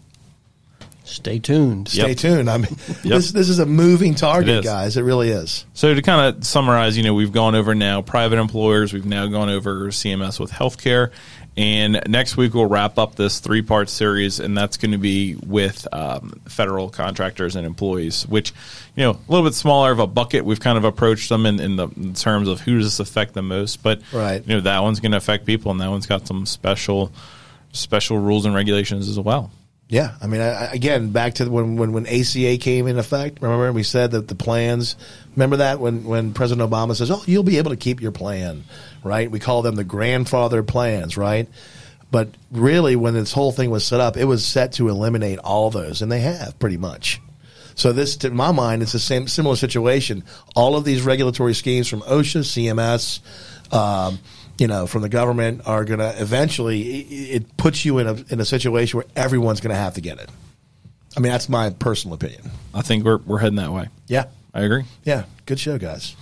stay 1.04 1.38
tuned. 1.38 1.88
Stay 1.88 2.08
Yep. 2.08 2.16
tuned. 2.18 2.50
I 2.50 2.58
mean, 2.58 2.76
this 3.02 3.32
this 3.32 3.48
is 3.48 3.58
a 3.60 3.64
moving 3.66 4.14
target, 4.14 4.48
It 4.50 4.58
is. 4.58 4.64
guys. 4.64 4.96
It 4.98 5.02
really 5.02 5.30
is. 5.30 5.64
So 5.72 5.94
to 5.94 6.02
kind 6.02 6.36
of 6.36 6.44
summarize, 6.44 6.96
you 6.98 7.02
know, 7.02 7.14
we've 7.14 7.32
gone 7.32 7.54
over 7.54 7.74
now 7.74 8.02
private 8.02 8.38
employers, 8.38 8.92
we've 8.92 9.06
now 9.06 9.26
gone 9.26 9.48
over 9.48 9.86
CMS 9.88 10.38
with 10.38 10.50
healthcare, 10.50 11.10
and 11.58 12.00
next 12.06 12.36
week 12.36 12.54
we'll 12.54 12.66
wrap 12.66 12.98
up 12.98 13.16
this 13.16 13.40
three 13.40 13.62
part 13.62 13.88
series, 13.88 14.38
and 14.38 14.56
that's 14.56 14.76
going 14.76 14.92
to 14.92 14.98
be 14.98 15.34
with 15.34 15.86
um, 15.92 16.40
federal 16.48 16.88
contractors 16.88 17.56
and 17.56 17.66
employees, 17.66 18.26
which 18.28 18.52
you 18.94 19.02
know 19.02 19.10
a 19.10 19.30
little 19.30 19.44
bit 19.44 19.54
smaller 19.54 19.90
of 19.90 19.98
a 19.98 20.06
bucket. 20.06 20.44
We've 20.44 20.60
kind 20.60 20.78
of 20.78 20.84
approached 20.84 21.28
them 21.28 21.44
in, 21.46 21.58
in 21.58 21.74
the 21.76 21.88
in 21.96 22.14
terms 22.14 22.46
of 22.48 22.60
who 22.60 22.76
does 22.78 22.84
this 22.96 23.00
affect 23.00 23.34
the 23.34 23.42
most, 23.42 23.82
but 23.82 24.00
Right. 24.12 24.40
you 24.46 24.54
know 24.54 24.60
that 24.60 24.78
one's 24.82 25.00
going 25.00 25.10
to 25.12 25.18
affect 25.18 25.44
people, 25.46 25.72
and 25.72 25.80
that 25.80 25.90
one's 25.90 26.06
got 26.06 26.26
some 26.28 26.46
special 26.46 27.10
special 27.72 28.18
rules 28.18 28.46
and 28.46 28.54
regulations 28.54 29.08
as 29.08 29.18
well. 29.18 29.50
Yeah, 29.88 30.12
I 30.20 30.26
mean, 30.26 30.42
I, 30.42 30.66
again, 30.66 31.12
back 31.12 31.34
to 31.34 31.48
when, 31.50 31.76
when 31.76 31.92
when 31.92 32.06
ACA 32.06 32.58
came 32.58 32.86
in 32.86 32.98
effect. 32.98 33.40
Remember, 33.40 33.72
we 33.72 33.82
said 33.82 34.10
that 34.10 34.28
the 34.28 34.34
plans. 34.34 34.96
Remember 35.34 35.56
that 35.56 35.80
when 35.80 36.04
when 36.04 36.34
President 36.34 36.70
Obama 36.70 36.94
says, 36.94 37.10
"Oh, 37.10 37.22
you'll 37.26 37.42
be 37.42 37.56
able 37.56 37.70
to 37.70 37.76
keep 37.76 38.02
your 38.02 38.12
plan," 38.12 38.64
right? 39.02 39.30
We 39.30 39.38
call 39.38 39.62
them 39.62 39.76
the 39.76 39.84
grandfather 39.84 40.62
plans, 40.62 41.16
right? 41.16 41.48
But 42.10 42.28
really, 42.50 42.96
when 42.96 43.14
this 43.14 43.32
whole 43.32 43.50
thing 43.50 43.70
was 43.70 43.84
set 43.84 44.00
up, 44.00 44.18
it 44.18 44.24
was 44.24 44.44
set 44.44 44.72
to 44.72 44.88
eliminate 44.88 45.38
all 45.38 45.70
those, 45.70 46.02
and 46.02 46.12
they 46.12 46.20
have 46.20 46.58
pretty 46.58 46.76
much. 46.76 47.20
So 47.74 47.92
this, 47.92 48.16
to 48.18 48.30
my 48.30 48.52
mind, 48.52 48.82
it's 48.82 48.92
the 48.92 48.98
same 48.98 49.26
similar 49.26 49.56
situation. 49.56 50.24
All 50.54 50.76
of 50.76 50.84
these 50.84 51.00
regulatory 51.00 51.54
schemes 51.54 51.88
from 51.88 52.02
OSHA, 52.02 52.40
CMS, 52.40 53.20
um, 53.72 54.18
you 54.58 54.66
know, 54.66 54.86
from 54.86 55.02
the 55.02 55.08
government 55.08 55.62
are 55.66 55.84
going 55.84 56.00
to 56.00 56.20
eventually. 56.20 56.80
It, 56.82 57.42
it 57.42 57.56
puts 57.56 57.84
you 57.84 57.98
in 57.98 58.06
a 58.06 58.14
in 58.28 58.40
a 58.40 58.44
situation 58.44 58.98
where 58.98 59.06
everyone's 59.16 59.60
going 59.60 59.74
to 59.74 59.80
have 59.80 59.94
to 59.94 60.00
get 60.00 60.18
it. 60.18 60.28
I 61.16 61.20
mean, 61.20 61.32
that's 61.32 61.48
my 61.48 61.70
personal 61.70 62.14
opinion. 62.14 62.50
I 62.74 62.82
think 62.82 63.04
we're 63.04 63.18
we're 63.18 63.38
heading 63.38 63.56
that 63.56 63.72
way. 63.72 63.88
Yeah, 64.06 64.26
I 64.52 64.62
agree. 64.62 64.84
yeah, 65.04 65.24
good 65.46 65.58
show, 65.58 65.78
guys. 65.78 66.16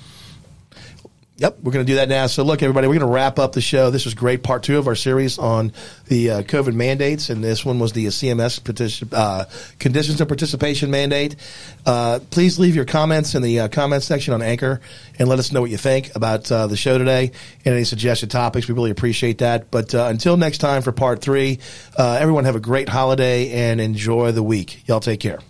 Yep, 1.39 1.59
we're 1.63 1.73
going 1.73 1.85
to 1.85 1.93
do 1.93 1.97
that 1.97 2.09
now. 2.09 2.29
So, 2.29 2.45
look, 2.45 2.63
everybody, 2.63 2.87
we're 2.87 2.95
going 2.95 3.07
to 3.07 3.15
wrap 3.15 3.39
up 3.39 3.53
the 3.53 3.61
show. 3.61 3.91
This 3.91 4.07
was 4.07 4.15
great, 4.15 4.43
part 4.43 4.63
two 4.63 4.79
of 4.79 4.87
our 4.87 4.95
series 4.95 5.39
on 5.39 5.75
the 6.07 6.31
uh, 6.31 6.43
COVID 6.43 6.73
mandates, 6.73 7.29
and 7.29 7.45
this 7.45 7.63
one 7.63 7.79
was 7.79 7.93
the 7.93 8.07
CMS 8.07 8.63
petition, 8.65 9.11
uh, 9.13 9.45
conditions 9.79 10.23
of 10.23 10.29
participation 10.29 10.91
mandate. 10.91 11.37
Uh, 11.85 12.21
please 12.31 12.59
leave 12.59 12.75
your 12.75 12.87
comments 12.87 13.35
in 13.35 13.43
the 13.43 13.61
uh, 13.61 13.69
comments 13.69 14.07
section 14.07 14.33
on 14.33 14.41
Anchor 14.41 14.81
and 15.19 15.29
let 15.29 15.39
us 15.39 15.53
know 15.53 15.61
what 15.61 15.71
you 15.71 15.77
think 15.77 16.17
about 16.17 16.51
uh, 16.51 16.69
the 16.69 16.77
show 16.77 16.97
today 16.97 17.33
and 17.67 17.75
any 17.75 17.85
suggested 17.85 18.31
topics. 18.31 18.67
We 18.67 18.75
really 18.75 18.91
appreciate 18.91 19.39
that. 19.39 19.71
But 19.71 19.93
until 19.93 20.39
next 20.39 20.59
time 20.59 20.81
for 20.81 20.93
part 20.93 21.21
three, 21.21 21.59
everyone 21.99 22.45
have 22.45 22.57
a 22.57 22.61
great 22.61 22.89
holiday 22.89 23.51
and 23.51 23.79
enjoy 23.79 24.33
the 24.33 24.43
week. 24.43 24.89
Y'all 24.89 25.01
take 25.01 25.21
care. 25.21 25.41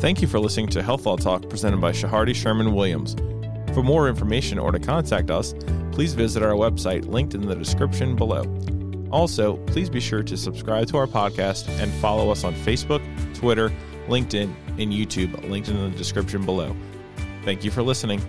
Thank 0.00 0.22
you 0.22 0.28
for 0.28 0.38
listening 0.38 0.68
to 0.68 0.82
Health 0.82 1.06
Law 1.06 1.16
Talk 1.16 1.50
presented 1.50 1.80
by 1.80 1.90
Chehardy 1.90 2.32
Sherman 2.32 2.72
Williams. 2.72 3.16
For 3.74 3.82
more 3.82 4.08
information 4.08 4.56
or 4.56 4.70
to 4.70 4.78
contact 4.78 5.28
us, 5.28 5.56
please 5.90 6.14
visit 6.14 6.40
our 6.40 6.52
website 6.52 7.08
linked 7.08 7.34
in 7.34 7.48
the 7.48 7.56
description 7.56 8.14
below. 8.14 8.44
Also, 9.10 9.56
please 9.66 9.90
be 9.90 9.98
sure 9.98 10.22
to 10.22 10.36
subscribe 10.36 10.86
to 10.86 10.98
our 10.98 11.08
podcast 11.08 11.68
and 11.82 11.92
follow 11.94 12.30
us 12.30 12.44
on 12.44 12.54
Facebook, 12.54 13.02
Twitter, 13.34 13.72
LinkedIn, 14.06 14.54
and 14.78 14.92
YouTube, 14.92 15.50
linked 15.50 15.68
in 15.68 15.90
the 15.90 15.96
description 15.96 16.46
below. 16.46 16.76
Thank 17.44 17.64
you 17.64 17.72
for 17.72 17.82
listening. 17.82 18.22